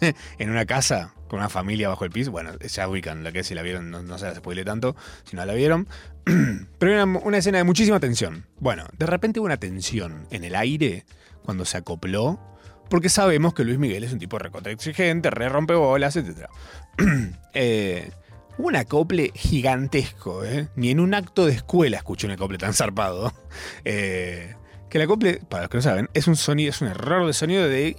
en 0.38 0.50
una 0.50 0.66
casa 0.66 1.12
con 1.28 1.40
una 1.40 1.48
familia 1.48 1.88
bajo 1.88 2.04
el 2.04 2.10
piso. 2.10 2.30
Bueno, 2.30 2.56
ya 2.58 2.88
ubican 2.88 3.24
la 3.24 3.32
que 3.32 3.42
si 3.42 3.54
la 3.54 3.62
vieron, 3.62 3.90
no, 3.90 4.02
no 4.02 4.18
se 4.18 4.26
la 4.26 4.34
spoilé 4.34 4.64
tanto, 4.64 4.94
si 5.24 5.36
no 5.36 5.44
la 5.44 5.54
vieron. 5.54 5.88
Pero 6.78 7.02
una, 7.02 7.18
una 7.18 7.38
escena 7.38 7.58
de 7.58 7.64
muchísima 7.64 7.98
tensión. 7.98 8.46
Bueno, 8.58 8.86
de 8.96 9.06
repente 9.06 9.40
hubo 9.40 9.46
una 9.46 9.56
tensión 9.56 10.26
en 10.30 10.44
el 10.44 10.54
aire 10.54 11.04
cuando 11.42 11.64
se 11.64 11.78
acopló. 11.78 12.38
Porque 12.88 13.08
sabemos 13.08 13.52
que 13.52 13.64
Luis 13.64 13.78
Miguel 13.78 14.04
es 14.04 14.12
un 14.12 14.20
tipo 14.20 14.38
recontra 14.38 14.70
exigente, 14.70 15.30
re 15.30 15.48
rompebolas, 15.48 16.14
etc. 16.14 16.48
eh, 17.54 18.12
un 18.58 18.76
acople 18.76 19.32
gigantesco, 19.34 20.44
¿eh? 20.44 20.68
Ni 20.76 20.90
en 20.90 21.00
un 21.00 21.14
acto 21.14 21.46
de 21.46 21.52
escuela 21.52 21.98
escuché 21.98 22.26
un 22.26 22.32
acople 22.32 22.58
tan 22.58 22.74
zarpado. 22.74 23.32
Eh, 23.84 24.54
que 24.90 24.98
el 24.98 25.04
acople, 25.04 25.40
para 25.48 25.62
los 25.62 25.70
que 25.70 25.78
no 25.78 25.82
saben, 25.82 26.10
es 26.12 26.26
un 26.26 26.36
sonido, 26.36 26.70
es 26.70 26.82
un 26.82 26.88
error 26.88 27.26
de 27.26 27.32
sonido 27.32 27.66
de. 27.66 27.96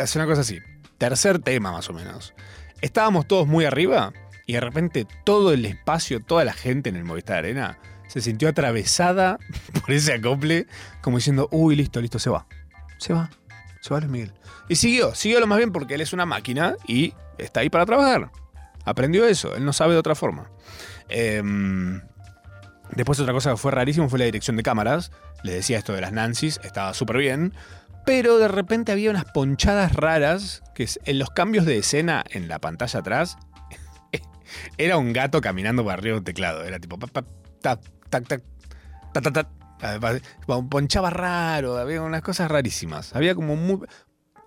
Hace 0.00 0.18
una 0.18 0.26
cosa 0.26 0.42
así. 0.42 0.58
Tercer 0.98 1.38
tema, 1.38 1.72
más 1.72 1.88
o 1.88 1.94
menos. 1.94 2.34
Estábamos 2.82 3.26
todos 3.26 3.46
muy 3.46 3.64
arriba 3.64 4.12
y 4.46 4.52
de 4.54 4.60
repente 4.60 5.06
todo 5.24 5.52
el 5.52 5.64
espacio, 5.64 6.20
toda 6.20 6.44
la 6.44 6.52
gente 6.52 6.90
en 6.90 6.96
el 6.96 7.04
Movistar 7.04 7.38
Arena 7.38 7.78
se 8.08 8.20
sintió 8.20 8.48
atravesada 8.48 9.38
por 9.80 9.92
ese 9.92 10.12
acople, 10.12 10.66
como 11.00 11.18
diciendo, 11.18 11.48
uy, 11.50 11.76
listo, 11.76 12.00
listo, 12.00 12.18
se 12.18 12.30
va. 12.30 12.46
Se 12.98 13.12
va. 13.12 13.30
Se 13.80 13.94
va 13.94 14.00
Luis 14.00 14.10
Miguel. 14.10 14.32
Y 14.68 14.76
siguió, 14.76 15.14
siguió 15.14 15.40
lo 15.40 15.46
más 15.46 15.58
bien 15.58 15.72
porque 15.72 15.94
él 15.94 16.00
es 16.00 16.12
una 16.12 16.26
máquina 16.26 16.74
y 16.86 17.14
está 17.38 17.60
ahí 17.60 17.70
para 17.70 17.86
trabajar. 17.86 18.30
Aprendió 18.84 19.26
eso, 19.26 19.54
él 19.56 19.64
no 19.64 19.72
sabe 19.72 19.94
de 19.94 19.98
otra 19.98 20.14
forma. 20.14 20.50
Em, 21.08 22.00
después 22.94 23.20
otra 23.20 23.32
cosa 23.32 23.50
que 23.50 23.56
fue 23.56 23.72
rarísimo 23.72 24.08
fue 24.08 24.18
la 24.18 24.24
dirección 24.24 24.56
de 24.56 24.62
cámaras. 24.62 25.12
Les 25.42 25.54
decía 25.54 25.78
esto 25.78 25.92
de 25.92 26.00
las 26.00 26.12
Nancys, 26.12 26.60
estaba 26.64 26.94
súper 26.94 27.18
bien. 27.18 27.52
Pero 28.06 28.38
de 28.38 28.48
repente 28.48 28.92
había 28.92 29.10
unas 29.10 29.26
ponchadas 29.26 29.94
raras 29.94 30.62
que 30.74 30.88
en 31.04 31.18
los 31.18 31.30
cambios 31.30 31.66
de 31.66 31.78
escena 31.78 32.24
en 32.30 32.48
la 32.48 32.58
pantalla 32.58 33.00
atrás 33.00 33.36
era 34.78 34.96
un 34.96 35.12
gato 35.12 35.40
caminando 35.40 35.84
por 35.84 35.92
arriba 35.92 36.14
de 36.14 36.18
un 36.18 36.24
teclado. 36.24 36.64
Era 36.64 36.78
tipo 36.78 36.98
Ponchaba 40.68 41.10
raro, 41.10 41.78
había 41.78 42.02
unas 42.02 42.22
cosas 42.22 42.50
rarísimas. 42.50 43.14
Había 43.14 43.34
como 43.34 43.56
muy. 43.56 43.86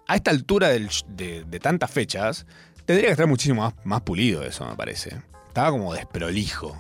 A 0.08 0.16
esta 0.16 0.32
altura 0.32 0.68
del 0.68 0.90
de, 1.08 1.46
de 1.46 1.60
tantas 1.60 1.90
fechas, 1.90 2.46
tendría 2.86 3.08
que 3.08 3.12
estar 3.14 3.28
muchísimo 3.28 3.74
más, 3.84 4.02
pulido 4.02 4.44
eso, 4.44 4.66
me 4.68 4.76
parece. 4.76 5.22
Estaba 5.48 5.72
como 5.72 5.94
desprolijo. 5.94 6.78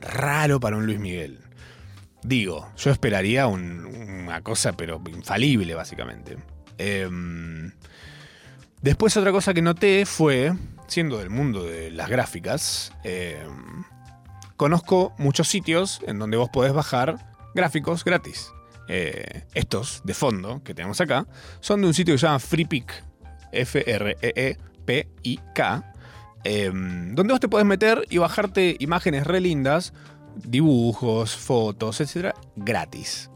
Raro 0.00 0.58
para 0.60 0.76
un 0.76 0.86
Luis 0.86 0.98
Miguel. 0.98 1.38
Digo, 2.22 2.70
yo 2.76 2.90
esperaría 2.90 3.46
un- 3.46 3.86
una 4.24 4.42
cosa, 4.42 4.72
pero 4.72 5.00
infalible, 5.06 5.74
básicamente. 5.74 6.36
Em, 6.78 7.72
después, 8.80 9.16
otra 9.16 9.32
cosa 9.32 9.54
que 9.54 9.62
noté 9.62 10.06
fue, 10.06 10.52
siendo 10.88 11.18
del 11.18 11.30
mundo 11.30 11.64
de 11.64 11.90
las 11.90 12.08
gráficas, 12.08 12.92
em, 13.04 13.84
conozco 14.56 15.14
muchos 15.18 15.48
sitios 15.48 16.00
en 16.06 16.18
donde 16.18 16.36
vos 16.36 16.48
podés 16.50 16.72
bajar 16.72 17.16
gráficos 17.54 18.04
gratis. 18.04 18.52
Eh, 18.88 19.44
estos, 19.54 20.02
de 20.04 20.14
fondo, 20.14 20.62
que 20.64 20.74
tenemos 20.74 21.00
acá, 21.00 21.26
son 21.60 21.80
de 21.80 21.86
un 21.88 21.94
sitio 21.94 22.14
que 22.14 22.18
se 22.18 22.26
llama 22.26 22.38
FreePic, 22.40 23.04
E 23.52 24.56
F-R-E-E-P-I-K, 24.86 25.92
em, 26.44 27.14
donde 27.14 27.32
vos 27.32 27.40
te 27.40 27.48
podés 27.48 27.66
meter 27.66 28.04
y 28.10 28.18
bajarte 28.18 28.76
imágenes 28.80 29.26
re 29.26 29.40
lindas, 29.40 29.92
dibujos, 30.36 31.36
fotos, 31.36 32.00
etcétera, 32.00 32.34
gratis. 32.56 33.30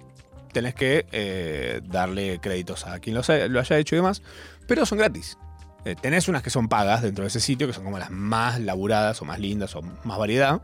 Tenés 0.52 0.74
que 0.74 1.06
eh, 1.12 1.80
darle 1.84 2.40
créditos 2.40 2.86
a 2.86 2.98
quien 2.98 3.14
lo 3.14 3.20
haya 3.60 3.78
hecho 3.78 3.94
y 3.94 3.98
demás, 3.98 4.22
pero 4.66 4.86
son 4.86 4.98
gratis. 4.98 5.38
Eh, 5.84 5.94
tenés 5.94 6.28
unas 6.28 6.42
que 6.42 6.50
son 6.50 6.68
pagas 6.68 7.02
dentro 7.02 7.22
de 7.22 7.28
ese 7.28 7.40
sitio, 7.40 7.66
que 7.66 7.72
son 7.72 7.84
como 7.84 7.98
las 7.98 8.10
más 8.10 8.58
laburadas 8.58 9.22
o 9.22 9.24
más 9.24 9.38
lindas 9.38 9.76
o 9.76 9.82
más 9.82 10.18
variedad, 10.18 10.60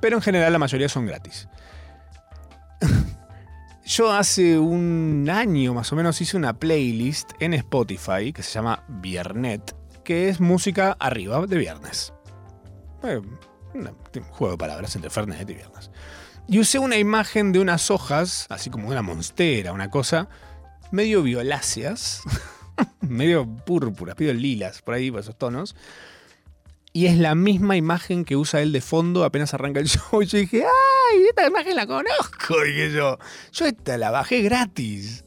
pero 0.00 0.16
en 0.16 0.22
general 0.22 0.52
la 0.52 0.58
mayoría 0.58 0.88
son 0.88 1.06
gratis. 1.06 1.48
Yo 3.84 4.12
hace 4.12 4.58
un 4.58 5.28
año 5.28 5.74
más 5.74 5.92
o 5.92 5.96
menos 5.96 6.20
hice 6.20 6.36
una 6.36 6.52
playlist 6.52 7.32
en 7.40 7.54
Spotify 7.54 8.32
que 8.32 8.44
se 8.44 8.52
llama 8.52 8.84
Viernet, 8.86 9.74
que 10.04 10.28
es 10.28 10.40
música 10.40 10.96
arriba 10.98 11.46
de 11.46 11.58
viernes. 11.58 12.12
Eh, 13.02 13.20
un 13.74 14.22
juego 14.30 14.52
de 14.52 14.58
palabras 14.58 14.94
entre 14.96 15.10
Fernet 15.10 15.48
y 15.48 15.54
viernes. 15.54 15.90
Y 16.48 16.58
usé 16.58 16.78
una 16.78 16.96
imagen 16.96 17.52
de 17.52 17.60
unas 17.60 17.90
hojas, 17.90 18.46
así 18.50 18.68
como 18.70 18.88
una 18.88 19.02
monstera, 19.02 19.72
una 19.72 19.90
cosa, 19.90 20.28
medio 20.90 21.22
violáceas, 21.22 22.22
medio 23.00 23.46
púrpuras, 23.46 24.18
medio 24.18 24.34
lilas, 24.34 24.82
por 24.82 24.94
ahí, 24.94 25.10
por 25.10 25.20
esos 25.20 25.38
tonos. 25.38 25.76
Y 26.92 27.06
es 27.06 27.16
la 27.16 27.34
misma 27.34 27.76
imagen 27.76 28.24
que 28.24 28.36
usa 28.36 28.60
él 28.60 28.70
de 28.72 28.82
fondo 28.82 29.24
apenas 29.24 29.54
arranca 29.54 29.80
el 29.80 29.88
show. 29.88 30.22
Y 30.22 30.26
yo 30.26 30.38
dije, 30.38 30.64
¡ay! 30.64 31.24
Esta 31.28 31.46
imagen 31.46 31.76
la 31.76 31.86
conozco. 31.86 32.62
Dije 32.66 32.92
yo, 32.92 33.18
yo 33.52 33.66
esta 33.66 33.96
la 33.96 34.10
bajé 34.10 34.42
gratis. 34.42 35.24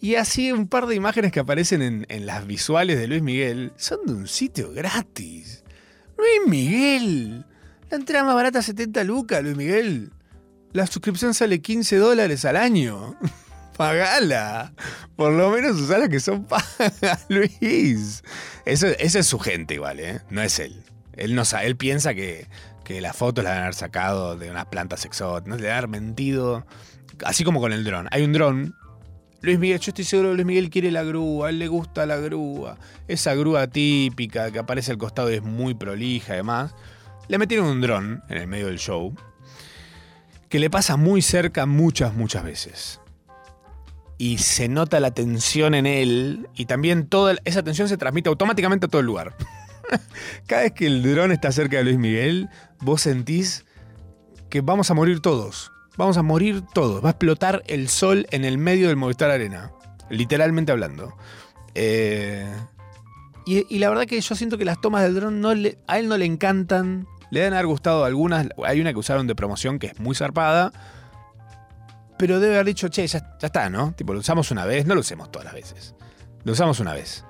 Y 0.00 0.14
así 0.14 0.52
un 0.52 0.68
par 0.68 0.86
de 0.86 0.94
imágenes 0.94 1.32
que 1.32 1.40
aparecen 1.40 1.82
en, 1.82 2.06
en 2.08 2.26
las 2.26 2.46
visuales 2.46 2.98
de 2.98 3.08
Luis 3.08 3.22
Miguel 3.22 3.72
son 3.76 3.98
de 4.06 4.12
un 4.12 4.28
sitio 4.28 4.72
gratis. 4.72 5.64
Luis 6.16 6.48
Miguel. 6.48 7.44
La 7.90 7.96
entrada 7.96 8.24
más 8.24 8.34
barata 8.34 8.62
70 8.62 9.02
lucas, 9.04 9.42
Luis 9.42 9.56
Miguel. 9.56 10.12
La 10.72 10.86
suscripción 10.86 11.34
sale 11.34 11.60
15 11.60 11.96
dólares 11.96 12.44
al 12.44 12.56
año. 12.56 13.16
Pagala. 13.76 14.72
Por 15.16 15.32
lo 15.32 15.50
menos 15.50 15.80
usá 15.80 15.98
las 15.98 16.08
que 16.08 16.20
son 16.20 16.44
pagas, 16.44 16.98
Luis. 17.28 18.22
Eso, 18.64 18.86
es 18.86 19.26
su 19.26 19.38
gente 19.38 19.74
igual, 19.74 20.00
¿eh? 20.00 20.20
No 20.30 20.42
es 20.42 20.58
él. 20.58 20.82
Él, 21.14 21.34
no, 21.34 21.44
sa- 21.44 21.64
él 21.64 21.76
piensa 21.76 22.14
que, 22.14 22.46
que 22.84 23.00
las 23.00 23.16
fotos 23.16 23.42
las 23.44 23.52
van 23.52 23.58
a 23.60 23.62
haber 23.64 23.74
sacado 23.74 24.36
de 24.36 24.50
unas 24.50 24.66
plantas 24.66 25.04
exóticas. 25.04 25.60
Le 25.60 25.66
van 25.68 25.74
a 25.74 25.78
haber 25.78 25.88
mentido. 25.90 26.66
Así 27.24 27.44
como 27.44 27.60
con 27.60 27.72
el 27.72 27.84
dron. 27.84 28.08
Hay 28.10 28.22
un 28.24 28.32
dron. 28.32 28.74
Luis 29.40 29.58
Miguel, 29.58 29.78
yo 29.78 29.90
estoy 29.90 30.04
seguro 30.04 30.30
que 30.30 30.34
Luis 30.34 30.46
Miguel 30.46 30.70
quiere 30.70 30.90
la 30.90 31.04
grúa, 31.04 31.46
a 31.46 31.50
él 31.50 31.60
le 31.60 31.68
gusta 31.68 32.06
la 32.06 32.16
grúa. 32.16 32.76
Esa 33.06 33.34
grúa 33.34 33.68
típica 33.68 34.50
que 34.50 34.58
aparece 34.58 34.90
al 34.90 34.98
costado 34.98 35.30
y 35.30 35.36
es 35.36 35.42
muy 35.42 35.74
prolija 35.74 36.32
además. 36.32 36.74
Le 37.28 37.38
metieron 37.38 37.66
un 37.66 37.80
dron 37.80 38.22
en 38.28 38.38
el 38.38 38.48
medio 38.48 38.66
del 38.66 38.78
show 38.78 39.14
que 40.48 40.58
le 40.58 40.70
pasa 40.70 40.96
muy 40.96 41.22
cerca 41.22 41.66
muchas, 41.66 42.14
muchas 42.14 42.42
veces. 42.42 43.00
Y 44.16 44.38
se 44.38 44.68
nota 44.68 44.98
la 44.98 45.12
tensión 45.12 45.74
en 45.74 45.86
él 45.86 46.48
y 46.54 46.66
también 46.66 47.06
toda 47.06 47.36
esa 47.44 47.62
tensión 47.62 47.88
se 47.88 47.96
transmite 47.96 48.28
automáticamente 48.28 48.86
a 48.86 48.88
todo 48.88 49.00
el 49.00 49.06
lugar. 49.06 49.36
Cada 50.46 50.62
vez 50.62 50.72
que 50.72 50.86
el 50.86 51.02
dron 51.02 51.30
está 51.30 51.52
cerca 51.52 51.76
de 51.76 51.84
Luis 51.84 51.98
Miguel, 51.98 52.48
vos 52.80 53.02
sentís 53.02 53.64
que 54.50 54.62
vamos 54.62 54.90
a 54.90 54.94
morir 54.94 55.20
todos. 55.20 55.70
Vamos 55.98 56.16
a 56.16 56.22
morir 56.22 56.62
todos. 56.72 57.04
Va 57.04 57.08
a 57.08 57.10
explotar 57.10 57.64
el 57.66 57.88
sol 57.88 58.28
en 58.30 58.44
el 58.44 58.56
medio 58.56 58.86
del 58.86 58.96
Movistar 58.96 59.32
Arena. 59.32 59.72
Literalmente 60.08 60.70
hablando. 60.70 61.16
Eh, 61.74 62.46
y, 63.44 63.78
la 63.78 63.88
verdad 63.88 64.06
que 64.06 64.20
yo 64.20 64.34
siento 64.36 64.58
que 64.58 64.64
las 64.64 64.80
tomas 64.80 65.02
del 65.02 65.16
dron 65.16 65.40
no 65.40 65.50
a 65.50 65.98
él 65.98 66.08
no 66.08 66.16
le 66.16 66.24
encantan. 66.24 67.08
Le 67.32 67.40
deben 67.40 67.54
haber 67.54 67.66
gustado 67.66 68.04
algunas. 68.04 68.46
Hay 68.64 68.80
una 68.80 68.92
que 68.92 68.98
usaron 69.00 69.26
de 69.26 69.34
promoción 69.34 69.80
que 69.80 69.88
es 69.88 69.98
muy 69.98 70.14
zarpada. 70.14 70.72
Pero 72.16 72.38
debe 72.38 72.54
haber 72.54 72.66
dicho, 72.66 72.88
che, 72.88 73.04
ya, 73.04 73.36
ya 73.40 73.46
está, 73.46 73.68
¿no? 73.68 73.92
Tipo, 73.92 74.12
lo 74.12 74.20
usamos 74.20 74.52
una 74.52 74.64
vez, 74.64 74.86
no 74.86 74.94
lo 74.94 75.00
usemos 75.00 75.32
todas 75.32 75.46
las 75.46 75.54
veces. 75.54 75.96
Lo 76.44 76.52
usamos 76.52 76.78
una 76.78 76.92
vez. 76.92 77.24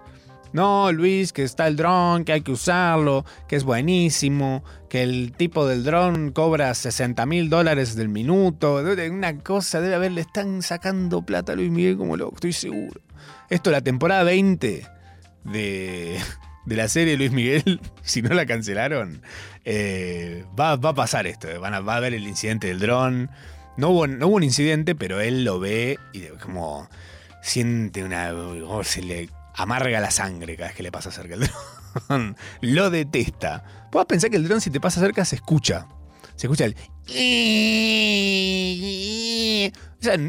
No, 0.52 0.90
Luis, 0.92 1.32
que 1.32 1.42
está 1.42 1.66
el 1.66 1.76
dron, 1.76 2.24
que 2.24 2.32
hay 2.32 2.40
que 2.40 2.52
usarlo, 2.52 3.24
que 3.48 3.56
es 3.56 3.64
buenísimo, 3.64 4.64
que 4.88 5.02
el 5.02 5.32
tipo 5.36 5.66
del 5.66 5.84
dron 5.84 6.32
cobra 6.32 6.72
60 6.74 7.26
mil 7.26 7.50
dólares 7.50 7.94
del 7.96 8.08
minuto. 8.08 8.82
Una 9.10 9.38
cosa, 9.38 9.80
debe 9.80 9.94
haber, 9.94 10.12
le 10.12 10.22
están 10.22 10.62
sacando 10.62 11.22
plata 11.22 11.52
a 11.52 11.56
Luis 11.56 11.70
Miguel 11.70 11.96
como 11.98 12.16
loco, 12.16 12.36
estoy 12.36 12.52
seguro. 12.52 13.00
Esto, 13.50 13.70
la 13.70 13.80
temporada 13.82 14.22
20 14.24 14.86
de, 15.44 16.18
de 16.64 16.76
la 16.76 16.88
serie 16.88 17.16
Luis 17.16 17.32
Miguel, 17.32 17.80
si 18.02 18.22
no 18.22 18.34
la 18.34 18.46
cancelaron, 18.46 19.22
eh, 19.64 20.44
va, 20.58 20.76
va 20.76 20.90
a 20.90 20.94
pasar 20.94 21.26
esto. 21.26 21.48
eh, 21.48 21.58
Van 21.58 21.74
a, 21.74 21.80
va 21.80 21.94
a 21.94 21.96
haber 21.98 22.14
el 22.14 22.26
incidente 22.26 22.68
del 22.68 22.78
dron. 22.80 23.30
No 23.76 23.90
hubo, 23.90 24.06
no 24.06 24.26
hubo 24.28 24.36
un 24.36 24.42
incidente, 24.44 24.94
pero 24.94 25.20
él 25.20 25.44
lo 25.44 25.60
ve 25.60 25.98
y 26.12 26.22
como 26.42 26.88
siente 27.42 28.02
una. 28.02 28.30
como 28.32 28.82
se 28.82 29.02
le 29.02 29.28
amarga 29.58 30.00
la 30.00 30.10
sangre 30.10 30.56
cada 30.56 30.68
vez 30.68 30.76
que 30.76 30.82
le 30.82 30.90
pasa 30.90 31.10
cerca 31.10 31.34
el 31.34 31.40
dron. 32.08 32.36
lo 32.62 32.90
detesta. 32.90 33.64
Vos 33.92 34.06
pensar 34.06 34.30
que 34.30 34.36
el 34.36 34.48
dron, 34.48 34.60
si 34.60 34.70
te 34.70 34.80
pasa 34.80 35.00
cerca, 35.00 35.24
se 35.24 35.36
escucha. 35.36 35.86
Se 36.36 36.46
escucha 36.46 36.64
el. 36.64 36.76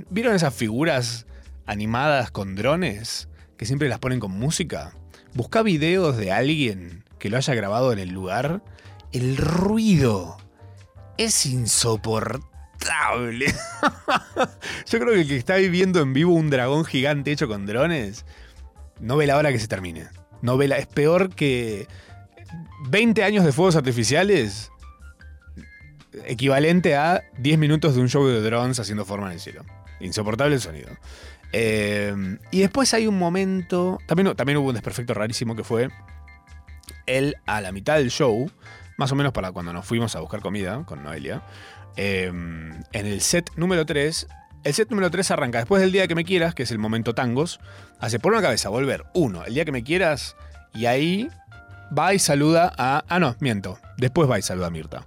¿Vieron 0.09 0.36
esas 0.36 0.53
figuras 0.53 1.25
animadas 1.65 2.32
con 2.32 2.55
drones? 2.55 3.30
Que 3.57 3.65
siempre 3.65 3.88
las 3.88 3.99
ponen 3.99 4.19
con 4.19 4.32
música. 4.32 4.93
Busca 5.34 5.61
videos 5.61 6.17
de 6.17 6.32
alguien 6.32 7.05
que 7.19 7.30
lo 7.30 7.38
haya 7.38 7.53
grabado 7.53 7.93
en 7.93 7.99
el 7.99 8.09
lugar. 8.09 8.63
El 9.11 9.38
ruido 9.38 10.38
es 11.17 11.45
insoportable. 11.45 13.45
Yo 14.88 14.99
creo 14.99 15.13
que 15.13 15.21
el 15.21 15.27
que 15.27 15.38
está 15.38 15.57
viviendo 15.57 16.01
en 16.01 16.13
vivo 16.13 16.34
un 16.34 16.49
dragón 16.49 16.86
gigante 16.86 17.32
hecho 17.32 17.47
con 17.47 17.65
drones, 17.65 18.25
no 18.99 19.17
ve 19.17 19.27
la 19.27 19.37
hora 19.37 19.51
que 19.51 19.59
se 19.59 19.67
termine. 19.67 20.07
No 20.41 20.57
ve 20.57 20.67
la, 20.67 20.77
es 20.77 20.87
peor 20.87 21.33
que 21.33 21.87
20 22.89 23.23
años 23.23 23.45
de 23.45 23.51
fuegos 23.51 23.75
artificiales, 23.75 24.71
equivalente 26.25 26.95
a 26.95 27.23
10 27.37 27.59
minutos 27.59 27.95
de 27.95 28.01
un 28.01 28.09
show 28.09 28.25
de 28.25 28.41
drones 28.41 28.79
haciendo 28.79 29.05
forma 29.05 29.27
en 29.27 29.33
el 29.33 29.39
cielo. 29.39 29.63
Insoportable 29.99 30.55
el 30.55 30.61
sonido. 30.61 30.89
Eh, 31.51 32.37
y 32.51 32.59
después 32.59 32.93
hay 32.93 33.07
un 33.07 33.17
momento, 33.17 33.97
también, 34.05 34.35
también 34.35 34.57
hubo 34.57 34.69
un 34.69 34.73
desperfecto 34.73 35.13
rarísimo 35.13 35.55
que 35.55 35.63
fue 35.63 35.89
él 37.05 37.35
a 37.45 37.59
la 37.61 37.71
mitad 37.71 37.97
del 37.97 38.11
show, 38.11 38.49
más 38.97 39.11
o 39.11 39.15
menos 39.15 39.33
para 39.33 39.51
cuando 39.51 39.73
nos 39.73 39.85
fuimos 39.85 40.15
a 40.15 40.19
buscar 40.19 40.41
comida 40.41 40.83
con 40.85 41.03
Noelia, 41.03 41.43
eh, 41.97 42.27
en 42.27 42.85
el 42.93 43.21
set 43.21 43.51
número 43.55 43.85
3. 43.85 44.27
El 44.63 44.73
set 44.73 44.89
número 44.89 45.09
3 45.09 45.31
arranca 45.31 45.57
después 45.57 45.81
del 45.81 45.91
día 45.91 46.07
que 46.07 46.15
me 46.15 46.23
quieras, 46.23 46.53
que 46.53 46.63
es 46.63 46.71
el 46.71 46.79
momento 46.79 47.15
tangos. 47.15 47.59
Hace 47.99 48.19
por 48.19 48.31
una 48.31 48.41
cabeza 48.41 48.69
volver, 48.69 49.05
uno, 49.13 49.43
el 49.45 49.53
día 49.53 49.65
que 49.65 49.71
me 49.71 49.83
quieras, 49.83 50.35
y 50.73 50.85
ahí 50.85 51.29
va 51.97 52.13
y 52.13 52.19
saluda 52.19 52.73
a. 52.77 53.03
Ah, 53.07 53.19
no, 53.19 53.35
miento. 53.39 53.79
Después 53.97 54.29
va 54.29 54.39
y 54.39 54.41
saluda 54.41 54.67
a 54.67 54.69
Mirta. 54.69 55.05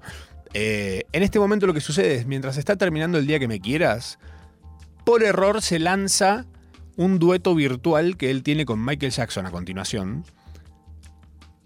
Eh, 0.54 1.04
en 1.12 1.22
este 1.22 1.38
momento 1.38 1.66
lo 1.66 1.74
que 1.74 1.80
sucede 1.80 2.16
es, 2.16 2.26
mientras 2.26 2.58
está 2.58 2.76
terminando 2.76 3.18
el 3.18 3.26
día 3.26 3.38
que 3.38 3.48
me 3.48 3.60
quieras, 3.60 4.18
por 5.04 5.22
error 5.22 5.62
se 5.62 5.78
lanza 5.78 6.44
un 6.96 7.18
dueto 7.18 7.54
virtual 7.54 8.16
que 8.16 8.30
él 8.30 8.42
tiene 8.42 8.66
con 8.66 8.84
Michael 8.84 9.12
Jackson 9.12 9.46
a 9.46 9.50
continuación. 9.50 10.24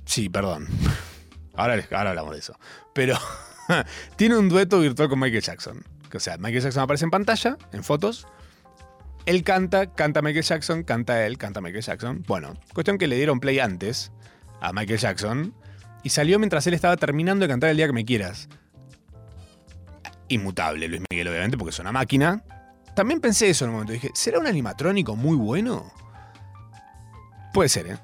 Sí, 0.04 0.28
perdón. 0.28 0.68
Ahora, 1.58 1.82
ahora 1.90 2.10
hablamos 2.10 2.32
de 2.32 2.38
eso. 2.40 2.58
Pero 2.92 3.18
tiene 4.16 4.36
un 4.36 4.50
dueto 4.50 4.78
virtual 4.78 5.08
con 5.08 5.18
Michael 5.18 5.42
Jackson. 5.42 5.82
O 6.14 6.20
sea, 6.20 6.36
Michael 6.36 6.62
Jackson 6.62 6.82
aparece 6.82 7.06
en 7.06 7.10
pantalla, 7.10 7.56
en 7.72 7.82
fotos. 7.82 8.26
Él 9.26 9.42
canta, 9.42 9.92
canta 9.92 10.22
Michael 10.22 10.44
Jackson, 10.44 10.84
canta 10.84 11.26
él, 11.26 11.36
canta 11.36 11.60
Michael 11.60 11.82
Jackson. 11.82 12.22
Bueno, 12.28 12.54
cuestión 12.72 12.96
que 12.96 13.08
le 13.08 13.16
dieron 13.16 13.40
play 13.40 13.58
antes 13.58 14.12
a 14.60 14.72
Michael 14.72 15.00
Jackson 15.00 15.54
y 16.04 16.10
salió 16.10 16.38
mientras 16.38 16.64
él 16.68 16.74
estaba 16.74 16.96
terminando 16.96 17.44
de 17.44 17.48
cantar 17.48 17.70
el 17.70 17.76
día 17.76 17.86
que 17.86 17.92
me 17.92 18.04
quieras. 18.04 18.48
Inmutable, 20.28 20.86
Luis 20.86 21.02
Miguel, 21.10 21.26
obviamente, 21.26 21.58
porque 21.58 21.70
es 21.70 21.78
una 21.80 21.90
máquina. 21.90 22.44
También 22.94 23.20
pensé 23.20 23.50
eso 23.50 23.64
en 23.64 23.70
un 23.70 23.74
momento. 23.74 23.92
Dije, 23.92 24.10
¿será 24.14 24.38
un 24.38 24.46
animatrónico 24.46 25.16
muy 25.16 25.36
bueno? 25.36 25.92
Puede 27.52 27.68
ser, 27.68 27.88
¿eh? 27.88 27.98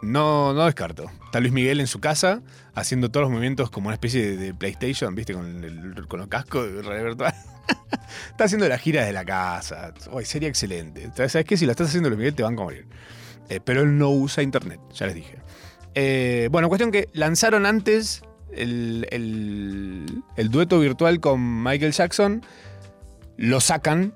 No, 0.00 0.54
no 0.54 0.64
descarto. 0.64 1.10
Está 1.26 1.40
Luis 1.40 1.52
Miguel 1.52 1.80
en 1.80 1.86
su 1.86 2.00
casa 2.00 2.42
haciendo 2.74 3.10
todos 3.10 3.24
los 3.24 3.30
movimientos 3.30 3.70
como 3.70 3.88
una 3.88 3.94
especie 3.94 4.36
de, 4.38 4.54
PlayStation, 4.54 5.14
¿viste? 5.14 5.34
Con, 5.34 5.62
el, 5.62 6.08
con 6.08 6.20
los 6.20 6.28
cascos 6.28 6.66
de 6.72 6.80
realidad 6.80 7.04
virtual. 7.04 7.34
Está 8.28 8.44
haciendo 8.44 8.68
las 8.68 8.80
giras 8.80 9.06
de 9.06 9.12
la 9.12 9.24
casa. 9.24 9.92
Sería 10.24 10.48
excelente. 10.48 11.10
¿Sabes 11.14 11.44
qué? 11.44 11.56
Si 11.56 11.64
lo 11.64 11.72
estás 11.72 11.88
haciendo 11.88 12.08
Luis 12.08 12.18
Miguel 12.18 12.34
te 12.34 12.42
van 12.42 12.54
a 12.54 12.62
morir. 12.62 12.86
Eh, 13.48 13.60
pero 13.64 13.82
él 13.82 13.98
no 13.98 14.10
usa 14.10 14.42
internet, 14.42 14.80
ya 14.92 15.06
les 15.06 15.14
dije. 15.14 15.38
Eh, 15.94 16.48
bueno, 16.52 16.68
cuestión 16.68 16.92
que 16.92 17.08
lanzaron 17.12 17.66
antes 17.66 18.22
el 18.52 20.48
dueto 20.50 20.78
virtual 20.78 21.20
con 21.20 21.62
Michael 21.62 21.92
Jackson. 21.92 22.44
Lo 23.36 23.60
sacan, 23.60 24.14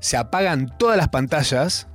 se 0.00 0.16
apagan 0.16 0.76
todas 0.78 0.96
las 0.96 1.08
pantallas. 1.08 1.86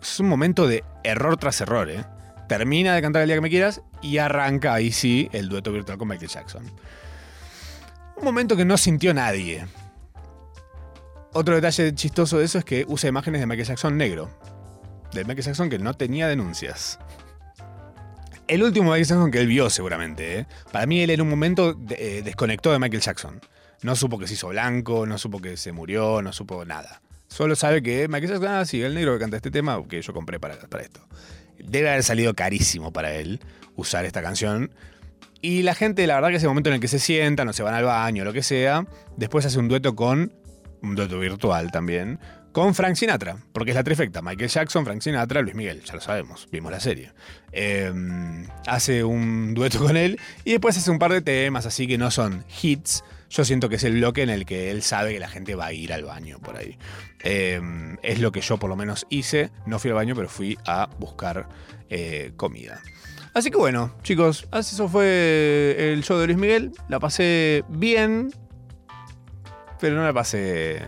Es 0.00 0.18
un 0.18 0.28
momento 0.28 0.66
de 0.66 0.82
error 1.04 1.36
tras 1.36 1.60
error, 1.60 1.90
¿eh? 1.90 2.04
Termina 2.48 2.94
de 2.94 3.02
cantar 3.02 3.22
el 3.22 3.28
día 3.28 3.36
que 3.36 3.40
me 3.40 3.50
quieras 3.50 3.82
y 4.02 4.18
arranca 4.18 4.74
ahí 4.74 4.90
sí 4.92 5.28
el 5.32 5.48
dueto 5.48 5.72
virtual 5.72 5.96
con 5.96 6.08
Michael 6.08 6.30
Jackson. 6.30 6.64
Un 8.16 8.24
momento 8.24 8.56
que 8.56 8.64
no 8.64 8.76
sintió 8.76 9.14
nadie. 9.14 9.64
Otro 11.32 11.54
detalle 11.54 11.94
chistoso 11.94 12.38
de 12.38 12.44
eso 12.44 12.58
es 12.58 12.64
que 12.64 12.84
usa 12.88 13.08
imágenes 13.08 13.40
de 13.40 13.46
Michael 13.46 13.66
Jackson 13.68 13.96
negro. 13.96 14.30
De 15.12 15.24
Michael 15.24 15.42
Jackson 15.44 15.70
que 15.70 15.78
no 15.78 15.94
tenía 15.94 16.28
denuncias. 16.28 16.98
El 18.48 18.62
último 18.62 18.90
Michael 18.90 19.06
Jackson 19.06 19.30
que 19.30 19.40
él 19.40 19.46
vio 19.46 19.70
seguramente. 19.70 20.40
¿eh? 20.40 20.46
Para 20.72 20.86
mí 20.86 21.00
él 21.02 21.10
en 21.10 21.20
un 21.22 21.28
momento 21.30 21.74
de- 21.74 22.18
eh, 22.18 22.22
desconectó 22.22 22.70
de 22.72 22.78
Michael 22.78 23.02
Jackson. 23.02 23.40
No 23.82 23.96
supo 23.96 24.18
que 24.18 24.26
se 24.26 24.34
hizo 24.34 24.48
blanco, 24.48 25.06
no 25.06 25.18
supo 25.18 25.40
que 25.40 25.56
se 25.56 25.72
murió, 25.72 26.22
no 26.22 26.32
supo 26.32 26.64
nada. 26.64 27.00
Solo 27.28 27.56
sabe 27.56 27.82
que 27.82 28.08
Michael 28.08 28.32
Jackson, 28.32 28.48
ah, 28.48 28.64
sí, 28.66 28.82
el 28.82 28.94
negro 28.94 29.14
que 29.14 29.20
canta 29.20 29.36
este 29.36 29.50
tema 29.50 29.82
que 29.88 30.02
yo 30.02 30.12
compré 30.12 30.38
para, 30.38 30.56
para 30.68 30.82
esto. 30.82 31.00
Debe 31.58 31.88
haber 31.88 32.02
salido 32.02 32.34
carísimo 32.34 32.92
para 32.92 33.14
él 33.14 33.40
usar 33.74 34.04
esta 34.04 34.22
canción. 34.22 34.70
Y 35.40 35.62
la 35.62 35.74
gente, 35.74 36.06
la 36.06 36.14
verdad 36.16 36.28
que 36.28 36.36
ese 36.36 36.46
momento 36.46 36.68
en 36.68 36.74
el 36.74 36.80
que 36.80 36.88
se 36.88 36.98
sientan 36.98 37.48
o 37.48 37.52
se 37.52 37.62
van 37.62 37.74
al 37.74 37.84
baño, 37.84 38.22
lo 38.24 38.32
que 38.32 38.42
sea, 38.42 38.86
después 39.16 39.44
hace 39.46 39.58
un 39.58 39.66
dueto 39.68 39.96
con, 39.96 40.32
un 40.82 40.94
dueto 40.94 41.18
virtual 41.18 41.70
también, 41.70 42.18
con 42.52 42.74
Frank 42.74 42.96
Sinatra, 42.96 43.38
porque 43.52 43.70
es 43.70 43.74
la 43.74 43.82
trifecta, 43.82 44.20
Michael 44.20 44.50
Jackson, 44.50 44.84
Frank 44.84 45.00
Sinatra, 45.00 45.40
Luis 45.40 45.54
Miguel, 45.54 45.82
ya 45.82 45.94
lo 45.94 46.00
sabemos, 46.00 46.48
vimos 46.52 46.70
la 46.70 46.80
serie. 46.80 47.12
Eh, 47.50 47.92
hace 48.66 49.04
un 49.04 49.54
dueto 49.54 49.78
con 49.78 49.96
él 49.96 50.20
y 50.44 50.52
después 50.52 50.76
hace 50.76 50.90
un 50.90 50.98
par 50.98 51.12
de 51.12 51.22
temas 51.22 51.66
así 51.66 51.86
que 51.86 51.98
no 51.98 52.10
son 52.10 52.44
hits. 52.62 53.04
Yo 53.30 53.46
siento 53.46 53.70
que 53.70 53.76
es 53.76 53.84
el 53.84 53.94
bloque 53.94 54.22
en 54.22 54.28
el 54.28 54.44
que 54.44 54.70
él 54.70 54.82
sabe 54.82 55.14
que 55.14 55.18
la 55.18 55.28
gente 55.28 55.54
va 55.54 55.66
a 55.66 55.72
ir 55.72 55.94
al 55.94 56.04
baño 56.04 56.38
por 56.40 56.58
ahí. 56.58 56.76
Eh, 57.24 57.60
es 58.02 58.20
lo 58.20 58.30
que 58.30 58.42
yo 58.42 58.58
por 58.58 58.68
lo 58.68 58.76
menos 58.76 59.06
hice. 59.08 59.50
No 59.64 59.78
fui 59.78 59.88
al 59.88 59.94
baño, 59.94 60.14
pero 60.14 60.28
fui 60.28 60.58
a 60.66 60.90
buscar 60.98 61.48
eh, 61.88 62.32
comida. 62.36 62.82
Así 63.32 63.50
que 63.50 63.56
bueno, 63.56 63.94
chicos, 64.02 64.46
eso 64.52 64.88
fue 64.88 65.92
el 65.94 66.04
show 66.04 66.18
de 66.18 66.26
Luis 66.26 66.38
Miguel. 66.38 66.72
La 66.90 67.00
pasé 67.00 67.64
bien, 67.70 68.30
pero 69.82 69.96
no 69.96 70.04
la 70.04 70.12
pasé 70.12 70.80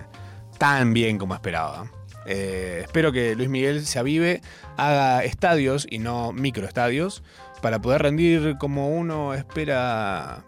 tan 0.57 0.95
bien 0.95 1.19
como 1.19 1.35
esperaba. 1.35 1.91
Eh, 2.27 2.83
espero 2.85 3.11
que 3.11 3.35
Luis 3.35 3.49
Miguel 3.49 3.85
se 3.85 3.99
avive, 3.99 4.41
haga 4.77 5.25
estadios 5.25 5.85
y 5.91 5.99
no 5.99 6.33
microestadios 6.33 7.25
para 7.61 7.81
poder 7.81 8.03
rendir 8.03 8.57
como 8.57 8.89
uno 8.89 9.35
espera 9.35 10.45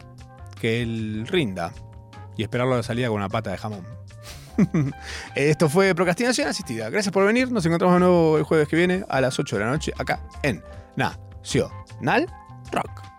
que 0.61 0.81
él 0.81 1.27
rinda 1.29 1.73
y 2.37 2.45
esperarlo 2.45 2.75
a 2.75 2.77
la 2.77 2.83
salida 2.85 3.09
con 3.09 3.17
una 3.17 3.29
pata 3.29 3.51
de 3.51 3.59
jamón. 3.59 3.85
Esto 5.35 5.69
fue 5.69 5.93
Procrastinación 5.97 6.47
Asistida. 6.47 6.89
Gracias 6.89 7.13
por 7.13 7.27
venir. 7.27 7.51
Nos 7.51 7.67
encontramos 7.67 7.97
de 7.97 8.01
nuevo 8.01 8.39
el 8.39 8.45
jueves 8.45 8.69
que 8.69 8.77
viene 8.77 9.05
a 9.09 9.21
las 9.21 9.37
8 9.41 9.57
de 9.57 9.65
la 9.65 9.71
noche 9.73 9.93
acá 9.99 10.21
en 10.45 10.63
Nacional 10.95 12.27
Rock. 12.71 13.16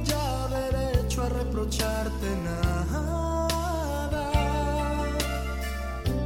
Ya 0.00 0.48
derecho 0.48 1.22
a 1.22 1.28
reprocharte 1.28 2.28
nada, 2.48 4.30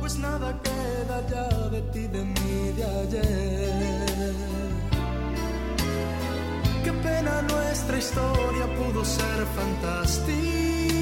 pues 0.01 0.19
nada 0.19 0.55
queda 0.63 1.17
ya 1.33 1.49
de 1.69 1.83
ti, 1.93 2.07
de 2.07 2.25
mí, 2.25 2.73
de 2.77 2.85
ayer. 2.85 4.35
Qué 6.85 6.93
pena 6.93 7.43
nuestra 7.43 7.99
historia 7.99 8.67
pudo 8.77 9.05
ser 9.05 9.39
fantástica. 9.57 10.96